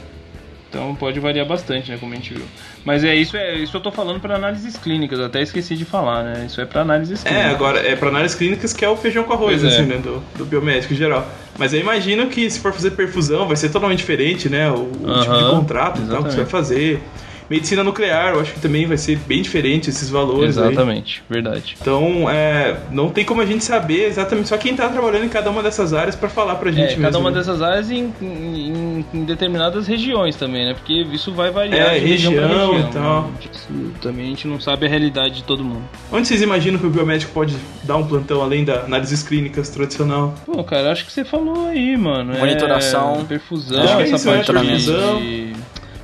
Então 0.68 0.92
pode 0.96 1.20
variar 1.20 1.46
bastante, 1.46 1.88
né, 1.88 1.96
como 2.00 2.12
a 2.12 2.16
gente 2.16 2.34
viu. 2.34 2.42
Mas 2.84 3.04
é 3.04 3.14
isso, 3.14 3.36
é 3.36 3.54
isso 3.58 3.76
eu 3.76 3.80
tô 3.80 3.92
falando 3.92 4.18
para 4.18 4.34
análises 4.34 4.76
clínicas, 4.76 5.20
até 5.20 5.40
esqueci 5.40 5.76
de 5.76 5.84
falar, 5.84 6.24
né? 6.24 6.46
Isso 6.48 6.60
é 6.60 6.64
para 6.66 6.80
análises 6.80 7.22
clínicas. 7.22 7.46
É, 7.48 7.54
agora, 7.54 7.78
é 7.78 7.94
para 7.94 8.08
análises 8.08 8.36
clínicas 8.36 8.72
que 8.72 8.84
é 8.84 8.88
o 8.88 8.96
feijão 8.96 9.22
com 9.22 9.32
arroz, 9.32 9.60
Pois 9.60 9.72
é. 9.72 9.76
assim, 9.78 9.86
né? 9.86 9.98
Do, 9.98 10.20
do 10.36 10.44
biomédico 10.44 10.92
em 10.92 10.96
geral. 10.96 11.28
Mas 11.58 11.72
eu 11.72 11.80
imagino 11.80 12.26
que 12.26 12.50
se 12.50 12.58
for 12.58 12.72
fazer 12.72 12.92
perfusão 12.92 13.46
vai 13.46 13.56
ser 13.56 13.68
totalmente 13.70 13.98
diferente, 13.98 14.48
né? 14.48 14.70
O, 14.70 14.82
o 14.82 15.20
tipo 15.20 15.36
de 15.36 15.44
contrato 15.50 16.02
e 16.02 16.06
tal 16.06 16.24
que 16.24 16.30
você 16.30 16.36
vai 16.38 16.46
fazer. 16.46 17.02
Medicina 17.50 17.84
nuclear, 17.84 18.34
eu 18.34 18.40
acho 18.40 18.52
que 18.54 18.60
também 18.60 18.86
vai 18.86 18.96
ser 18.96 19.16
bem 19.18 19.42
diferente 19.42 19.90
esses 19.90 20.08
valores 20.08 20.56
aí. 20.56 20.66
Exatamente, 20.68 21.22
verdade. 21.28 21.76
Então, 21.80 22.28
é, 22.30 22.76
não 22.90 23.10
tem 23.10 23.24
como 23.24 23.40
a 23.40 23.46
gente 23.46 23.62
saber 23.64 24.06
exatamente 24.06 24.48
só 24.48 24.56
quem 24.56 24.74
tá 24.74 24.88
trabalhando 24.88 25.24
em 25.24 25.28
cada 25.28 25.50
uma 25.50 25.62
dessas 25.62 25.92
áreas 25.92 26.14
para 26.16 26.28
falar 26.28 26.54
pra 26.56 26.70
gente 26.70 26.84
É, 26.84 26.86
mesmo. 26.88 27.02
cada 27.02 27.18
uma 27.18 27.30
né? 27.30 27.36
dessas 27.38 27.60
áreas 27.62 27.90
em, 27.90 28.12
em- 28.22 29.04
em 29.12 29.24
determinadas 29.24 29.86
regiões 29.86 30.36
também, 30.36 30.64
né? 30.64 30.74
Porque 30.74 30.92
isso 31.12 31.32
vai 31.32 31.50
variar 31.50 31.94
É, 31.94 31.98
de 31.98 32.06
região, 32.06 32.32
pra 32.32 32.46
região 32.46 32.72
região. 32.72 32.88
e 32.90 32.92
tal. 32.92 33.22
né? 33.22 33.90
Também 34.00 34.24
a 34.26 34.28
gente 34.28 34.46
não 34.48 34.58
sabe 34.60 34.86
a 34.86 34.88
realidade 34.88 35.34
de 35.36 35.44
todo 35.44 35.62
mundo. 35.62 35.82
Onde 36.12 36.26
vocês 36.26 36.40
imaginam 36.42 36.78
que 36.78 36.86
o 36.86 36.90
biomédico 36.90 37.32
pode 37.32 37.54
dar 37.82 37.96
um 37.96 38.06
plantão 38.06 38.42
além 38.42 38.64
da 38.64 38.80
análises 38.84 39.22
clínicas 39.22 39.68
tradicional? 39.68 40.34
Pô, 40.46 40.62
cara, 40.64 40.90
acho 40.92 41.04
que 41.04 41.12
você 41.12 41.24
falou 41.24 41.68
aí, 41.68 41.96
mano. 41.96 42.34
É 42.34 42.38
Monitoração. 42.38 43.24
perfusão, 43.26 43.82
Acho 43.82 43.96
que 43.96 44.02
é 44.02 44.06
essa 44.06 44.16
isso, 44.16 44.28
parte 44.28 44.52
Perfusão. 44.52 45.20
de 45.20 45.52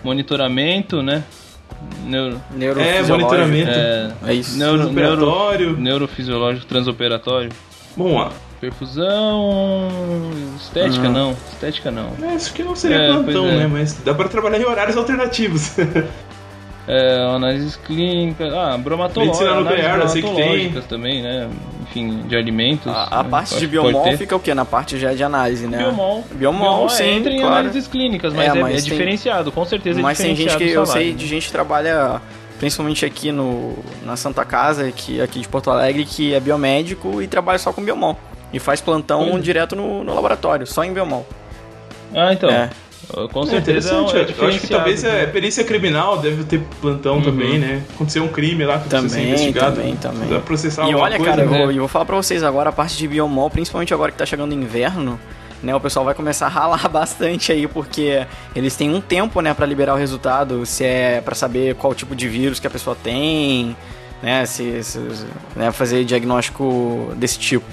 monitoramento, 0.04 1.02
né? 1.02 1.22
Neuro, 2.04 2.40
É, 2.52 2.56
Neurofisiológico. 2.58 3.10
monitoramento. 3.18 3.70
é, 3.70 4.10
É 4.26 4.34
isso. 4.34 4.58
neuro, 4.58 4.90
neuro, 4.92 5.76
neurofisiológico 5.78 6.66
transoperatório. 6.66 7.50
Bom, 7.96 8.14
ó, 8.16 8.30
Perfusão. 8.60 9.88
Estética 10.56 11.06
Uhum. 11.06 11.12
não. 11.12 11.32
Estética 11.52 11.90
não. 11.90 12.10
é, 12.22 12.34
acho 12.34 12.52
que 12.52 12.62
não 12.62 12.76
seria 12.76 12.98
É, 12.98 13.08
plantão, 13.12 13.46
é. 13.46 13.56
né? 13.56 13.66
Mas 13.66 13.94
dá 14.04 14.12
pra 14.12 14.28
trabalhar 14.28 14.58
em 14.60 14.64
horários 14.66 14.96
alternativos. 14.96 15.72
É, 16.88 17.22
análises 17.36 17.76
clínicas. 17.76 18.52
Ah, 18.52 18.76
bromatológicas. 18.76 19.40
Medicina 19.40 19.60
nuclear, 19.70 20.00
eu 20.00 20.08
sei 20.08 20.22
que 20.22 20.34
tem. 20.34 20.72
também, 20.88 21.22
né? 21.22 21.48
Enfim, 21.90 22.22
de 22.28 22.36
alimentos. 22.36 22.86
A, 22.86 23.20
a 23.20 23.24
parte 23.24 23.58
de 23.58 23.66
biomol 23.66 24.04
ter. 24.04 24.16
fica 24.16 24.36
o 24.36 24.40
quê? 24.40 24.54
Na 24.54 24.64
parte 24.64 24.96
já 24.96 25.12
de 25.12 25.24
análise, 25.24 25.66
né? 25.66 25.78
Biomol. 25.78 26.24
Biomol, 26.32 26.88
sim, 26.88 27.04
entra 27.04 27.32
em 27.32 27.40
claro. 27.40 27.54
análises 27.56 27.88
clínicas, 27.88 28.32
mas 28.32 28.54
É, 28.54 28.58
é, 28.58 28.62
mas 28.62 28.72
é 28.72 28.76
tem- 28.76 28.84
diferenciado, 28.84 29.50
com 29.50 29.64
certeza 29.64 29.98
é 29.98 30.02
Mas 30.02 30.18
tem 30.18 30.28
gente 30.36 30.48
diferenciado 30.48 30.64
que 30.64 30.78
eu 30.78 30.86
sei 30.86 31.12
de 31.12 31.26
gente 31.26 31.46
que 31.46 31.52
trabalha 31.52 32.20
principalmente 32.58 33.04
aqui 33.04 33.32
no 33.32 33.76
na 34.04 34.16
Santa 34.16 34.44
Casa, 34.44 34.92
que 34.92 35.20
aqui 35.20 35.40
de 35.40 35.48
Porto 35.48 35.70
Alegre, 35.70 36.04
que 36.04 36.32
é 36.32 36.38
biomédico 36.38 37.20
e 37.20 37.26
trabalha 37.26 37.58
só 37.58 37.72
com 37.72 37.82
biomol. 37.82 38.16
E 38.52 38.58
faz 38.58 38.80
plantão 38.80 39.36
é. 39.36 39.40
direto 39.40 39.74
no, 39.74 40.04
no 40.04 40.14
laboratório, 40.14 40.66
só 40.66 40.84
em 40.84 40.92
biomol. 40.92 41.26
Ah, 42.14 42.32
então. 42.32 42.50
É. 42.50 42.70
Com 43.32 43.42
É 43.42 43.46
certeza 43.46 43.90
é, 43.94 44.00
interessante. 44.00 44.16
é 44.16 44.44
eu 44.44 44.48
acho 44.48 44.60
que 44.60 44.66
talvez 44.68 45.02
né? 45.02 45.24
a 45.24 45.26
perícia 45.28 45.64
criminal 45.64 46.18
deve 46.18 46.44
ter 46.44 46.60
plantão 46.80 47.16
Uhum. 47.16 47.22
também, 47.22 47.58
né? 47.58 47.82
Aconteceu 47.94 48.22
um 48.24 48.28
crime 48.28 48.64
lá 48.64 48.78
que 48.78 48.88
precisa 48.88 49.08
ser 49.08 49.14
Também, 49.16 49.28
investigado. 49.32 49.76
também, 49.76 49.96
também. 49.96 50.18
Precisa 50.20 50.40
processar 50.40 50.88
E 50.88 50.94
olha, 50.94 51.16
coisa, 51.16 51.30
cara, 51.32 51.42
eu 51.44 51.50
né? 51.50 51.58
vou, 51.58 51.70
eu 51.72 51.78
vou 51.78 51.88
falar 51.88 52.04
pra 52.04 52.16
vocês 52.16 52.42
agora, 52.42 52.70
a 52.70 52.72
parte 52.72 52.96
de 52.96 53.06
biomol, 53.08 53.50
principalmente 53.50 53.92
agora 53.94 54.12
que 54.12 54.18
tá 54.18 54.24
chegando 54.26 54.52
o 54.52 54.54
inverno, 54.54 55.18
né, 55.62 55.74
o 55.74 55.80
pessoal 55.80 56.04
vai 56.06 56.14
começar 56.14 56.46
a 56.46 56.48
ralar 56.48 56.86
bastante 56.88 57.52
aí, 57.52 57.66
porque 57.66 58.26
eles 58.56 58.74
têm 58.76 58.94
um 58.94 59.00
tempo, 59.00 59.40
né, 59.42 59.52
para 59.52 59.66
liberar 59.66 59.94
o 59.94 59.98
resultado, 59.98 60.64
se 60.64 60.84
é 60.84 61.20
para 61.20 61.34
saber 61.34 61.74
qual 61.74 61.94
tipo 61.94 62.14
de 62.16 62.28
vírus 62.28 62.58
que 62.58 62.66
a 62.66 62.70
pessoa 62.70 62.96
tem, 63.02 63.76
né, 64.22 64.46
se, 64.46 64.82
se 64.82 64.98
né, 65.54 65.70
fazer 65.72 66.04
diagnóstico 66.04 67.12
desse 67.16 67.38
tipo. 67.38 67.66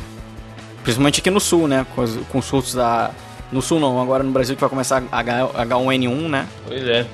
Principalmente 0.83 1.19
aqui 1.21 1.29
no 1.29 1.39
sul, 1.39 1.67
né, 1.67 1.85
com, 1.95 2.01
os, 2.01 2.17
com 2.29 2.41
surtos 2.41 2.73
da... 2.73 3.11
No 3.51 3.61
sul 3.61 3.79
não, 3.79 4.01
agora 4.01 4.23
no 4.23 4.31
Brasil 4.31 4.55
que 4.55 4.61
vai 4.61 4.69
começar 4.69 5.03
H, 5.11 5.47
H1N1, 5.47 6.29
né? 6.29 6.47
Pois 6.67 6.87
é. 6.87 7.05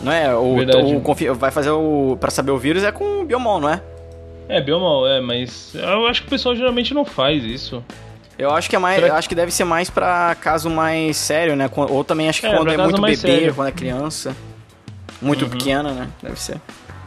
Não 0.00 0.12
é? 0.12 0.34
O, 0.34 0.56
o, 0.58 1.34
vai 1.34 1.50
fazer 1.50 1.70
o... 1.70 2.16
Pra 2.20 2.30
saber 2.30 2.50
o 2.50 2.58
vírus 2.58 2.84
é 2.84 2.92
com 2.92 3.22
o 3.22 3.24
Biomol, 3.24 3.60
não 3.60 3.70
é? 3.70 3.82
É, 4.48 4.60
Biomol, 4.60 5.06
é, 5.06 5.20
mas 5.20 5.74
eu 5.74 6.06
acho 6.06 6.22
que 6.22 6.28
o 6.28 6.30
pessoal 6.30 6.56
geralmente 6.56 6.94
não 6.94 7.04
faz 7.04 7.44
isso. 7.44 7.84
Eu 8.38 8.50
acho 8.50 8.70
que 8.70 8.76
é 8.76 8.78
mais, 8.78 9.02
acho 9.02 9.28
que 9.28 9.34
deve 9.34 9.50
ser 9.50 9.64
mais 9.64 9.90
para 9.90 10.34
caso 10.36 10.70
mais 10.70 11.16
sério, 11.16 11.56
né? 11.56 11.68
Ou 11.74 12.04
também 12.04 12.28
acho 12.28 12.40
que 12.40 12.46
é, 12.46 12.56
quando 12.56 12.70
é 12.70 12.76
muito 12.76 13.02
bebê, 13.02 13.16
sério. 13.16 13.54
quando 13.54 13.66
é 13.66 13.72
criança, 13.72 14.34
muito 15.20 15.44
uhum. 15.44 15.50
pequena, 15.50 15.92
né? 15.92 16.08
Deve 16.22 16.40
ser. 16.40 16.60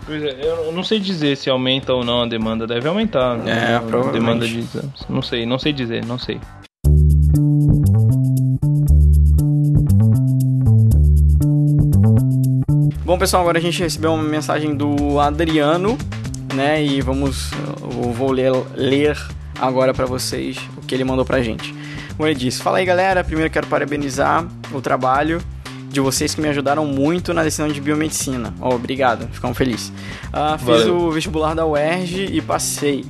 Pois 0.05 0.21
é, 0.21 0.35
eu 0.41 0.71
não 0.73 0.83
sei 0.83 0.99
dizer 0.99 1.37
se 1.37 1.49
aumenta 1.49 1.93
ou 1.93 2.03
não 2.03 2.23
a 2.23 2.27
demanda, 2.27 2.67
deve 2.67 2.87
aumentar. 2.87 3.37
Né? 3.37 3.75
É, 3.75 3.79
provavelmente. 3.79 4.13
Demanda 4.13 4.45
de 4.45 4.59
exames. 4.59 5.05
Não 5.07 5.21
sei, 5.21 5.45
não 5.45 5.57
sei 5.57 5.71
dizer, 5.71 6.05
não 6.05 6.19
sei. 6.19 6.39
Bom, 13.11 13.17
pessoal, 13.17 13.41
agora 13.41 13.57
a 13.57 13.61
gente 13.61 13.83
recebeu 13.83 14.13
uma 14.13 14.23
mensagem 14.23 14.73
do 14.73 15.19
Adriano, 15.19 15.97
né? 16.55 16.81
E 16.81 17.01
vamos, 17.01 17.51
eu 17.81 18.13
vou 18.13 18.31
ler, 18.31 18.53
ler 18.73 19.17
agora 19.59 19.93
para 19.93 20.05
vocês 20.05 20.57
o 20.77 20.85
que 20.85 20.95
ele 20.95 21.03
mandou 21.03 21.25
pra 21.25 21.41
gente. 21.41 21.75
Como 22.15 22.25
ele 22.25 22.39
disse: 22.39 22.63
Fala 22.63 22.77
aí 22.77 22.85
galera, 22.85 23.21
primeiro 23.21 23.51
quero 23.51 23.67
parabenizar 23.67 24.47
o 24.71 24.79
trabalho 24.79 25.41
de 25.89 25.99
vocês 25.99 26.33
que 26.33 26.39
me 26.39 26.47
ajudaram 26.47 26.85
muito 26.85 27.33
na 27.33 27.43
decisão 27.43 27.67
de 27.67 27.81
biomedicina. 27.81 28.53
Oh, 28.61 28.75
obrigado, 28.75 29.27
ficamos 29.33 29.57
felizes. 29.57 29.89
Uh, 29.89 30.57
fiz 30.57 30.65
Valeu. 30.65 30.97
o 30.97 31.11
vestibular 31.11 31.53
da 31.53 31.65
UERJ 31.65 32.29
e 32.31 32.41
passei. 32.41 33.03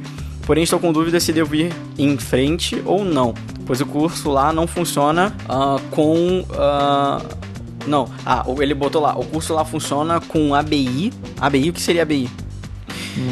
Porém, 0.48 0.64
estou 0.64 0.80
com 0.80 0.92
dúvida 0.92 1.20
se 1.20 1.32
devo 1.32 1.54
ir 1.54 1.72
em 1.96 2.18
frente 2.18 2.82
ou 2.86 3.06
não, 3.06 3.36
pois 3.68 3.80
o 3.82 3.86
curso 3.86 4.32
lá 4.32 4.52
não 4.52 4.66
funciona 4.66 5.32
uh, 5.48 5.80
com. 5.92 6.40
Uh, 6.40 7.51
não, 7.88 8.10
ah, 8.26 8.46
ele 8.60 8.74
botou 8.74 9.02
lá: 9.02 9.17
o 9.17 9.26
curso 9.26 9.54
lá 9.54 9.65
funciona 9.65 10.20
com 10.20 10.54
ABI. 10.54 11.12
ABI, 11.39 11.70
o 11.70 11.74
que 11.74 11.82
seria 11.82 12.04
ABI? 12.04 12.30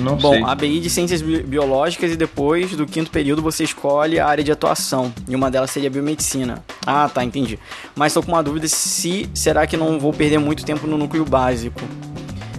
Não 0.01 0.17
Bom, 0.17 0.33
sei. 0.33 0.43
ABI 0.43 0.79
de 0.79 0.89
Ciências 0.89 1.21
Biológicas 1.21 2.11
e 2.11 2.15
depois 2.15 2.75
do 2.75 2.85
quinto 2.85 3.09
período 3.09 3.41
você 3.41 3.63
escolhe 3.63 4.19
a 4.19 4.27
área 4.27 4.43
de 4.43 4.51
atuação. 4.51 5.13
E 5.27 5.35
uma 5.35 5.49
delas 5.49 5.71
seria 5.71 5.89
biomedicina. 5.89 6.63
Ah, 6.85 7.09
tá, 7.09 7.23
entendi. 7.23 7.57
Mas 7.95 8.11
estou 8.11 8.23
com 8.23 8.31
uma 8.31 8.43
dúvida 8.43 8.67
se 8.67 9.29
será 9.33 9.65
que 9.65 9.77
não 9.77 9.99
vou 9.99 10.11
perder 10.11 10.37
muito 10.37 10.65
tempo 10.65 10.85
no 10.85 10.97
núcleo 10.97 11.25
básico. 11.25 11.79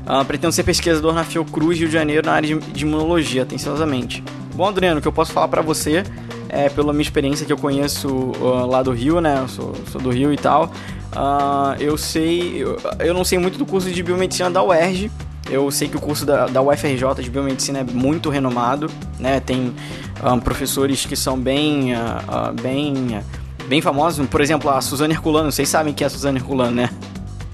Ah, 0.07 0.25
pretendo 0.25 0.53
ser 0.53 0.65
pesquisador 0.65 1.13
na 1.13 1.25
Fiocruz, 1.25 1.79
Rio 1.79 1.89
de 1.89 1.95
Janeiro, 1.95 2.27
na 2.27 2.33
área 2.33 2.59
de 2.59 2.85
imunologia, 2.85 3.43
atenciosamente. 3.43 4.25
Bom, 4.55 4.67
Adriano, 4.67 4.99
o 4.99 5.03
que 5.03 5.09
eu 5.09 5.13
posso 5.13 5.33
falar 5.33 5.49
para 5.49 5.63
você 5.63 6.05
é 6.49 6.69
pela 6.69 6.93
minha 6.93 7.03
experiência 7.03 7.47
que 7.47 7.53
eu 7.53 7.59
conheço 7.59 8.09
uh, 8.09 8.67
lá 8.67 8.83
do 8.83 8.91
Rio, 8.91 9.21
né? 9.21 9.39
Eu 9.41 9.49
sou, 9.49 9.75
sou 9.91 10.01
do 10.01 10.11
Rio 10.11 10.33
e 10.33 10.37
tal. 10.37 10.73
Uh, 11.13 11.81
eu 11.81 11.97
sei. 11.97 12.63
Eu, 12.63 12.79
eu, 13.01 13.15
não 13.15 13.25
sei 13.25 13.39
muito 13.39 13.59
do 13.59 13.67
curso 13.67 13.91
de 13.91 14.03
biomedicina 14.03 14.51
da 14.51 14.63
UERJ, 14.63 15.11
eu 15.51 15.69
sei 15.71 15.89
que 15.89 15.97
o 15.97 16.01
curso 16.01 16.25
da, 16.25 16.47
da 16.47 16.63
UFRJ 16.63 17.23
de 17.23 17.31
biomedicina 17.31 17.81
é 17.81 17.85
muito 17.85 18.31
renomado, 18.31 18.89
né? 19.19 19.41
Tem 19.41 19.61
um, 19.61 19.75
ah, 20.23 20.37
professores 20.37 21.05
que 21.05 21.17
são 21.17 21.39
bem, 21.39 21.93
uh, 21.95 21.97
uh, 21.97 22.63
bem, 22.63 23.21
bem 23.67 23.81
famosos. 23.81 24.25
Por 24.29 24.41
exemplo, 24.41 24.71
a 24.71 24.81
Suzane 24.81 25.13
Herculano. 25.13 25.51
Vocês 25.51 25.69
sabem 25.69 25.93
quem 25.93 26.05
é 26.05 26.07
a 26.07 26.11
Suzane 26.11 26.39
Herculano, 26.39 26.77
né? 26.77 26.91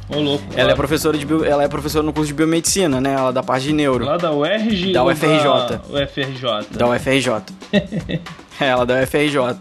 Ô, 0.09 0.21
louco. 0.21 0.45
Ela 0.55 0.73
é 0.73 0.75
professora 0.75 1.16
de 1.16 1.25
bio, 1.25 1.45
ela 1.45 1.64
é 1.64 1.69
professora 1.69 2.05
no 2.05 2.12
curso 2.12 2.29
de 2.29 2.35
biomedicina, 2.35 3.01
né? 3.01 3.14
Ela 3.14 3.31
é 3.31 3.33
da 3.33 3.42
parte 3.42 3.64
de 3.64 3.73
neuro. 3.73 4.05
Lá 4.05 4.19
da 4.19 4.31
URG 4.31 4.92
da 4.92 5.03
UFRJ. 5.03 5.42
Da 5.42 5.81
UFRJ. 5.88 6.79
Da 6.79 6.88
UFRJ. 6.88 7.31
é, 8.61 8.66
ela 8.66 8.83
é 8.83 8.87
da 8.87 9.03
UFRJ. 9.03 9.57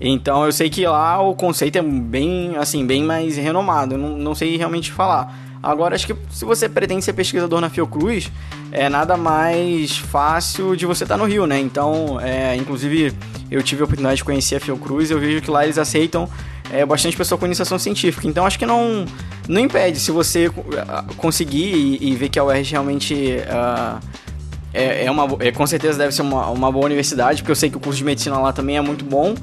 Então 0.00 0.44
eu 0.44 0.52
sei 0.52 0.68
que 0.68 0.86
lá 0.86 1.20
o 1.20 1.34
conceito 1.34 1.76
é 1.76 1.82
bem, 1.82 2.56
assim, 2.56 2.86
bem 2.86 3.02
mais 3.02 3.36
renomado. 3.36 3.96
não, 3.96 4.16
não 4.16 4.34
sei 4.34 4.56
realmente 4.56 4.92
falar. 4.92 5.46
Agora, 5.62 5.96
acho 5.96 6.06
que 6.06 6.14
se 6.30 6.44
você 6.44 6.68
pretende 6.68 7.04
ser 7.04 7.12
pesquisador 7.12 7.60
na 7.60 7.68
Fiocruz, 7.68 8.30
é 8.70 8.88
nada 8.88 9.16
mais 9.16 9.98
fácil 9.98 10.76
de 10.76 10.86
você 10.86 11.02
estar 11.02 11.16
tá 11.16 11.18
no 11.20 11.28
Rio, 11.28 11.44
né? 11.44 11.58
Então, 11.58 12.20
é, 12.20 12.54
inclusive, 12.54 13.12
eu 13.50 13.60
tive 13.64 13.80
a 13.80 13.84
oportunidade 13.84 14.18
de 14.18 14.24
conhecer 14.24 14.56
a 14.56 14.60
Fiocruz, 14.60 15.10
eu 15.10 15.18
vejo 15.18 15.40
que 15.40 15.50
lá 15.50 15.64
eles 15.64 15.76
aceitam 15.76 16.28
é, 16.70 16.86
bastante 16.86 17.16
pessoa 17.16 17.38
com 17.38 17.46
iniciação 17.46 17.80
científica. 17.80 18.28
Então, 18.28 18.46
acho 18.46 18.58
que 18.58 18.66
não, 18.66 19.06
não 19.48 19.60
impede 19.60 19.98
se 19.98 20.12
você 20.12 20.50
ah, 20.88 21.04
conseguir 21.16 21.74
e, 21.74 22.10
e 22.12 22.14
ver 22.14 22.28
que 22.28 22.38
a 22.38 22.44
UERJ 22.44 22.70
realmente. 22.70 23.14
Uh, 23.14 24.26
é, 24.72 25.06
é, 25.06 25.10
uma, 25.10 25.26
é, 25.40 25.50
com 25.50 25.66
certeza 25.66 25.96
deve 25.96 26.12
ser 26.12 26.20
uma, 26.20 26.50
uma 26.50 26.70
boa 26.70 26.84
universidade, 26.84 27.40
porque 27.40 27.50
eu 27.50 27.56
sei 27.56 27.70
que 27.70 27.78
o 27.78 27.80
curso 27.80 27.96
de 27.96 28.04
medicina 28.04 28.38
lá 28.38 28.52
também 28.52 28.76
é 28.76 28.80
muito 28.80 29.06
bom. 29.06 29.34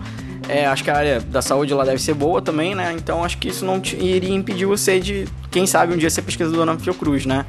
É, 0.48 0.66
acho 0.66 0.84
que 0.84 0.90
a 0.90 0.96
área 0.96 1.20
da 1.20 1.42
saúde 1.42 1.74
lá 1.74 1.84
deve 1.84 2.02
ser 2.02 2.14
boa 2.14 2.42
também, 2.42 2.76
né? 2.76 2.94
Então 2.96 3.24
acho 3.24 3.38
que 3.38 3.48
isso 3.48 3.66
não 3.66 3.80
te, 3.80 3.96
iria 3.96 4.34
impedir 4.34 4.66
você 4.66 5.00
de, 5.00 5.26
quem 5.50 5.66
sabe, 5.66 5.94
um 5.94 5.98
dia 5.98 6.10
ser 6.10 6.22
pesquisador 6.22 6.66
na 6.66 6.78
Fiocruz, 6.78 7.26
né? 7.26 7.46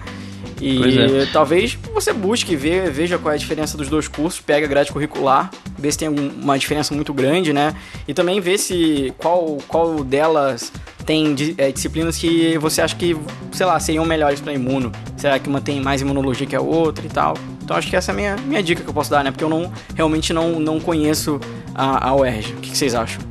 E 0.60 0.98
é. 0.98 1.26
talvez 1.32 1.76
você 1.92 2.12
busque 2.12 2.54
ver, 2.54 2.90
veja 2.90 3.18
qual 3.18 3.32
é 3.32 3.34
a 3.34 3.38
diferença 3.38 3.76
dos 3.76 3.88
dois 3.88 4.06
cursos, 4.08 4.40
pega 4.40 4.66
a 4.66 4.68
grade 4.68 4.92
curricular, 4.92 5.50
vê 5.76 5.90
se 5.90 5.98
tem 5.98 6.08
uma 6.08 6.58
diferença 6.58 6.94
muito 6.94 7.12
grande, 7.12 7.52
né? 7.52 7.74
E 8.06 8.14
também 8.14 8.40
ver 8.40 8.58
se 8.58 9.12
qual, 9.18 9.58
qual 9.66 10.04
delas 10.04 10.72
tem 11.04 11.34
é, 11.58 11.70
disciplinas 11.70 12.16
que 12.16 12.56
você 12.58 12.80
acha 12.80 12.96
que, 12.96 13.16
sei 13.52 13.66
lá, 13.66 13.78
seriam 13.78 14.04
melhores 14.04 14.40
para 14.40 14.52
imuno. 14.52 14.90
Será 15.16 15.38
que 15.38 15.48
uma 15.48 15.60
tem 15.60 15.80
mais 15.80 16.00
imunologia 16.00 16.46
que 16.46 16.56
a 16.56 16.60
outra 16.60 17.04
e 17.04 17.10
tal? 17.10 17.34
Então 17.64 17.76
acho 17.76 17.88
que 17.88 17.96
essa 17.96 18.10
é 18.10 18.12
a 18.12 18.16
minha, 18.16 18.36
minha 18.36 18.62
dica 18.62 18.82
que 18.82 18.88
eu 18.88 18.94
posso 18.94 19.10
dar, 19.10 19.24
né? 19.24 19.30
Porque 19.30 19.42
eu 19.42 19.48
não 19.48 19.72
realmente 19.94 20.32
não, 20.32 20.60
não 20.60 20.78
conheço 20.78 21.40
a, 21.74 22.08
a 22.08 22.14
UERJ. 22.14 22.52
O 22.52 22.56
que, 22.56 22.70
que 22.70 22.76
vocês 22.76 22.94
acham? 22.94 23.22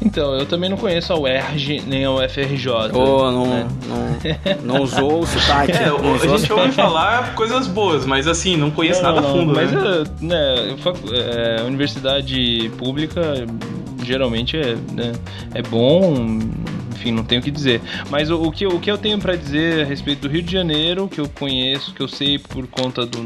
Então, 0.00 0.34
eu 0.34 0.46
também 0.46 0.68
não 0.68 0.76
conheço 0.76 1.12
a 1.12 1.18
UERJ 1.18 1.82
nem 1.86 2.04
a 2.04 2.12
UFRJ. 2.12 2.92
Oh, 2.92 3.30
não, 3.30 3.46
né? 3.46 3.66
não, 4.62 4.74
não 4.74 4.82
usou 4.82 5.20
o 5.20 5.26
sotaque. 5.26 5.72
É, 5.72 5.86
a 5.86 6.36
gente 6.38 6.52
ouve 6.52 6.70
falar 6.72 7.34
coisas 7.34 7.66
boas, 7.66 8.04
mas 8.04 8.28
assim, 8.28 8.56
não 8.56 8.70
conheço 8.70 9.02
não, 9.02 9.14
nada 9.14 9.26
não, 9.26 9.34
fundo. 9.34 9.54
Mas 9.54 9.72
né? 9.72 9.80
É, 9.80 10.24
né, 10.24 10.76
é, 11.58 11.62
universidade 11.62 12.70
pública 12.78 13.46
geralmente 14.04 14.56
é, 14.56 14.76
né, 14.92 15.12
é 15.54 15.62
bom, 15.62 16.38
enfim, 16.96 17.12
não 17.12 17.22
tenho 17.22 17.40
o 17.40 17.44
que 17.44 17.50
dizer. 17.50 17.80
Mas 18.10 18.30
o, 18.30 18.42
o, 18.42 18.50
que, 18.50 18.66
o 18.66 18.80
que 18.80 18.90
eu 18.90 18.98
tenho 18.98 19.18
para 19.18 19.36
dizer 19.36 19.84
a 19.84 19.84
respeito 19.84 20.22
do 20.22 20.28
Rio 20.28 20.42
de 20.42 20.50
Janeiro, 20.50 21.06
que 21.08 21.20
eu 21.20 21.28
conheço, 21.28 21.94
que 21.94 22.00
eu 22.00 22.08
sei 22.08 22.38
por 22.38 22.66
conta 22.66 23.06
do. 23.06 23.18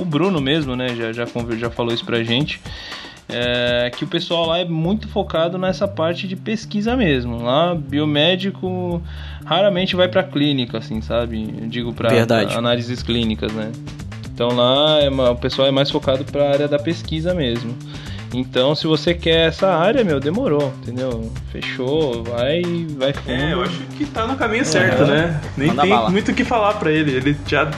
O 0.00 0.04
Bruno 0.04 0.40
mesmo, 0.40 0.74
né? 0.74 0.88
Já, 0.94 1.12
já, 1.12 1.26
já 1.56 1.70
falou 1.70 1.92
isso 1.92 2.04
pra 2.04 2.22
gente. 2.24 2.60
É, 3.26 3.90
que 3.96 4.04
o 4.04 4.06
pessoal 4.06 4.46
lá 4.46 4.58
é 4.58 4.64
muito 4.64 5.08
focado 5.08 5.56
nessa 5.56 5.88
parte 5.88 6.28
de 6.28 6.36
pesquisa 6.36 6.96
mesmo. 6.96 7.42
Lá, 7.42 7.74
biomédico 7.74 9.02
raramente 9.44 9.96
vai 9.96 10.08
para 10.08 10.22
clínica, 10.22 10.78
assim, 10.78 11.00
sabe? 11.00 11.54
Eu 11.60 11.68
digo 11.68 11.92
para 11.92 12.10
análises 12.56 13.02
clínicas, 13.02 13.52
né? 13.52 13.72
Então 14.32 14.48
lá 14.48 15.00
é 15.00 15.08
o 15.08 15.36
pessoal 15.36 15.68
é 15.68 15.70
mais 15.70 15.90
focado 15.90 16.24
para 16.24 16.44
a 16.44 16.50
área 16.50 16.68
da 16.68 16.78
pesquisa 16.78 17.32
mesmo. 17.32 17.74
Então, 18.34 18.74
se 18.74 18.86
você 18.86 19.14
quer 19.14 19.48
essa 19.48 19.68
área, 19.68 20.02
meu, 20.02 20.18
demorou, 20.18 20.72
entendeu? 20.82 21.30
Fechou, 21.52 22.24
vai, 22.24 22.62
vai 22.98 23.12
fundo. 23.12 23.30
É, 23.30 23.52
eu 23.52 23.62
acho 23.62 23.78
que 23.96 24.04
tá 24.06 24.26
no 24.26 24.36
caminho 24.36 24.64
certo, 24.64 25.04
é. 25.04 25.06
né? 25.06 25.40
Nem 25.56 25.68
Manda 25.68 25.82
tem 25.82 25.90
bala. 25.90 26.10
muito 26.10 26.32
o 26.32 26.34
que 26.34 26.44
falar 26.44 26.74
para 26.74 26.90
ele. 26.90 27.12
Ele 27.12 27.36
já 27.46 27.70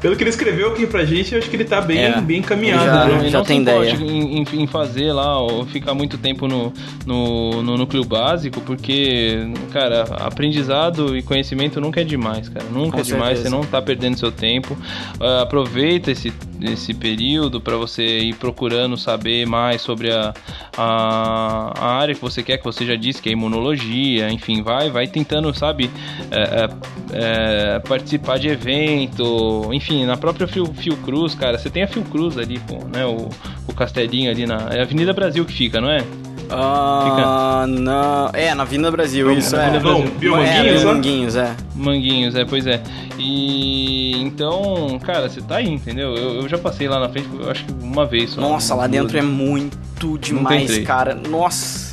pelo 0.00 0.16
que 0.16 0.22
ele 0.22 0.30
escreveu 0.30 0.68
aqui 0.68 0.86
pra 0.86 1.04
gente, 1.04 1.34
eu 1.34 1.38
acho 1.38 1.50
que 1.50 1.56
ele 1.56 1.64
tá 1.64 1.80
bem, 1.80 1.98
é, 1.98 2.20
bem 2.22 2.38
encaminhado. 2.38 2.84
Já, 2.84 3.04
né? 3.04 3.28
já 3.28 3.44
tem 3.44 3.60
ideia. 3.60 3.90
Em, 3.90 4.42
em, 4.42 4.66
fazer 4.66 5.12
lá, 5.12 5.38
ou 5.38 5.66
ficar 5.66 5.92
muito 5.92 6.16
tempo 6.16 6.48
no, 6.48 6.72
no, 7.04 7.62
no, 7.62 7.76
núcleo 7.76 8.02
básico, 8.02 8.62
porque, 8.62 9.46
cara, 9.70 10.04
aprendizado 10.20 11.14
e 11.14 11.22
conhecimento 11.22 11.80
nunca 11.82 12.00
é 12.00 12.04
demais, 12.04 12.48
cara. 12.48 12.64
Nunca 12.72 12.92
Com 12.92 13.00
é 13.00 13.02
demais, 13.02 13.38
certeza. 13.38 13.50
você 13.50 13.54
não 13.54 13.62
tá 13.62 13.82
perdendo 13.82 14.18
seu 14.18 14.32
tempo. 14.32 14.72
Uh, 15.20 15.42
aproveita 15.42 16.10
esse, 16.10 16.32
esse 16.62 16.92
período 16.92 17.60
para 17.60 17.76
você 17.76 18.18
ir 18.18 18.34
procurando 18.34 18.96
saber 18.96 19.46
mais 19.46 19.80
sobre 19.80 20.12
a, 20.12 20.34
a, 20.76 21.72
a, 21.78 21.94
área 21.94 22.14
que 22.14 22.20
você 22.20 22.42
quer, 22.42 22.58
que 22.58 22.64
você 22.64 22.84
já 22.84 22.96
disse, 22.96 23.22
que 23.22 23.28
é 23.28 23.32
imunologia, 23.32 24.30
enfim, 24.30 24.62
vai, 24.62 24.90
vai 24.90 25.06
tentando, 25.06 25.52
sabe, 25.54 25.90
é, 26.30 26.68
é, 27.12 27.78
participar 27.80 28.38
de 28.38 28.48
evento, 28.48 29.70
enfim 29.72 30.04
na 30.04 30.16
própria 30.16 30.46
Fiocruz, 30.46 31.34
cara, 31.34 31.58
você 31.58 31.70
tem 31.70 31.82
a 31.82 31.88
Fiocruz 31.88 32.36
ali, 32.36 32.58
pô, 32.60 32.84
né? 32.84 33.04
O, 33.06 33.28
o 33.66 33.74
castelinho 33.74 34.30
ali 34.30 34.46
na. 34.46 34.68
É 34.70 34.82
Avenida 34.82 35.12
Brasil 35.12 35.44
que 35.44 35.52
fica, 35.52 35.80
não 35.80 35.90
é? 35.90 36.04
Ah, 36.50 37.64
não. 37.68 38.30
É, 38.32 38.54
na 38.54 38.62
Avenida 38.62 38.90
Brasil, 38.90 39.26
não, 39.26 39.32
isso 39.32 39.56
é. 39.56 39.80
Não, 39.80 40.02
Bio 40.08 40.32
Manguinhos, 40.36 40.82
é, 40.82 40.84
Manguinhos, 40.84 41.36
é. 41.36 41.56
Manguinhos, 41.74 42.34
é, 42.34 42.44
pois 42.44 42.66
é. 42.66 42.82
E 43.18 44.20
então, 44.20 44.98
cara, 45.02 45.28
você 45.28 45.40
tá 45.40 45.56
aí, 45.56 45.68
entendeu? 45.68 46.14
Eu, 46.14 46.42
eu 46.42 46.48
já 46.48 46.58
passei 46.58 46.88
lá 46.88 46.98
na 47.00 47.08
frente, 47.08 47.28
eu 47.38 47.50
acho 47.50 47.64
que 47.64 47.72
uma 47.82 48.06
vez 48.06 48.30
só. 48.30 48.40
Nossa, 48.40 48.74
lá 48.74 48.86
dentro 48.86 49.16
é 49.18 49.22
muito 49.22 50.18
demais, 50.18 50.78
cara. 50.78 51.14
Nossa. 51.14 51.89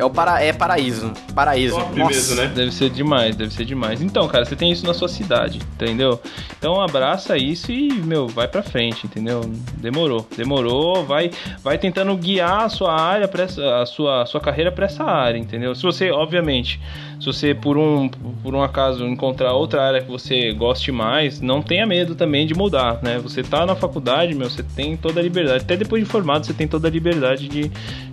É 0.00 0.04
o 0.04 0.08
para, 0.08 0.42
é 0.42 0.50
paraíso. 0.50 1.12
Paraíso. 1.34 1.76
Top 1.76 1.98
Nossa. 1.98 2.10
mesmo, 2.10 2.36
né? 2.36 2.46
Deve 2.54 2.70
ser 2.72 2.88
demais, 2.88 3.36
deve 3.36 3.52
ser 3.52 3.66
demais. 3.66 4.00
Então, 4.00 4.26
cara, 4.28 4.46
você 4.46 4.56
tem 4.56 4.72
isso 4.72 4.86
na 4.86 4.94
sua 4.94 5.08
cidade, 5.08 5.58
entendeu? 5.74 6.18
Então 6.58 6.80
abraça 6.80 7.36
isso 7.36 7.70
e, 7.70 7.92
meu, 7.92 8.26
vai 8.26 8.48
pra 8.48 8.62
frente, 8.62 9.06
entendeu? 9.06 9.42
Demorou, 9.74 10.26
demorou, 10.34 11.04
vai 11.04 11.30
vai 11.62 11.76
tentando 11.76 12.16
guiar 12.16 12.62
a 12.62 12.68
sua 12.70 12.98
área 12.98 13.28
para 13.28 13.44
a 13.44 13.84
sua, 13.84 14.22
a 14.22 14.26
sua 14.26 14.40
carreira 14.40 14.72
para 14.72 14.86
essa 14.86 15.04
área, 15.04 15.36
entendeu? 15.36 15.74
Se 15.74 15.82
você, 15.82 16.10
obviamente, 16.10 16.80
se 17.20 17.26
você 17.26 17.54
por 17.54 17.76
um 17.76 18.08
por 18.42 18.54
um 18.54 18.62
acaso 18.62 19.06
encontrar 19.06 19.52
outra 19.52 19.82
área 19.82 20.00
que 20.00 20.10
você 20.10 20.52
goste 20.52 20.90
mais, 20.90 21.40
não 21.42 21.60
tenha 21.60 21.86
medo 21.86 22.14
também 22.14 22.46
de 22.46 22.54
mudar, 22.54 23.02
né? 23.02 23.18
Você 23.18 23.42
tá 23.42 23.66
na 23.66 23.76
faculdade, 23.76 24.34
meu, 24.34 24.48
você 24.48 24.62
tem 24.62 24.96
toda 24.96 25.20
a 25.20 25.22
liberdade. 25.22 25.62
Até 25.62 25.76
depois 25.76 26.02
de 26.02 26.08
formado, 26.08 26.46
você 26.46 26.54
tem 26.54 26.66
toda 26.66 26.88
a 26.88 26.90
liberdade 26.90 27.46
de, 27.48 27.70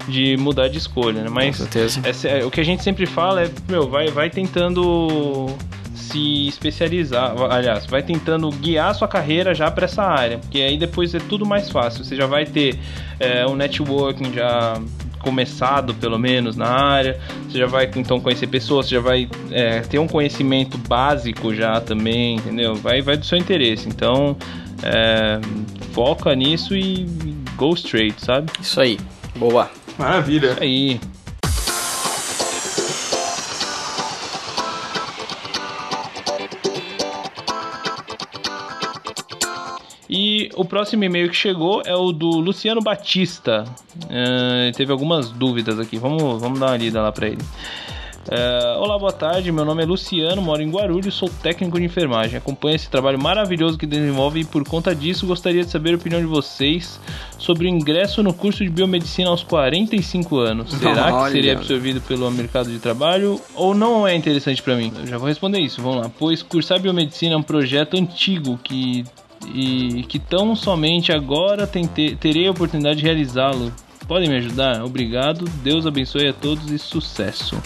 de 0.09 0.35
mudar 0.35 0.67
de 0.67 0.77
escolha, 0.77 1.21
né? 1.21 1.29
Mas 1.29 1.57
certeza. 1.77 2.27
é, 2.27 2.45
o 2.45 2.51
que 2.51 2.59
a 2.59 2.65
gente 2.65 2.83
sempre 2.83 3.05
fala 3.05 3.43
é, 3.43 3.49
meu, 3.67 3.89
vai, 3.89 4.09
vai 4.09 4.29
tentando 4.29 5.47
se 5.95 6.47
especializar, 6.47 7.33
aliás, 7.49 7.85
vai 7.85 8.01
tentando 8.01 8.49
guiar 8.49 8.91
a 8.91 8.93
sua 8.93 9.07
carreira 9.07 9.53
já 9.53 9.69
para 9.69 9.85
essa 9.85 10.03
área, 10.03 10.37
porque 10.37 10.59
aí 10.61 10.77
depois 10.77 11.13
é 11.13 11.19
tudo 11.19 11.45
mais 11.45 11.69
fácil. 11.69 12.03
Você 12.03 12.15
já 12.15 12.25
vai 12.25 12.45
ter 12.45 12.79
é, 13.19 13.45
um 13.45 13.55
networking 13.55 14.33
já 14.33 14.79
começado 15.19 15.93
pelo 15.95 16.17
menos 16.17 16.55
na 16.55 16.67
área, 16.67 17.19
você 17.47 17.57
já 17.57 17.65
vai 17.65 17.89
então 17.95 18.19
conhecer 18.19 18.47
pessoas, 18.47 18.87
você 18.87 18.95
já 18.95 19.01
vai 19.01 19.27
é, 19.51 19.81
ter 19.81 19.99
um 19.99 20.07
conhecimento 20.07 20.77
básico 20.77 21.53
já 21.53 21.81
também, 21.81 22.37
entendeu? 22.37 22.75
Vai, 22.75 23.01
vai 23.01 23.17
do 23.17 23.25
seu 23.25 23.37
interesse. 23.37 23.89
Então 23.89 24.37
é, 24.83 25.39
foca 25.91 26.33
nisso 26.35 26.75
e 26.75 27.05
go 27.55 27.73
straight, 27.73 28.23
sabe? 28.23 28.51
Isso 28.61 28.79
aí. 28.79 28.97
Boa. 29.35 29.69
Maravilha. 29.97 30.51
Isso 30.51 30.63
aí. 30.63 30.99
O 40.57 40.65
próximo 40.65 41.03
e-mail 41.03 41.29
que 41.29 41.35
chegou 41.35 41.81
é 41.85 41.95
o 41.95 42.11
do 42.11 42.39
Luciano 42.39 42.81
Batista. 42.81 43.63
É, 44.09 44.71
teve 44.75 44.91
algumas 44.91 45.29
dúvidas 45.29 45.79
aqui. 45.79 45.97
Vamos, 45.97 46.41
vamos 46.41 46.59
dar 46.59 46.67
uma 46.67 46.77
lida 46.77 47.01
lá 47.01 47.11
pra 47.11 47.27
ele. 47.27 47.41
É, 48.29 48.77
Olá, 48.77 48.99
boa 48.99 49.13
tarde. 49.13 49.51
Meu 49.51 49.63
nome 49.63 49.83
é 49.83 49.85
Luciano, 49.85 50.41
moro 50.41 50.61
em 50.61 50.69
Guarulhos, 50.69 51.15
sou 51.15 51.29
técnico 51.29 51.79
de 51.79 51.85
enfermagem. 51.85 52.37
Acompanho 52.37 52.75
esse 52.75 52.89
trabalho 52.89 53.17
maravilhoso 53.17 53.77
que 53.77 53.85
desenvolve 53.85 54.41
e 54.41 54.45
por 54.45 54.67
conta 54.67 54.93
disso 54.93 55.25
gostaria 55.25 55.63
de 55.63 55.69
saber 55.69 55.93
a 55.93 55.95
opinião 55.95 56.19
de 56.19 56.27
vocês 56.27 56.99
sobre 57.37 57.67
o 57.67 57.69
ingresso 57.69 58.21
no 58.21 58.33
curso 58.33 58.63
de 58.63 58.69
biomedicina 58.69 59.29
aos 59.29 59.43
45 59.43 60.37
anos. 60.39 60.71
Será 60.75 61.05
que 61.05 61.11
Olha. 61.11 61.31
seria 61.31 61.53
absorvido 61.53 62.01
pelo 62.01 62.29
mercado 62.29 62.69
de 62.69 62.79
trabalho 62.79 63.39
ou 63.55 63.73
não 63.73 64.05
é 64.05 64.13
interessante 64.13 64.61
pra 64.61 64.75
mim? 64.75 64.91
Eu 64.99 65.07
já 65.07 65.17
vou 65.17 65.27
responder 65.27 65.59
isso, 65.59 65.81
vamos 65.81 66.01
lá. 66.01 66.11
Pois 66.19 66.43
cursar 66.43 66.81
biomedicina 66.81 67.35
é 67.35 67.37
um 67.37 67.43
projeto 67.43 67.95
antigo 67.95 68.59
que 68.61 69.05
e 69.53 70.03
que 70.03 70.19
tão 70.19 70.55
somente 70.55 71.11
agora 71.11 71.65
tente- 71.67 72.15
terei 72.19 72.47
a 72.47 72.51
oportunidade 72.51 72.99
de 72.99 73.05
realizá-lo. 73.05 73.71
Podem 74.07 74.29
me 74.29 74.37
ajudar? 74.37 74.85
Obrigado, 74.85 75.43
Deus 75.61 75.85
abençoe 75.85 76.29
a 76.29 76.33
todos 76.33 76.71
e 76.71 76.79
sucesso. 76.79 77.61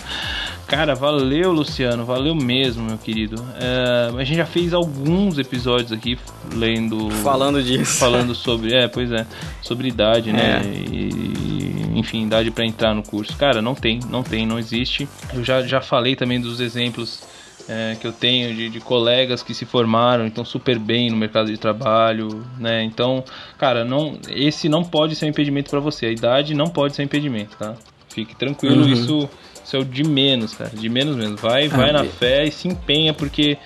Cara, 0.66 0.96
valeu, 0.96 1.52
Luciano, 1.52 2.04
valeu 2.04 2.34
mesmo, 2.34 2.84
meu 2.84 2.98
querido. 2.98 3.36
É, 3.60 4.10
a 4.20 4.24
gente 4.24 4.38
já 4.38 4.46
fez 4.46 4.74
alguns 4.74 5.38
episódios 5.38 5.92
aqui 5.92 6.18
lendo. 6.56 7.12
Falando 7.22 7.62
disso. 7.62 8.00
Falando 8.00 8.34
sobre. 8.34 8.74
É, 8.74 8.88
pois 8.88 9.12
é. 9.12 9.28
Sobre 9.62 9.90
idade, 9.90 10.32
né? 10.34 10.62
É. 10.64 10.68
E, 10.68 11.92
enfim, 12.00 12.26
idade 12.26 12.50
pra 12.50 12.66
entrar 12.66 12.96
no 12.96 13.04
curso. 13.04 13.36
Cara, 13.38 13.62
não 13.62 13.76
tem, 13.76 14.00
não 14.10 14.24
tem, 14.24 14.48
não 14.48 14.58
existe. 14.58 15.08
Eu 15.34 15.44
já, 15.44 15.62
já 15.62 15.82
falei 15.82 16.16
também 16.16 16.40
dos 16.40 16.60
exemplos 16.60 17.22
é, 17.68 17.96
que 18.00 18.06
eu 18.08 18.12
tenho 18.12 18.54
de, 18.56 18.70
de 18.70 18.80
colegas 18.80 19.42
que 19.44 19.54
se 19.54 19.66
formaram, 19.66 20.26
então 20.26 20.44
super 20.46 20.78
bem 20.80 21.10
no 21.10 21.18
mercado 21.18 21.48
de 21.52 21.58
trabalho, 21.58 22.46
né? 22.60 22.84
Então, 22.84 23.24
cara, 23.58 23.84
não, 23.86 24.18
esse 24.30 24.68
não 24.70 24.84
pode 24.84 25.16
ser 25.16 25.26
um 25.26 25.30
impedimento 25.30 25.70
pra 25.70 25.80
você. 25.80 26.06
A 26.08 26.12
idade 26.12 26.54
não 26.54 26.68
pode 26.68 26.96
ser 26.96 27.02
um 27.02 27.06
impedimento, 27.06 27.56
tá? 27.58 27.76
Fique 28.10 28.36
tranquilo, 28.36 28.82
Uhum. 28.84 28.90
isso, 28.90 29.30
isso 29.64 29.76
é 29.76 29.80
o 29.80 29.86
de 29.86 30.04
menos, 30.04 30.54
cara. 30.54 30.72
De 30.74 30.90
menos 30.90 31.16
mesmo. 31.16 31.38
Vai, 31.38 31.68
vai 31.70 31.92
na 31.94 32.04
fé 32.04 32.44
e 32.46 32.52
se 32.52 32.68
empenha, 32.68 33.14
porque 33.14 33.58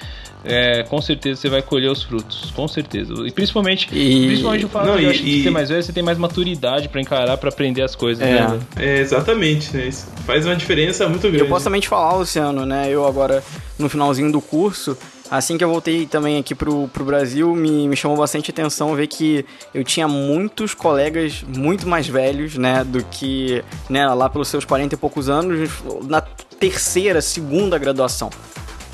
é, 0.46 0.84
com 0.84 1.02
certeza 1.02 1.41
você 1.41 1.50
vai 1.50 1.62
colher 1.62 1.89
os 1.91 2.04
frutos. 2.04 2.52
Com 2.56 2.68
certeza. 2.68 3.14
E 3.26 3.32
principalmente, 3.32 3.88
E- 3.91 4.28
principalmente 4.28 4.66
o 4.66 4.70
fato 4.70 4.86
Não, 4.88 4.96
de, 4.98 5.02
e- 5.02 5.06
eu 5.06 5.12
acho 5.12 5.24
que 5.24 5.39
e- 5.39 5.43
ser 5.43 5.50
mais 5.50 5.70
velho, 5.70 5.84
você 5.84 5.91
tem 5.91 6.04
mais 6.04 6.18
maturidade 6.18 6.88
pra 6.88 7.02
encarar, 7.02 7.38
pra 7.38 7.50
aprender 7.50 7.82
as 7.82 7.96
coisas, 7.96 8.26
É. 8.26 8.48
né? 8.48 8.60
É, 8.78 9.00
exatamente, 9.00 9.76
né? 9.76 9.88
Isso 9.88 10.08
faz 10.26 10.46
uma 10.46 10.56
diferença 10.56 11.08
muito 11.10 11.24
grande. 11.24 11.39
Eu 11.39 11.48
posso 11.48 11.66
também 11.66 11.82
te 11.82 11.88
falar, 11.88 12.14
Luciano, 12.16 12.66
né? 12.66 12.88
Eu 12.89 13.06
agora, 13.08 13.43
no 13.80 13.89
finalzinho 13.89 14.32
do 14.32 14.39
curso, 14.41 14.98
assim 15.30 15.58
que 15.58 15.64
eu 15.64 15.70
voltei 15.70 16.06
também 16.06 16.38
aqui 16.38 16.54
pro, 16.54 16.88
pro 16.89 17.04
Brasil, 17.04 17.56
me, 17.56 17.88
me 17.88 17.96
chamou 17.96 18.16
bastante 18.18 18.52
atenção 18.52 18.93
ver 18.96 19.08
que 19.08 19.43
eu 19.74 19.84
tinha 19.84 20.08
muitos 20.08 20.74
colegas 20.74 21.43
muito 21.56 21.88
mais 21.88 22.08
velhos, 22.08 22.56
né? 22.58 22.84
Do 22.84 23.04
que, 23.06 23.64
né, 23.89 24.06
lá 24.08 24.30
pelos 24.30 24.48
seus 24.48 24.64
40 24.66 24.93
e 24.96 24.98
poucos 24.98 25.28
anos, 25.30 25.70
na 26.08 26.22
terceira, 26.22 27.22
segunda 27.22 27.78
graduação. 27.78 28.30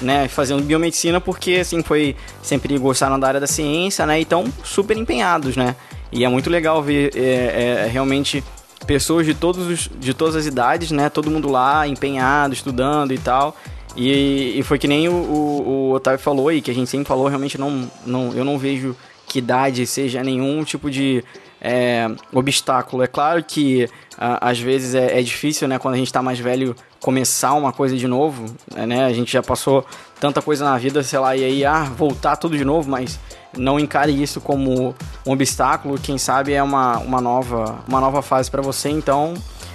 Né, 0.02 0.28
fazendo 0.28 0.64
biomedicina 0.64 1.22
porque 1.22 1.58
assim 1.58 1.84
foi 1.84 2.16
sempre 2.42 2.76
gostaram 2.80 3.20
da 3.20 3.28
área 3.28 3.40
da 3.40 3.46
ciência, 3.46 4.04
né? 4.04 4.18
E 4.18 4.24
estão 4.24 4.46
super 4.64 4.98
empenhados, 4.98 5.56
né? 5.56 5.76
E 6.12 6.26
é 6.26 6.28
muito 6.28 6.50
legal 6.50 6.82
ver 6.82 7.12
é, 7.16 7.84
é, 7.84 7.88
realmente 7.88 8.44
pessoas 8.88 9.28
de 9.28 9.36
todos 9.36 9.68
os, 9.68 9.90
de 10.00 10.14
todas 10.14 10.36
as 10.36 10.48
idades, 10.48 10.90
né? 10.90 11.08
Todo 11.08 11.30
mundo 11.30 11.50
lá 11.50 11.88
empenhado, 11.88 12.54
estudando 12.54 13.14
e 13.14 13.18
tal. 13.20 13.56
E, 13.96 14.58
e 14.58 14.64
foi 14.64 14.80
que 14.80 14.88
nem 14.88 15.08
o, 15.08 15.14
o, 15.14 15.70
o 15.70 15.92
Otávio 15.94 16.20
falou 16.20 16.52
e 16.52 16.62
que 16.62 16.72
a 16.72 16.74
gente 16.74 16.90
sempre 16.90 17.08
falou, 17.08 17.28
realmente 17.28 17.58
não, 17.58 17.90
não, 18.06 18.34
eu 18.34 18.44
não 18.44 18.58
vejo 18.58 18.96
que 19.28 19.40
idade 19.40 19.86
seja 19.86 20.24
nenhum 20.24 20.64
tipo 20.64 20.90
de 20.90 21.24
é, 21.62 22.10
obstáculo. 22.34 23.04
É 23.04 23.08
claro 23.08 23.44
que 23.44 23.88
a- 24.18 24.50
às 24.50 24.60
vezes 24.60 24.96
é, 24.96 25.20
é 25.20 25.22
difícil, 25.22 25.68
né, 25.68 25.78
quando 25.78 25.94
a 25.94 25.98
gente 25.98 26.12
tá 26.12 26.22
mais 26.22 26.40
velho, 26.40 26.76
começar 27.00 27.54
uma 27.54 27.72
coisa 27.72 27.96
de 27.96 28.08
novo, 28.08 28.46
né? 28.76 29.06
A 29.06 29.14
gente 29.14 29.32
já 29.32 29.42
passou 29.42 29.86
tanta 30.20 30.42
coisa 30.42 30.64
na 30.66 30.78
vida, 30.78 31.02
sei 31.02 31.18
lá, 31.20 31.36
e 31.36 31.44
aí, 31.44 31.66
ah, 31.66 31.84
voltar 31.84 32.36
tudo 32.36 32.56
de 32.58 32.64
novo, 32.64 32.90
mas 32.90 33.20
não 33.58 33.80
encare 33.80 34.12
isso 34.22 34.40
como 34.40 34.94
um 35.26 35.32
obstáculo. 35.32 35.98
Quem 36.00 36.18
sabe 36.18 36.54
é 36.54 36.62
uma, 36.62 36.98
uma, 37.00 37.20
nova, 37.20 37.80
uma 37.88 38.00
nova 38.00 38.22
fase 38.22 38.50
para 38.52 38.62
você, 38.62 38.90
então 38.90 39.34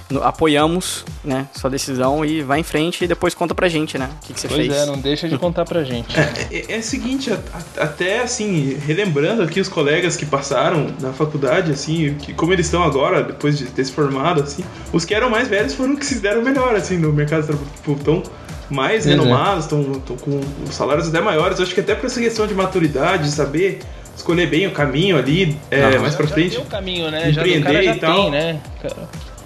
no- 0.09 0.23
apoiamos, 0.23 1.03
né, 1.23 1.47
sua 1.53 1.69
decisão 1.69 2.23
e 2.23 2.41
vai 2.41 2.59
em 2.59 2.63
frente 2.63 3.03
e 3.03 3.07
depois 3.07 3.33
conta 3.33 3.53
pra 3.53 3.67
gente, 3.67 3.97
né, 3.97 4.09
o 4.21 4.25
que, 4.25 4.33
que 4.33 4.39
você 4.39 4.47
Pois 4.47 4.59
fez. 4.67 4.73
é, 4.75 4.85
não 4.85 4.97
deixa 4.97 5.27
de 5.27 5.37
contar 5.37 5.65
pra 5.65 5.83
gente. 5.83 6.07
É, 6.51 6.75
é 6.75 6.77
o 6.79 6.83
seguinte, 6.83 7.31
a- 7.31 7.39
a- 7.53 7.83
até 7.83 8.21
assim, 8.21 8.77
relembrando 8.85 9.41
aqui 9.43 9.59
os 9.59 9.67
colegas 9.67 10.15
que 10.15 10.25
passaram 10.25 10.87
na 11.01 11.11
faculdade, 11.11 11.71
assim, 11.71 12.15
que, 12.15 12.33
como 12.33 12.53
eles 12.53 12.67
estão 12.67 12.83
agora, 12.83 13.21
depois 13.23 13.57
de 13.57 13.65
ter 13.65 13.83
se 13.85 13.91
formado, 13.91 14.41
assim, 14.43 14.63
os 14.93 15.03
que 15.05 15.13
eram 15.13 15.29
mais 15.29 15.47
velhos 15.47 15.73
foram 15.73 15.93
os 15.93 15.99
que 15.99 16.05
se 16.05 16.19
deram 16.19 16.41
melhor, 16.41 16.75
assim, 16.75 16.97
no 16.97 17.11
mercado 17.11 17.41
de 17.41 17.47
trabalho. 17.47 17.67
Tipo, 17.75 17.91
estão 17.93 18.23
mais 18.69 19.03
Pois 19.03 19.07
é. 19.07 19.09
renomados, 19.09 19.63
estão 19.65 19.83
com 20.17 20.39
os 20.67 20.75
salários 20.75 21.07
até 21.07 21.19
maiores. 21.21 21.57
Eu 21.59 21.65
acho 21.65 21.73
que 21.73 21.79
até 21.81 21.95
pra 21.95 22.07
essa 22.07 22.19
questão 22.19 22.45
de 22.47 22.53
maturidade, 22.53 23.23
de 23.23 23.31
saber 23.31 23.79
escolher 24.15 24.47
bem 24.47 24.67
o 24.67 24.71
caminho 24.71 25.17
ali, 25.17 25.57
é, 25.71 25.83
Aham. 25.83 25.99
mais 25.99 26.15
pra 26.15 26.25
já 26.25 26.33
frente. 26.33 26.55
tem 26.55 26.63
o 26.63 26.67
caminho, 26.67 27.09
né? 27.11 27.31
Já, 27.31 27.41
o 27.43 27.47
Empreender 27.47 27.63
cara 27.63 27.83
já 27.83 27.95
e 27.95 27.99
tal. 27.99 28.15
tem, 28.15 28.31
né? 28.31 28.59
Cara, 28.81 28.95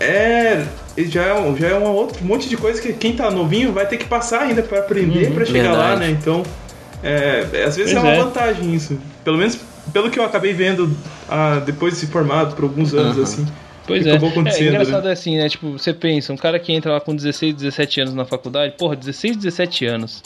É, 0.01 0.65
já 1.05 1.23
é, 1.23 1.33
um, 1.33 1.55
já 1.55 1.67
é 1.69 1.75
um 1.77 2.07
monte 2.21 2.49
de 2.49 2.57
coisa 2.57 2.81
que 2.81 2.91
quem 2.93 3.15
tá 3.15 3.29
novinho 3.29 3.71
vai 3.71 3.85
ter 3.85 3.97
que 3.97 4.05
passar 4.05 4.41
ainda 4.41 4.61
pra 4.63 4.79
aprender 4.79 5.27
Uhum, 5.27 5.35
pra 5.35 5.45
chegar 5.45 5.71
lá, 5.73 5.89
verdade. 5.95 5.99
né? 5.99 6.17
Então, 6.19 6.43
é, 7.03 7.45
é, 7.53 7.63
às 7.63 7.75
vezes 7.75 7.93
Pois 7.93 7.95
é 7.95 7.99
uma 7.99 8.11
é. 8.11 8.23
vantagem 8.23 8.73
isso. 8.73 8.99
Pelo 9.23 9.37
menos 9.37 9.57
pelo 9.91 10.09
que 10.09 10.19
eu 10.19 10.23
acabei 10.23 10.53
vendo 10.53 10.95
ah, 11.27 11.61
depois 11.65 11.93
de 11.93 11.99
se 12.01 12.07
formado 12.07 12.55
por 12.55 12.63
alguns 12.63 12.93
anos, 12.93 13.15
Aham. 13.15 13.23
assim. 13.23 13.47
Pois 13.87 14.05
é. 14.05 14.11
É 14.11 14.15
acontecendo, 14.15 14.67
engraçado 14.69 15.03
né? 15.03 15.09
é 15.09 15.13
assim, 15.13 15.37
né? 15.37 15.49
Tipo, 15.49 15.71
você 15.71 15.91
pensa, 15.93 16.31
um 16.31 16.37
cara 16.37 16.59
que 16.59 16.71
entra 16.71 16.93
lá 16.93 17.01
com 17.01 17.15
16, 17.15 17.55
17 17.55 18.01
anos 18.01 18.13
na 18.13 18.25
faculdade, 18.25 18.75
porra, 18.77 18.95
16, 18.95 19.37
17 19.37 19.85
anos. 19.85 20.23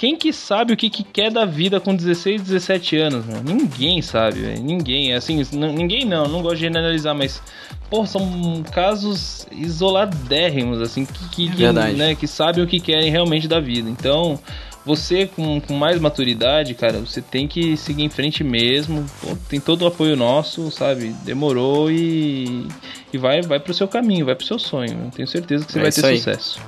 Quem 0.00 0.16
que 0.16 0.32
sabe 0.32 0.72
o 0.72 0.76
que, 0.78 0.88
que 0.88 1.04
quer 1.04 1.30
da 1.30 1.44
vida 1.44 1.78
com 1.78 1.94
16, 1.94 2.40
17 2.40 2.96
anos, 2.96 3.26
mano? 3.26 3.42
Ninguém 3.44 4.00
sabe, 4.00 4.40
velho. 4.40 4.62
Ninguém. 4.62 5.12
Assim, 5.12 5.42
ninguém 5.52 6.06
não, 6.06 6.26
não 6.26 6.40
gosto 6.40 6.54
de 6.56 6.62
generalizar, 6.62 7.14
mas. 7.14 7.42
Porra, 7.90 8.06
são 8.06 8.62
casos 8.72 9.46
isoladérrimos, 9.52 10.80
assim, 10.80 11.04
que, 11.04 11.28
que, 11.28 11.50
que, 11.50 11.56
Verdade. 11.56 11.96
né, 11.96 12.14
que 12.14 12.26
sabem 12.26 12.64
o 12.64 12.66
que 12.66 12.80
querem 12.80 13.10
realmente 13.10 13.46
da 13.46 13.60
vida. 13.60 13.90
Então, 13.90 14.40
você 14.86 15.26
com, 15.26 15.60
com 15.60 15.74
mais 15.74 16.00
maturidade, 16.00 16.72
cara, 16.72 17.00
você 17.00 17.20
tem 17.20 17.46
que 17.46 17.76
seguir 17.76 18.02
em 18.04 18.08
frente 18.08 18.42
mesmo. 18.42 19.04
Pô, 19.20 19.36
tem 19.50 19.60
todo 19.60 19.82
o 19.82 19.86
apoio 19.86 20.16
nosso, 20.16 20.70
sabe? 20.70 21.14
Demorou 21.26 21.90
e, 21.90 22.66
e 23.12 23.18
vai, 23.18 23.42
vai 23.42 23.60
pro 23.60 23.74
seu 23.74 23.86
caminho, 23.86 24.24
vai 24.24 24.34
pro 24.34 24.46
seu 24.46 24.58
sonho. 24.58 24.98
Eu 25.04 25.10
tenho 25.10 25.28
certeza 25.28 25.66
que 25.66 25.72
você 25.72 25.78
É 25.78 25.82
vai 25.82 25.92
ter 25.92 26.06
aí. 26.06 26.16
sucesso. 26.16 26.58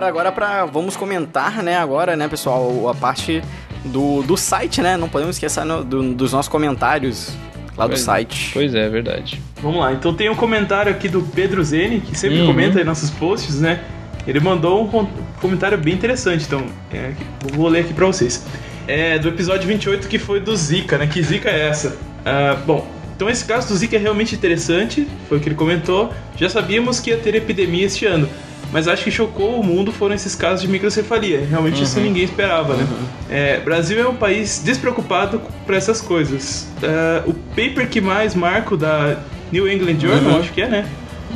Bora 0.00 0.08
agora 0.08 0.32
pra. 0.32 0.64
Vamos 0.64 0.96
comentar, 0.96 1.62
né, 1.62 1.76
agora, 1.76 2.16
né, 2.16 2.26
pessoal, 2.26 2.88
a 2.88 2.94
parte 2.94 3.42
do, 3.84 4.22
do 4.22 4.34
site, 4.34 4.80
né? 4.80 4.96
Não 4.96 5.10
podemos 5.10 5.36
esquecer 5.36 5.62
no- 5.62 5.84
do- 5.84 6.14
dos 6.14 6.32
nossos 6.32 6.48
comentários 6.48 7.34
lá 7.76 7.84
do 7.84 7.90
Pois- 7.90 8.00
site. 8.00 8.48
Pois 8.54 8.74
é, 8.74 8.88
verdade. 8.88 9.38
Vamos 9.60 9.78
lá, 9.78 9.92
então 9.92 10.14
tem 10.14 10.30
um 10.30 10.34
comentário 10.34 10.90
aqui 10.90 11.06
do 11.06 11.20
Pedro 11.20 11.62
Zene, 11.62 12.00
que 12.00 12.16
sempre 12.18 12.40
Uhum. 12.40 12.46
comenta 12.46 12.78
aí 12.78 12.84
nossos 12.84 13.10
posts, 13.10 13.60
né? 13.60 13.80
Ele 14.26 14.40
mandou 14.40 14.82
um 14.82 15.06
comentário 15.38 15.76
bem 15.76 15.92
interessante, 15.92 16.46
então 16.46 16.64
é, 16.90 17.12
vou 17.52 17.68
ler 17.68 17.80
aqui 17.80 17.92
pra 17.92 18.06
vocês. 18.06 18.46
É 18.88 19.18
do 19.18 19.28
episódio 19.28 19.68
28 19.68 20.08
que 20.08 20.18
foi 20.18 20.40
do 20.40 20.56
Zika, 20.56 20.96
né? 20.96 21.06
Que 21.06 21.22
Zika 21.22 21.50
é 21.50 21.68
essa? 21.68 21.98
Ah, 22.24 22.56
bom, 22.66 22.86
então 23.14 23.28
esse 23.28 23.44
caso 23.44 23.68
do 23.68 23.76
Zika 23.76 23.96
é 23.96 23.98
realmente 23.98 24.34
interessante, 24.34 25.06
foi 25.28 25.36
o 25.36 25.40
que 25.42 25.48
ele 25.50 25.56
comentou. 25.56 26.10
Já 26.38 26.48
sabíamos 26.48 27.00
que 27.00 27.10
ia 27.10 27.18
ter 27.18 27.34
epidemia 27.34 27.84
este 27.84 28.06
ano, 28.06 28.26
mas 28.72 28.86
acho 28.88 29.04
que 29.04 29.10
chocou 29.10 29.60
o 29.60 29.64
mundo 29.64 29.92
foram 29.92 30.14
esses 30.14 30.34
casos 30.34 30.62
de 30.62 30.68
microcefalia. 30.68 31.44
Realmente 31.48 31.82
isso 31.82 31.98
ninguém 32.00 32.24
esperava, 32.24 32.74
né? 32.76 32.86
É, 33.28 33.60
Brasil 33.60 34.00
é 34.00 34.06
um 34.08 34.14
país 34.14 34.60
despreocupado 34.64 35.40
para 35.66 35.76
essas 35.76 36.00
coisas. 36.00 36.68
Ah, 36.82 37.22
o 37.26 37.32
paper 37.32 37.88
que 37.88 38.00
mais 38.00 38.34
marco 38.34 38.76
da 38.76 39.18
New 39.52 39.68
England 39.70 39.98
Journal, 40.00 40.34
Uhum. 40.34 40.40
acho 40.40 40.52
que 40.52 40.62
é, 40.62 40.68
né? 40.68 40.86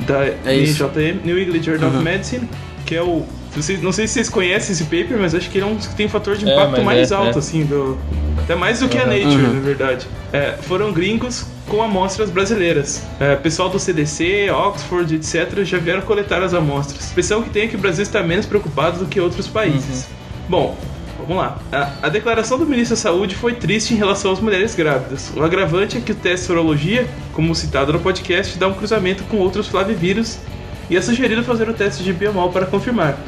Da 0.07 0.25
É. 0.25 0.57
NJM, 0.57 1.21
New 1.25 1.39
England 1.39 1.63
Journal 1.63 1.91
Uhum. 1.91 1.97
of 1.97 2.05
Medicine, 2.05 2.49
que 2.87 2.95
é 2.95 3.03
o. 3.03 3.25
vocês- 3.55 3.81
não 3.81 3.93
sei 3.93 4.07
se 4.09 4.15
vocês 4.15 4.29
conhecem 4.29 4.73
esse 4.73 4.85
paper, 4.85 5.17
mas 5.19 5.33
acho 5.35 5.49
que 5.49 5.59
ele 5.59 5.65
é 5.65 5.69
um 5.69 5.77
que 5.77 5.95
tem 5.95 6.09
fator 6.09 6.37
de 6.37 6.49
É, 6.49 6.53
impacto 6.53 6.73
mas 6.79 6.85
mais 6.85 7.13
é, 7.13 7.15
alto, 7.15 7.37
é. 7.37 7.39
assim, 7.39 7.65
do. 7.65 7.97
Até 8.39 8.55
mais 8.57 8.81
do 8.81 8.89
que 8.89 8.99
a 8.99 9.05
Uhum. 9.05 9.11
Nature, 9.11 9.43
Uhum. 9.45 9.53
na 9.55 9.61
verdade. 9.61 10.07
É, 10.33 10.55
foram 10.63 10.93
gringos 10.93 11.47
com 11.69 11.83
amostras 11.83 12.31
brasileiras. 12.31 13.03
É, 13.19 13.37
pessoal 13.37 13.69
do 13.69 13.79
CDC, 13.79 14.51
Oxford, 14.51 15.15
etc., 15.15 15.65
já 15.65 15.79
vieram 15.79 16.03
coletar 16.03 16.43
as 16.43 16.55
amostras. 16.55 17.09
A 17.09 17.11
impressão 17.11 17.43
que 17.43 17.51
tem 17.51 17.65
é 17.65 17.69
que 17.69 17.77
o 17.77 17.79
Brasil 17.79 18.03
está 18.03 18.23
menos 18.23 18.47
preocupado 18.47 18.99
do 18.99 19.07
que 19.07 19.21
outros 19.21 19.47
países. 19.47 20.07
Bom, 20.49 20.77
vamos 21.19 21.37
lá. 21.37 21.59
A, 21.73 22.07
a 22.07 22.09
declaração 22.09 22.59
do 22.59 22.67
ministro 22.67 22.97
da 22.97 23.01
Saúde 23.01 23.35
foi 23.35 23.55
triste 23.55 23.95
em 23.95 23.97
relação 23.97 24.33
às 24.33 24.41
mulheres 24.41 24.75
grávidas. 24.75 25.33
O 25.35 25.43
agravante 25.43 25.97
é 25.97 26.01
que 26.01 26.13
o 26.13 26.15
teste 26.15 26.41
de 26.41 26.47
sorologia, 26.47 27.09
como 27.33 27.55
citado 27.55 27.93
no 27.93 28.01
podcast, 28.01 28.59
dá 28.59 28.69
um 28.69 28.75
cruzamento 28.75 29.25
com 29.25 29.39
outros 29.39 29.67
flavivírus 29.67 30.39
e 30.91 30.97
é 30.97 31.01
sugerido 31.01 31.43
fazer 31.43 31.69
o 31.69 31.73
teste 31.73 32.03
de 32.05 32.13
biomol 32.13 32.51
para 32.51 32.67
confirmar. 32.67 33.19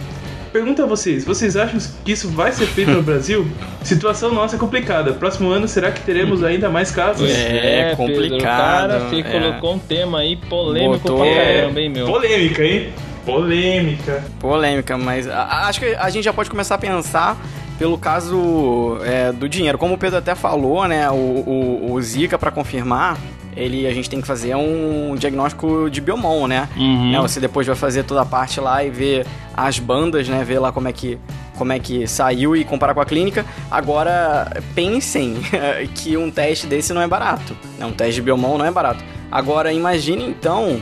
Pergunta 0.53 0.85
a 0.85 0.87
vocês, 0.87 1.25
vocês 1.25 1.57
acham 1.57 1.81
que 2.05 2.13
isso 2.13 2.29
vai 2.29 2.53
ser 2.53 2.67
feito 2.67 2.91
no 2.91 3.03
Brasil? 3.05 3.47
Situação 3.87 4.33
nossa 4.35 4.57
é 4.57 4.59
complicada. 4.59 5.13
Próximo 5.13 5.49
ano, 5.51 5.69
será 5.69 5.91
que 5.93 6.01
teremos 6.01 6.43
ainda 6.43 6.69
mais 6.69 6.91
casos? 6.91 7.31
É, 7.31 7.95
Pedro, 7.95 7.97
complicado, 7.97 8.41
o 8.41 8.43
cara 8.43 9.03
é. 9.17 9.23
colocou 9.23 9.75
um 9.75 9.79
tema 9.79 10.19
aí 10.19 10.35
polêmico 10.37 10.99
Botou- 10.99 11.19
pra 11.19 11.27
É, 11.27 11.61
caramba, 11.61 11.81
hein, 11.81 11.89
meu? 11.91 12.07
polêmica, 12.07 12.65
hein? 12.65 12.89
Polêmica. 13.25 14.25
Polêmica, 14.41 14.99
mas 14.99 15.29
acho 15.29 15.81
que 15.81 15.87
a 15.95 16.11
gente 16.11 16.25
já 16.25 16.33
pode 16.33 16.49
começar 16.51 16.75
a 16.77 16.79
pensar 16.79 17.37
pelo 17.79 17.99
caso 17.99 18.99
é, 19.05 19.31
do 19.33 19.49
dinheiro. 19.49 19.77
Como 19.79 19.95
o 19.95 19.99
Pedro 19.99 20.19
até 20.19 20.35
falou, 20.35 20.87
né, 20.89 21.11
o, 21.11 21.15
o, 21.15 21.93
o 21.93 22.03
Zika, 22.03 22.39
para 22.39 22.51
confirmar, 22.51 23.17
ele, 23.57 23.87
a 23.87 23.93
gente 23.93 24.09
tem 24.11 24.21
que 24.21 24.27
fazer 24.27 24.55
um 24.57 25.15
diagnóstico 25.19 25.89
de 25.91 26.01
biomon, 26.01 26.47
né? 26.47 26.69
Uhum. 26.77 27.13
Né, 27.13 27.21
Você 27.21 27.41
depois 27.41 27.67
vai 27.67 27.77
fazer 27.77 28.05
toda 28.05 28.23
a 28.23 28.27
parte 28.27 28.61
lá 28.61 28.83
e 28.85 28.91
ver 28.91 29.27
as 29.57 29.79
bandas, 29.79 30.29
né? 30.29 30.43
Ver 30.45 30.59
lá 30.59 30.71
como 30.73 30.89
é 30.89 30.93
que 30.93 31.19
como 31.57 31.73
é 31.73 31.79
que 31.79 32.07
saiu 32.07 32.55
e 32.57 32.65
comparar 32.65 32.95
com 32.95 33.01
a 33.01 33.07
clínica. 33.07 33.45
Agora, 33.71 34.51
pensem 34.75 35.37
que 35.95 36.17
um 36.17 36.31
teste 36.31 36.67
desse 36.67 36.93
não 36.93 37.01
é 37.03 37.07
barato. 37.09 37.57
Né? 37.79 37.87
Um 37.87 37.93
teste 37.93 38.15
de 38.17 38.23
biomon 38.23 38.59
não 38.59 38.65
é 38.67 38.71
barato. 38.71 39.03
Agora, 39.31 39.73
imagine 39.73 40.25
então. 40.25 40.81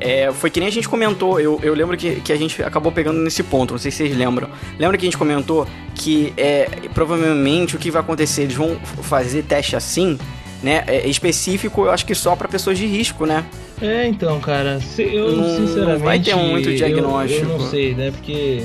é, 0.00 0.30
foi 0.32 0.50
que 0.50 0.60
nem 0.60 0.68
a 0.68 0.72
gente 0.72 0.88
comentou, 0.88 1.40
eu, 1.40 1.58
eu 1.62 1.72
lembro 1.74 1.96
que, 1.96 2.16
que 2.20 2.32
a 2.32 2.36
gente 2.36 2.62
acabou 2.62 2.92
pegando 2.92 3.18
nesse 3.20 3.42
ponto, 3.42 3.72
não 3.72 3.78
sei 3.78 3.90
se 3.90 3.98
vocês 3.98 4.16
lembram. 4.16 4.48
Lembra 4.78 4.98
que 4.98 5.04
a 5.04 5.08
gente 5.08 5.16
comentou 5.16 5.66
que 5.94 6.32
é, 6.36 6.68
provavelmente 6.92 7.76
o 7.76 7.78
que 7.78 7.90
vai 7.90 8.02
acontecer, 8.02 8.42
eles 8.42 8.54
vão 8.56 8.76
fazer 9.02 9.42
teste 9.44 9.74
assim, 9.76 10.18
né? 10.62 10.84
É, 10.86 11.06
específico, 11.08 11.84
eu 11.86 11.90
acho 11.90 12.04
que 12.04 12.14
só 12.14 12.34
para 12.36 12.46
pessoas 12.48 12.76
de 12.76 12.86
risco, 12.86 13.24
né? 13.24 13.44
É, 13.80 14.06
então, 14.06 14.40
cara, 14.40 14.80
se- 14.80 15.02
eu 15.02 15.32
Não- 15.32 15.48
não 15.48 15.66
sinceramente. 15.66 16.02
vai 16.02 16.18
ter 16.18 16.34
muito 16.34 16.68
eu- 16.70 16.76
diagnóstico. 16.76 17.44
Eu, 17.46 17.58
não 17.58 17.70
sei, 17.70 17.94
né? 17.94 18.10
Porque 18.10 18.62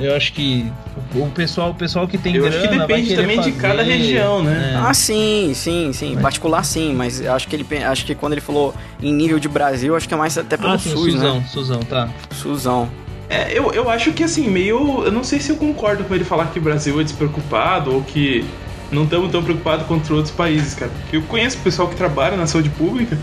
eu 0.00 0.16
acho 0.16 0.32
que 0.32 0.70
o 1.14 1.26
pessoal, 1.26 1.70
o 1.70 1.74
pessoal 1.74 2.08
que 2.08 2.16
tem 2.16 2.34
Eu 2.34 2.42
grana 2.42 2.56
acho 2.56 2.68
que 2.68 2.78
depende 2.78 3.14
também 3.14 3.40
de 3.40 3.52
fazer, 3.52 3.60
cada 3.60 3.82
região, 3.82 4.42
né? 4.42 4.80
Ah, 4.82 4.94
sim, 4.94 5.52
sim, 5.54 5.92
sim. 5.92 6.16
Particular, 6.20 6.64
sim, 6.64 6.94
mas 6.94 7.24
acho 7.24 7.46
que 7.46 7.56
ele 7.56 7.66
acho 7.84 8.06
que 8.06 8.14
quando 8.14 8.32
ele 8.32 8.40
falou 8.40 8.74
em 9.02 9.12
nível 9.12 9.38
de 9.38 9.48
Brasil, 9.48 9.94
acho 9.94 10.08
que 10.08 10.14
é 10.14 10.16
mais 10.16 10.36
até 10.38 10.56
pelo 10.56 10.72
Ah, 10.72 10.78
sim, 10.78 10.90
SUS, 10.90 11.12
Suzão, 11.12 11.36
né? 11.36 11.44
Suzão, 11.48 11.80
tá. 11.80 12.08
SUSão. 12.30 12.88
É, 13.28 13.56
eu, 13.56 13.72
eu 13.72 13.88
acho 13.88 14.12
que 14.12 14.24
assim, 14.24 14.48
meio. 14.48 15.04
Eu 15.04 15.12
não 15.12 15.22
sei 15.22 15.38
se 15.38 15.50
eu 15.50 15.56
concordo 15.56 16.02
com 16.04 16.14
ele 16.14 16.24
falar 16.24 16.46
que 16.46 16.58
o 16.58 16.62
Brasil 16.62 17.00
é 17.00 17.04
despreocupado 17.04 17.94
ou 17.94 18.02
que 18.02 18.44
não 18.90 19.04
estamos 19.04 19.30
tão 19.30 19.42
preocupados 19.42 19.86
contra 19.86 20.14
outros 20.14 20.34
países, 20.34 20.74
cara. 20.74 20.90
Porque 21.02 21.16
eu 21.16 21.22
conheço 21.22 21.58
pessoal 21.58 21.86
que 21.86 21.94
trabalha 21.94 22.36
na 22.36 22.46
saúde 22.46 22.70
pública 22.70 23.16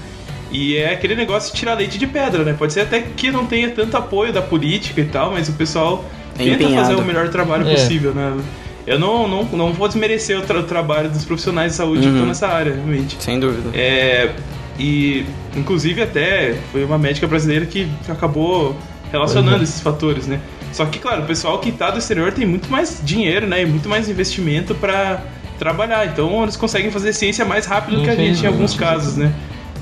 e 0.49 0.78
é 0.78 0.93
aquele 0.93 1.15
negócio 1.15 1.51
de 1.51 1.59
tirar 1.59 1.73
leite 1.73 1.97
de 1.97 2.07
pedra, 2.07 2.43
né? 2.43 2.55
Pode 2.57 2.71
ser 2.71 2.82
até 2.82 3.01
que 3.01 3.32
não 3.32 3.45
tenha 3.45 3.69
tanto 3.69 3.97
apoio 3.97 4.32
da 4.32 4.41
política 4.41 5.01
e 5.01 5.05
tal, 5.05 5.32
mas 5.32 5.49
o 5.49 5.53
pessoal 5.53 6.05
tenta 6.38 6.64
empenhado. 6.64 6.88
fazer 6.88 6.96
o 7.02 7.06
melhor 7.06 7.30
trabalho 7.30 7.68
É. 7.68 7.72
possível, 7.74 8.14
né? 8.14 8.38
Eu 8.86 8.98
não, 8.98 9.28
não, 9.28 9.44
não 9.44 9.74
vou 9.74 9.88
desmerecer 9.88 10.40
o, 10.40 10.42
tra- 10.44 10.60
o 10.60 10.64
trabalho 10.64 11.10
dos 11.10 11.26
profissionais 11.26 11.74
de 11.74 11.78
saúde 11.78 12.02
que 12.02 12.08
Uhum. 12.08 12.14
estão 12.14 12.28
nessa 12.28 12.48
área, 12.48 12.74
realmente. 12.74 13.18
Sem 13.20 13.38
dúvida. 13.40 13.70
É, 13.78 14.32
e 14.80 15.26
inclusive 15.56 16.02
até 16.02 16.56
foi 16.72 16.86
uma 16.86 16.98
médica 16.98 17.28
brasileira 17.28 17.66
que 17.66 17.88
acabou 18.08 18.76
relacionando 19.12 19.64
esses 19.64 19.82
fatores, 19.82 20.28
né? 20.28 20.40
Só 20.72 20.86
que, 20.86 21.00
claro, 21.00 21.24
o 21.24 21.26
pessoal 21.26 21.60
que 21.60 21.72
tá 21.72 21.90
do 21.90 21.98
exterior 22.00 22.32
tem 22.32 22.46
muito 22.46 22.70
mais 22.72 23.02
dinheiro, 23.04 23.48
né? 23.48 23.64
E 23.64 23.66
muito 23.66 23.90
mais 23.90 24.08
investimento 24.10 24.76
para 24.76 25.22
trabalhar. 25.58 26.06
Então 26.06 26.44
eles 26.44 26.56
conseguem 26.56 26.92
fazer 26.92 27.12
ciência 27.14 27.44
mais 27.44 27.66
rápido 27.66 27.98
do 27.98 28.04
que 28.04 28.10
a 28.10 28.16
gente 28.16 28.44
em 28.44 28.48
alguns 28.48 28.74
casos, 28.76 29.16
né? 29.18 29.34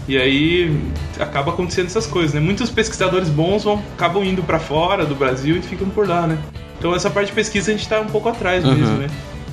E 0.07 0.17
aí 0.17 0.79
acaba 1.19 1.51
acontecendo 1.51 1.87
essas 1.87 2.05
coisas, 2.05 2.33
né? 2.33 2.39
Muitos 2.39 2.69
pesquisadores 2.69 3.29
bons 3.29 3.63
vão, 3.63 3.81
acabam 3.95 4.23
indo 4.23 4.43
para 4.43 4.59
fora 4.59 5.05
do 5.05 5.15
Brasil 5.15 5.57
e 5.57 5.61
ficam 5.61 5.89
por 5.89 6.07
lá, 6.07 6.27
né? 6.27 6.37
Então 6.77 6.93
essa 6.93 7.09
parte 7.09 7.27
de 7.29 7.33
pesquisa 7.33 7.71
a 7.71 7.75
gente 7.75 7.87
tá 7.87 7.99
um 7.99 8.05
pouco 8.05 8.29
atrás 8.29 8.63
Uhum. 8.63 8.75
mesmo, 8.75 8.97
né? 8.97 9.07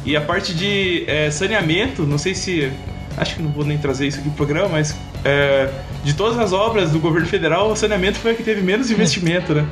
E 0.04 0.16
a 0.16 0.20
parte 0.20 0.52
de 0.54 1.04
é, 1.06 1.30
saneamento, 1.30 2.02
não 2.02 2.18
sei 2.18 2.34
se. 2.34 2.70
Acho 3.16 3.36
que 3.36 3.42
não 3.42 3.50
vou 3.50 3.64
nem 3.64 3.78
trazer 3.78 4.06
isso 4.06 4.18
aqui 4.18 4.28
pro 4.30 4.38
programa, 4.46 4.68
mas 4.70 4.96
é, 5.24 5.68
de 6.02 6.14
todas 6.14 6.38
as 6.38 6.52
obras 6.52 6.90
do 6.90 6.98
governo 6.98 7.26
federal, 7.26 7.70
o 7.70 7.76
saneamento 7.76 8.18
foi 8.18 8.32
a 8.32 8.34
que 8.34 8.42
teve 8.42 8.62
menos 8.62 8.90
investimento, 8.90 9.54
né? 9.54 9.66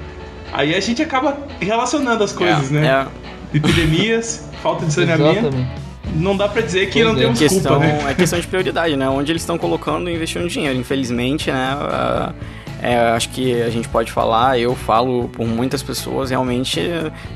Aí 0.52 0.74
a 0.74 0.80
gente 0.80 1.02
acaba 1.02 1.38
relacionando 1.58 2.22
as 2.22 2.32
coisas, 2.32 2.70
é, 2.70 2.74
né? 2.74 3.06
Epidemias, 3.52 4.48
falta 4.62 4.86
de 4.86 4.92
saneamento. 4.92 5.38
Exatamente. 5.38 5.79
Não 6.14 6.36
dá 6.36 6.48
pra 6.48 6.62
dizer 6.62 6.90
que 6.90 7.02
não 7.02 7.12
é. 7.12 7.16
temos 7.16 7.38
questão, 7.38 7.78
culpa, 7.80 7.86
né? 7.86 8.10
É 8.10 8.14
questão 8.14 8.38
de 8.38 8.46
prioridade, 8.46 8.96
né? 8.96 9.08
Onde 9.08 9.32
eles 9.32 9.42
estão 9.42 9.58
colocando 9.58 10.10
e 10.10 10.14
investindo 10.14 10.48
dinheiro. 10.48 10.78
Infelizmente, 10.78 11.50
né? 11.50 11.76
é, 12.82 12.96
acho 13.10 13.28
que 13.30 13.60
a 13.60 13.70
gente 13.70 13.88
pode 13.88 14.10
falar, 14.10 14.58
eu 14.58 14.74
falo 14.74 15.28
por 15.28 15.46
muitas 15.46 15.82
pessoas, 15.82 16.30
realmente 16.30 16.80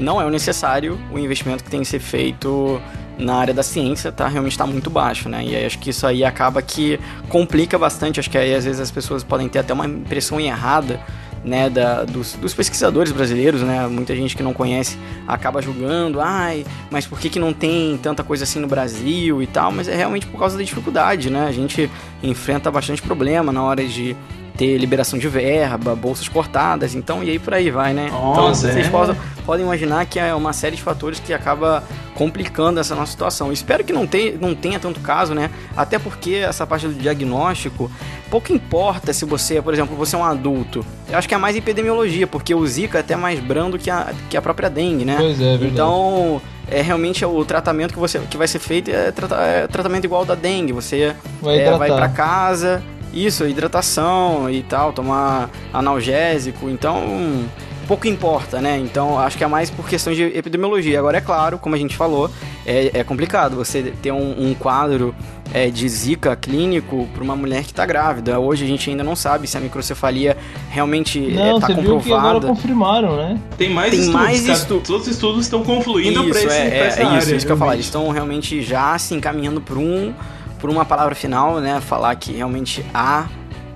não 0.01 0.21
é 0.21 0.25
o 0.25 0.31
necessário 0.31 0.99
o 1.13 1.19
investimento 1.19 1.63
que 1.63 1.71
tem 1.71 1.81
que 1.81 1.87
ser 1.87 1.99
feito 1.99 2.81
na 3.19 3.37
área 3.37 3.55
da 3.55 3.63
ciência, 3.63 4.11
tá? 4.11 4.27
Realmente 4.27 4.53
está 4.53 4.67
muito 4.67 4.91
baixo, 4.91 5.29
né? 5.29 5.45
E 5.45 5.55
aí 5.55 5.67
acho 5.67 5.79
que 5.79 5.91
isso 5.91 6.07
aí 6.07 6.25
acaba 6.25 6.61
que 6.63 6.99
complica 7.29 7.79
bastante. 7.79 8.19
Acho 8.19 8.31
que 8.31 8.39
aí 8.39 8.55
às 8.55 8.65
vezes 8.65 8.81
as 8.81 8.91
pessoas 8.91 9.23
podem 9.23 9.49
ter 9.49 9.61
até 9.61 9.73
uma 9.73 9.87
impressão 9.87 10.41
errada 10.41 10.99
né, 11.45 11.69
da, 11.69 12.05
dos, 12.05 12.35
dos 12.35 12.55
pesquisadores 12.55 13.13
brasileiros, 13.13 13.63
né, 13.63 13.87
muita 13.87 14.17
gente 14.17 14.37
que 14.37 14.43
não 14.43 14.53
conhece 14.53 14.99
acaba 15.27 15.61
julgando, 15.61 16.21
ai, 16.21 16.65
mas 16.91 17.07
por 17.07 17.19
que, 17.19 17.29
que 17.29 17.39
não 17.39 17.53
tem 17.53 17.99
tanta 18.03 18.25
coisa 18.25 18.45
assim 18.45 18.59
no 18.59 18.67
Brasil 18.67 19.43
e 19.43 19.47
tal, 19.47 19.71
mas 19.71 19.87
é 19.87 19.95
realmente 19.95 20.27
por 20.27 20.39
causa 20.39 20.57
da 20.57 20.63
dificuldade, 20.63 21.31
né, 21.31 21.47
a 21.47 21.53
gente 21.53 21.91
enfrenta 22.23 22.71
bastante 22.71 23.03
problema 23.03 23.53
na 23.53 23.63
hora 23.63 23.85
de 23.85 24.17
ter 24.57 24.79
liberação 24.79 25.19
de 25.19 25.27
verba, 25.29 25.97
bolsas 25.97 26.29
cortadas, 26.29 26.95
então, 26.95 27.25
e 27.25 27.31
aí 27.31 27.39
por 27.41 27.53
aí 27.55 27.71
vai, 27.71 27.93
né, 27.93 28.07
então 28.07 28.35
Nossa, 28.35 28.71
vocês 28.71 28.87
é. 28.87 28.91
podem, 28.91 29.17
podem 29.45 29.65
imaginar 29.67 30.07
que 30.07 30.19
é 30.19 30.33
uma 30.35 30.53
série 30.53 30.77
de 30.77 30.83
fatores 30.83 31.19
que 31.19 31.35
acaba 31.35 31.83
complicando 32.15 32.79
essa 32.79 32.95
nossa 32.95 33.11
situação. 33.11 33.53
Espero 33.53 33.83
que 33.83 33.93
não, 33.93 34.07
tenha 34.07 34.37
não 34.41 34.55
tenha 34.55 34.79
tanto 34.79 35.01
caso, 35.01 35.35
né? 35.35 35.51
Até 35.77 35.99
porque 35.99 36.35
essa 36.37 36.65
parte 36.65 36.87
do 36.87 36.95
diagnóstico, 36.95 37.91
pouco 38.31 38.53
importa 38.53 39.13
se 39.13 39.25
você, 39.25 39.61
por 39.61 39.75
exemplo, 39.75 39.97
você 39.97 40.15
é 40.15 40.19
um 40.21 40.25
adulto. 40.25 40.87
Eu 41.11 41.19
acho 41.19 41.29
que 41.29 41.35
é 41.35 41.39
mais 41.39 41.57
epidemiologia, 41.57 42.25
porque 42.27 42.55
o 42.55 42.65
Zika 42.65 42.99
é 42.99 43.01
até 43.01 43.17
mais 43.17 43.41
brando 43.41 43.77
que 43.77 43.91
a, 43.91 44.13
que 44.31 44.37
a 44.37 44.43
própria 44.43 44.71
dengue, 44.71 45.05
né? 45.05 45.17
Pois 45.19 45.41
é, 45.41 45.45
verdade. 45.45 45.67
Então, 45.67 46.41
é 46.71 46.81
realmente 46.81 47.25
o 47.25 47.45
tratamento 47.45 47.93
que, 47.93 47.99
você, 47.99 48.21
que 48.21 48.37
vai 48.37 48.47
ser 48.47 48.61
feito 48.61 48.91
é, 48.93 49.11
trata- 49.11 49.35
é 49.41 49.67
tratamento 49.67 50.05
igual 50.05 50.21
ao 50.21 50.27
da 50.27 50.37
dengue. 50.37 50.73
Você 50.73 51.17
Vai 51.43 51.59
é, 51.59 51.77
vai 51.77 51.91
pra 51.91 52.09
casa, 52.09 52.81
isso, 53.15 53.47
hidratação 53.47 54.51
e 54.51 54.63
tal, 54.63 54.93
tomar 54.93 55.49
analgésico, 55.73 56.69
então 56.69 57.45
pouco 57.87 58.07
importa, 58.09 58.61
né? 58.63 58.79
Então 58.79 59.19
acho 59.19 59.37
que 59.37 59.45
é 59.45 59.47
mais 59.47 59.69
por 59.71 59.87
questão 59.89 60.13
de 60.13 60.23
epidemiologia. 60.23 60.99
Agora 60.99 61.19
é 61.19 61.21
claro, 61.21 61.59
como 61.59 61.75
a 61.75 61.79
gente 61.79 61.95
falou, 61.97 62.31
é, 62.67 62.91
é 63.01 63.05
complicado 63.05 63.57
você 63.57 63.93
ter 64.03 64.11
um, 64.11 64.49
um 64.49 64.55
quadro 64.55 65.15
é, 65.53 65.69
de 65.69 65.87
zika 65.87 66.35
clínico 66.35 67.07
para 67.15 67.23
uma 67.23 67.37
mulher 67.37 67.63
que 67.63 67.73
está 67.73 67.85
grávida. 67.85 68.41
Hoje 68.41 68.65
a 68.65 68.67
gente 68.67 68.89
ainda 68.89 69.05
não 69.05 69.15
sabe 69.15 69.47
se 69.47 69.59
a 69.59 69.61
microcefalia 69.61 70.35
realmente 70.71 71.21
Não, 71.21 71.57
está 71.57 71.67
você 71.67 71.75
viu 71.75 72.01
que 72.01 72.11
agora 72.11 72.35
comprovada. 72.41 72.47
confirmaram, 72.47 73.17
né? 73.17 73.39
Tem 73.59 73.69
mais 73.69 73.91
Tem 73.91 74.01
estudos, 74.01 74.21
mais 74.23 74.49
estu- 74.49 74.81
Todos 74.81 75.07
os 75.07 75.09
estudos 75.15 75.45
estão 75.45 75.63
confluindo 75.63 76.23
Isso, 76.23 76.31
pra, 76.31 76.41
esse, 76.41 76.57
é, 76.57 76.69
pra 76.71 76.77
é, 76.77 76.87
essa 76.87 77.01
é 77.01 77.05
área. 77.05 77.19
isso, 77.19 77.35
isso 77.35 77.45
que 77.47 77.53
eu 77.53 77.57
ia 77.57 77.59
falar. 77.61 77.75
Eles 77.75 77.85
estão 77.85 78.09
realmente 78.09 78.63
já 78.63 78.97
se 78.99 79.15
encaminhando 79.15 79.61
para 79.61 79.79
um 79.79 80.15
por 80.59 80.71
uma 80.71 80.85
palavra 80.85 81.15
final, 81.15 81.61
né? 81.61 81.81
Falar 81.81 82.15
que 82.17 82.33
realmente 82.33 82.85
há 82.93 83.27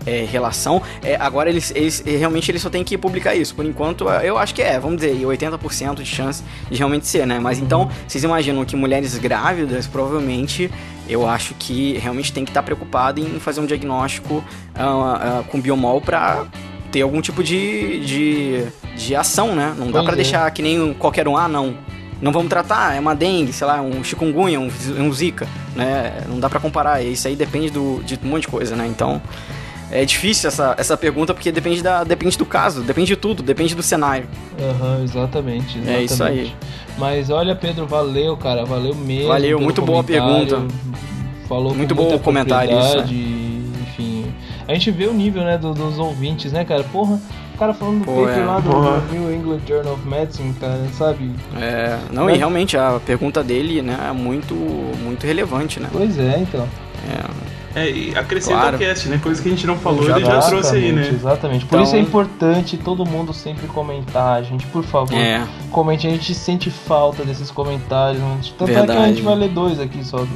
é, 0.07 0.25
relação. 0.25 0.83
É, 1.03 1.17
agora 1.17 1.51
eles, 1.51 1.73
eles 1.75 2.03
realmente 2.05 2.51
eles 2.51 2.63
só 2.63 2.71
tem 2.71 2.83
que 2.83 2.97
publicar 2.97 3.35
isso. 3.35 3.55
Por 3.55 3.65
enquanto, 3.65 4.05
eu 4.09 4.39
acho 4.39 4.55
que 4.55 4.63
é, 4.63 4.79
vamos 4.79 4.99
dizer, 4.99 5.15
80% 5.15 5.97
de 5.97 6.07
chance 6.07 6.43
de 6.71 6.77
realmente 6.77 7.07
ser, 7.07 7.27
né? 7.27 7.39
Mas 7.39 7.59
então, 7.59 7.91
vocês 8.07 8.25
imaginam 8.25 8.65
que 8.65 8.75
mulheres 8.75 9.17
grávidas, 9.19 9.87
provavelmente, 9.87 10.71
eu 11.09 11.29
acho 11.29 11.55
que 11.55 11.99
realmente 11.99 12.33
tem 12.33 12.45
que 12.45 12.51
estar 12.51 12.63
preocupado 12.63 13.21
em 13.21 13.39
fazer 13.39 13.61
um 13.61 13.67
diagnóstico 13.67 14.35
uh, 14.35 15.41
uh, 15.41 15.45
com 15.45 15.61
biomol 15.61 16.01
para 16.01 16.47
ter 16.91 17.03
algum 17.03 17.21
tipo 17.21 17.43
de, 17.43 18.01
de, 18.01 18.65
de 18.97 19.15
ação, 19.15 19.55
né? 19.55 19.75
Não 19.77 19.91
dá 19.91 20.03
para 20.03 20.13
é. 20.13 20.17
deixar 20.17 20.51
que 20.51 20.63
nem 20.63 20.95
qualquer 20.95 21.29
um, 21.29 21.37
ah, 21.37 21.49
não, 21.49 21.77
não 22.21 22.33
vamos 22.33 22.49
tratar, 22.49 22.97
é 22.97 23.01
uma 23.01 23.15
dengue, 23.15 23.53
sei 23.53 23.67
lá, 23.67 23.81
um 23.81 24.03
chikungunya, 24.03 24.59
um, 24.59 24.71
um 24.99 25.13
zika, 25.13 25.47
né? 25.75 26.23
Não 26.29 26.41
dá 26.41 26.49
para 26.49 26.61
comparar, 26.61 27.03
isso 27.03 27.29
aí 27.29 27.37
depende 27.37 27.71
do, 27.71 28.03
de 28.05 28.19
um 28.25 28.29
monte 28.29 28.43
de 28.43 28.49
coisa, 28.49 28.75
né? 28.75 28.87
Então, 28.87 29.21
é 29.91 30.05
difícil 30.05 30.49
essa, 30.49 30.75
essa 30.77 30.97
pergunta 30.97 31.33
porque 31.33 31.51
depende, 31.51 31.83
da, 31.83 32.05
depende 32.05 32.37
do 32.37 32.45
caso, 32.45 32.83
depende 32.83 33.09
de 33.09 33.17
tudo, 33.17 33.43
depende 33.43 33.75
do 33.75 33.83
cenário. 33.83 34.27
Aham, 34.61 34.97
uhum, 34.97 35.05
exatamente, 35.05 35.79
exatamente. 35.79 35.91
É 35.91 36.03
isso 36.03 36.25
aí. 36.25 36.53
Mas 36.99 37.31
olha, 37.31 37.55
Pedro, 37.55 37.87
valeu, 37.87 38.37
cara, 38.37 38.65
valeu 38.65 38.95
mesmo. 38.95 39.29
Valeu, 39.29 39.61
muito 39.61 39.81
boa 39.81 40.03
pergunta. 40.03 40.63
Falou 41.49 41.75
muito 41.75 41.95
bom 41.95 42.15
o 42.15 42.19
comentário 42.19 42.79
isso. 42.79 42.99
Enfim, 42.99 44.27
a 44.67 44.75
gente 44.75 44.91
vê 44.91 45.07
o 45.07 45.15
nível, 45.15 45.43
né, 45.45 45.57
do, 45.57 45.73
dos 45.73 45.99
ouvintes, 45.99 46.53
né, 46.53 46.65
cara? 46.65 46.85
Porra, 46.85 47.19
cara 47.59 47.75
falando 47.75 48.01
do 48.01 48.05
Pô, 48.05 48.25
paper 48.25 48.39
é. 48.39 48.45
lá 48.45 48.61
do, 48.61 49.13
New 49.13 49.35
England 49.35 49.61
Journal 49.67 49.95
of 49.95 50.09
Medicine, 50.09 50.55
cara, 50.55 50.87
sabe? 50.97 51.31
É, 51.57 51.99
não, 52.13 52.25
Mas... 52.25 52.37
e 52.37 52.39
realmente 52.39 52.77
a 52.77 53.01
pergunta 53.05 53.43
dele, 53.43 53.83
né, 53.83 53.99
é 54.09 54.13
muito, 54.13 54.55
muito 54.55 55.27
relevante, 55.27 55.81
né? 55.81 55.89
Pois 55.93 56.19
é, 56.19 56.39
então. 56.39 56.67
É. 57.09 57.49
É, 57.75 57.91
e 57.91 58.17
acrescenta 58.17 58.59
claro. 58.59 58.77
o 58.77 58.79
cast, 58.79 59.09
né? 59.09 59.21
Coisa 59.23 59.41
que 59.43 59.49
a 59.49 59.53
gente 59.53 59.67
não 59.67 59.79
falou, 59.79 60.03
já 60.03 60.17
ele 60.17 60.25
já 60.25 60.41
trouxe 60.41 60.75
aí, 60.75 60.91
né? 60.91 61.09
Exatamente. 61.09 61.65
Por 61.67 61.77
então... 61.77 61.85
isso 61.85 61.95
é 61.95 62.01
importante 62.01 62.77
todo 62.77 63.05
mundo 63.05 63.33
sempre 63.33 63.67
comentar, 63.69 64.43
gente, 64.43 64.67
por 64.67 64.83
favor. 64.83 65.17
É. 65.17 65.47
Comente, 65.71 66.07
a 66.07 66.11
gente 66.11 66.35
sente 66.35 66.71
falta 66.71 67.25
desses 67.25 67.51
comentários. 67.51 68.23
Tanto 68.59 68.73
Verdade. 68.73 68.91
é 68.91 68.95
que 68.95 69.03
a 69.03 69.09
gente 69.09 69.23
vai 69.23 69.35
ler 69.37 69.51
dois 69.51 69.79
aqui 69.79 70.03
só 70.03 70.27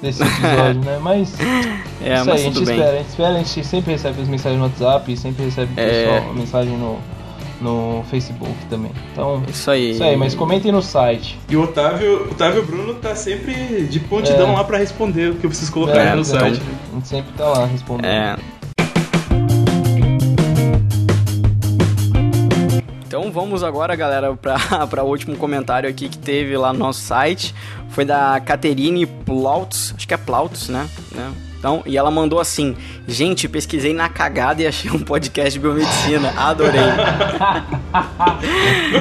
desse 0.00 0.22
episódio, 0.22 0.80
né? 0.84 0.98
Mas 1.00 1.34
é, 2.02 2.14
isso 2.14 2.24
mas 2.24 2.28
aí, 2.28 2.32
a 2.32 2.36
gente 2.36 2.62
espera, 2.62 2.90
a 2.90 2.96
gente 2.96 3.08
espera, 3.08 3.28
a 3.30 3.38
gente 3.38 3.64
sempre 3.64 3.92
recebe 3.92 4.22
as 4.22 4.28
mensagens 4.28 4.58
no 4.60 4.66
WhatsApp, 4.66 5.16
sempre 5.16 5.44
recebe 5.44 5.72
é. 5.76 6.04
pessoal, 6.04 6.34
mensagem 6.34 6.76
no 6.76 6.98
no 7.60 8.02
Facebook 8.10 8.56
também. 8.68 8.90
Então, 9.12 9.42
isso 9.46 9.70
aí. 9.70 9.90
Isso 9.90 10.02
aí, 10.02 10.16
mas 10.16 10.34
comentem 10.34 10.72
no 10.72 10.80
site. 10.80 11.38
E 11.48 11.56
o 11.56 11.64
Otávio, 11.64 12.28
o 12.28 12.30
Otávio 12.30 12.64
Bruno 12.64 12.94
tá 12.94 13.14
sempre 13.14 13.84
de 13.84 14.00
prontidão 14.00 14.50
é. 14.50 14.54
lá 14.54 14.64
para 14.64 14.78
responder 14.78 15.32
o 15.32 15.34
que 15.34 15.46
vocês 15.46 15.68
colocarem 15.68 16.12
é, 16.12 16.14
no 16.14 16.24
site. 16.24 16.60
A 16.90 16.94
gente 16.94 17.08
sempre 17.08 17.32
tá 17.36 17.44
lá 17.46 17.66
respondendo. 17.66 18.06
É. 18.06 18.36
Então 23.30 23.42
vamos 23.42 23.62
agora, 23.62 23.94
galera, 23.94 24.36
para 24.36 25.04
o 25.04 25.06
último 25.08 25.36
comentário 25.36 25.88
aqui 25.88 26.08
que 26.08 26.18
teve 26.18 26.56
lá 26.56 26.72
no 26.72 26.80
nosso 26.80 27.00
site. 27.00 27.54
Foi 27.90 28.04
da 28.04 28.40
Caterine 28.40 29.06
Plautus, 29.06 29.94
acho 29.96 30.08
que 30.08 30.12
é 30.12 30.16
Plautus, 30.16 30.68
né? 30.68 30.88
né? 31.12 31.32
Então, 31.56 31.80
e 31.86 31.96
ela 31.96 32.10
mandou 32.10 32.40
assim: 32.40 32.74
Gente, 33.06 33.48
pesquisei 33.48 33.94
na 33.94 34.08
cagada 34.08 34.62
e 34.62 34.66
achei 34.66 34.90
um 34.90 34.98
podcast 34.98 35.52
de 35.52 35.60
biomedicina. 35.60 36.32
Adorei. 36.36 36.80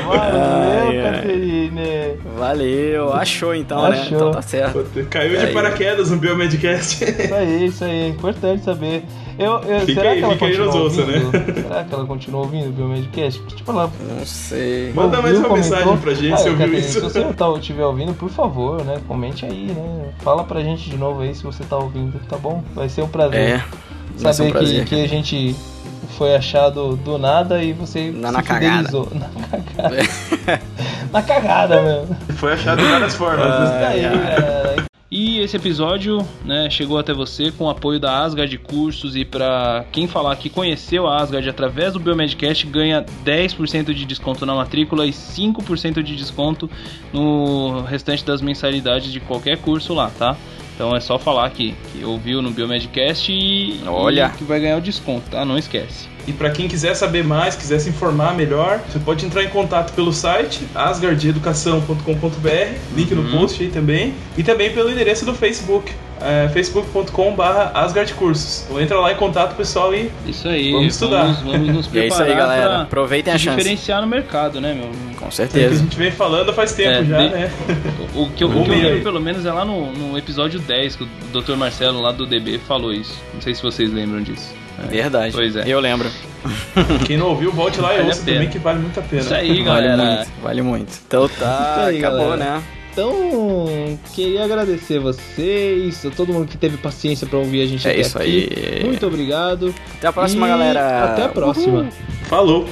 Valeu, 0.05 1.03
Caterine. 1.03 2.19
Valeu, 2.37 3.11
achou 3.11 3.55
então, 3.55 3.89
né? 3.89 3.99
achou. 3.99 4.11
né? 4.11 4.17
Então 4.17 4.31
tá 4.31 4.43
certo. 4.43 4.85
Caiu 5.09 5.39
de 5.39 5.47
paraquedas 5.47 6.11
no 6.11 6.17
Biomedcast. 6.17 7.03
Isso 7.03 7.33
aí, 7.33 7.65
isso 7.65 7.83
aí. 7.83 8.01
É 8.01 8.07
importante 8.09 8.63
saber. 8.63 9.03
Eu, 9.39 9.53
eu, 9.61 9.79
fica 9.85 10.01
será 10.01 10.11
aí, 10.11 10.19
que 10.19 10.25
ela 10.25 10.37
continua 10.37 10.75
ouvindo? 10.75 11.07
Né? 11.07 11.53
Será 11.61 11.83
que 11.85 11.93
ela 11.93 12.05
continua 12.05 12.41
ouvindo 12.41 12.67
o 12.67 12.71
Biomedcast? 12.73 13.41
Tipo, 13.55 13.71
ela. 13.71 13.89
Não 14.17 14.25
sei. 14.25 14.91
Manda 14.93 15.21
mais 15.21 15.37
uma 15.37 15.47
comentou. 15.47 15.77
mensagem 15.77 15.97
pra 15.97 16.13
gente 16.13 16.33
ah, 16.33 16.37
se 16.37 16.49
ouviu 16.49 16.73
isso. 16.73 16.91
Se 16.91 16.99
você 16.99 17.19
não 17.19 17.57
estiver 17.57 17.85
ouvindo, 17.85 18.13
por 18.13 18.29
favor, 18.29 18.83
né? 18.83 18.99
Comente 19.07 19.45
aí, 19.45 19.67
né? 19.67 20.09
Fala 20.19 20.43
pra 20.43 20.61
gente 20.61 20.89
de 20.89 20.97
novo 20.97 21.21
aí 21.21 21.33
se 21.33 21.43
você 21.43 21.63
tá 21.63 21.77
ouvindo, 21.77 22.19
tá 22.27 22.37
bom? 22.37 22.61
Vai 22.75 22.89
ser 22.89 23.01
um 23.01 23.07
prazer. 23.07 23.39
É. 23.39 23.63
Saber 24.17 24.49
um 24.49 24.51
prazer, 24.51 24.83
que, 24.83 24.95
que 24.95 25.03
a 25.05 25.07
gente 25.07 25.55
foi 26.17 26.35
achado 26.35 26.97
do 26.97 27.17
nada 27.17 27.63
e 27.63 27.71
você 27.71 28.11
na, 28.11 28.33
na 28.33 28.43
cagada. 28.43 28.91
Na 29.13 29.29
cagada. 29.47 29.95
É. 30.47 30.59
na 31.13 31.21
cagada 31.21 31.81
mesmo. 31.81 32.17
Foi 32.35 32.51
achado 32.51 32.81
de 32.81 32.89
várias 32.89 33.15
formas. 33.15 33.47
Ah, 33.47 33.87
aí, 33.87 34.03
é. 34.03 34.58
Esse 35.39 35.55
episódio 35.55 36.27
né, 36.43 36.69
chegou 36.69 36.97
até 36.97 37.13
você 37.13 37.49
com 37.49 37.63
o 37.63 37.69
apoio 37.69 37.97
da 37.97 38.23
Asgard 38.23 38.57
Cursos 38.57 39.15
e 39.15 39.23
para 39.23 39.85
quem 39.89 40.05
falar 40.05 40.35
que 40.35 40.49
conheceu 40.49 41.07
a 41.07 41.21
Asgard 41.21 41.47
através 41.49 41.93
do 41.93 41.99
Biomedcast 41.99 42.67
ganha 42.67 43.05
10% 43.25 43.93
de 43.93 44.05
desconto 44.05 44.45
na 44.45 44.53
matrícula 44.53 45.05
e 45.05 45.11
5% 45.11 46.03
de 46.03 46.15
desconto 46.15 46.69
no 47.13 47.81
restante 47.83 48.25
das 48.25 48.41
mensalidades 48.41 49.13
de 49.13 49.21
qualquer 49.21 49.57
curso 49.59 49.93
lá, 49.93 50.11
tá? 50.19 50.35
Então 50.75 50.93
é 50.93 50.99
só 50.99 51.17
falar 51.17 51.49
que, 51.51 51.73
que 51.91 52.03
ouviu 52.03 52.41
no 52.41 52.51
Biomedcast 52.51 53.31
e, 53.31 53.79
Olha. 53.87 54.31
E 54.33 54.37
que 54.37 54.43
vai 54.43 54.59
ganhar 54.59 54.77
o 54.77 54.81
desconto, 54.81 55.29
tá? 55.29 55.45
Não 55.45 55.57
esquece. 55.57 56.09
E 56.29 56.33
para 56.33 56.51
quem 56.51 56.67
quiser 56.67 56.93
saber 56.93 57.23
mais, 57.23 57.55
quiser 57.55 57.79
se 57.79 57.89
informar 57.89 58.35
melhor, 58.35 58.79
você 58.87 58.99
pode 58.99 59.25
entrar 59.25 59.43
em 59.43 59.49
contato 59.49 59.93
pelo 59.93 60.13
site 60.13 60.61
asgardeducação.com.br, 60.75 62.49
link 62.95 63.15
no 63.15 63.23
uhum. 63.23 63.39
post 63.39 63.63
aí 63.63 63.69
também, 63.69 64.13
e 64.37 64.43
também 64.43 64.71
pelo 64.71 64.91
endereço 64.91 65.25
do 65.25 65.33
Facebook, 65.33 65.91
é, 66.21 66.47
facebook.com.br 66.49 67.43
asgardcursos. 67.73 68.65
Então 68.65 68.79
entra 68.79 68.99
lá 68.99 69.11
em 69.11 69.15
contato, 69.15 69.55
pessoal, 69.55 69.91
e 69.91 70.11
isso 70.27 70.47
aí, 70.47 70.71
vamos 70.71 70.93
estudar. 70.93 71.23
Vamos, 71.23 71.39
vamos 71.39 71.67
nos 71.69 71.87
preparar. 71.87 72.05
é 72.05 72.13
isso 72.13 72.21
aí, 72.21 72.35
galera. 72.35 72.81
Aproveitem 72.83 73.33
a 73.33 73.37
chance. 73.39 73.57
diferenciar 73.57 73.99
no 73.99 74.07
mercado, 74.07 74.61
né, 74.61 74.75
meu? 74.75 74.91
Com 75.17 75.31
certeza. 75.31 75.65
É 75.65 75.69
que 75.69 75.73
a 75.73 75.77
gente 75.79 75.97
vem 75.97 76.11
falando 76.11 76.53
faz 76.53 76.73
tempo 76.73 76.91
é, 76.91 77.03
já, 77.05 77.17
de... 77.17 77.29
né? 77.29 77.51
O, 78.13 78.21
o 78.21 78.29
que 78.29 78.43
eu, 78.43 78.49
o 78.49 78.63
que 78.63 78.69
eu 78.69 78.75
lembro, 78.75 79.01
pelo 79.01 79.19
menos, 79.19 79.47
é 79.47 79.51
lá 79.51 79.65
no, 79.65 79.91
no 79.93 80.15
episódio 80.15 80.59
10 80.59 80.95
que 80.95 81.03
o 81.05 81.07
Dr. 81.33 81.55
Marcelo, 81.55 81.99
lá 81.99 82.11
do 82.11 82.27
DB, 82.27 82.59
falou 82.59 82.93
isso. 82.93 83.19
Não 83.33 83.41
sei 83.41 83.55
se 83.55 83.63
vocês 83.63 83.91
lembram 83.91 84.21
disso. 84.21 84.58
É. 84.83 84.87
Verdade. 84.87 85.33
Pois 85.33 85.55
é. 85.55 85.63
Eu 85.65 85.79
lembro. 85.79 86.09
Quem 87.05 87.17
não 87.17 87.27
ouviu, 87.27 87.51
volte 87.51 87.79
lá 87.81 87.95
e 87.95 88.01
ouça 88.05 88.23
também 88.23 88.49
que 88.49 88.59
vale 88.59 88.79
muito 88.79 88.99
a 88.99 89.03
pena. 89.03 89.21
Isso 89.21 89.33
aí, 89.33 89.63
galera. 89.63 89.97
Vale 89.97 90.15
muito, 90.15 90.31
vale 90.41 90.61
muito. 90.61 90.99
Então 91.07 91.27
tá, 91.27 91.85
aí, 91.87 91.97
acabou, 91.99 92.29
galera. 92.29 92.37
né? 92.55 92.63
Então, 92.91 93.97
queria 94.13 94.43
agradecer 94.43 94.99
vocês, 94.99 96.05
a 96.05 96.09
todo 96.09 96.33
mundo 96.33 96.47
que 96.47 96.57
teve 96.57 96.75
paciência 96.77 97.25
para 97.27 97.37
ouvir 97.39 97.61
a 97.61 97.65
gente 97.65 97.87
é 97.87 97.91
até 97.91 98.01
isso 98.01 98.17
aqui. 98.17 98.49
aí. 98.55 98.83
Muito 98.83 99.05
obrigado. 99.05 99.73
Até 99.97 100.07
a 100.07 100.13
próxima, 100.13 100.47
galera. 100.47 101.03
Até 101.05 101.23
a 101.23 101.29
próxima. 101.29 101.81
Uhul. 101.81 101.89
Falou. 102.23 102.67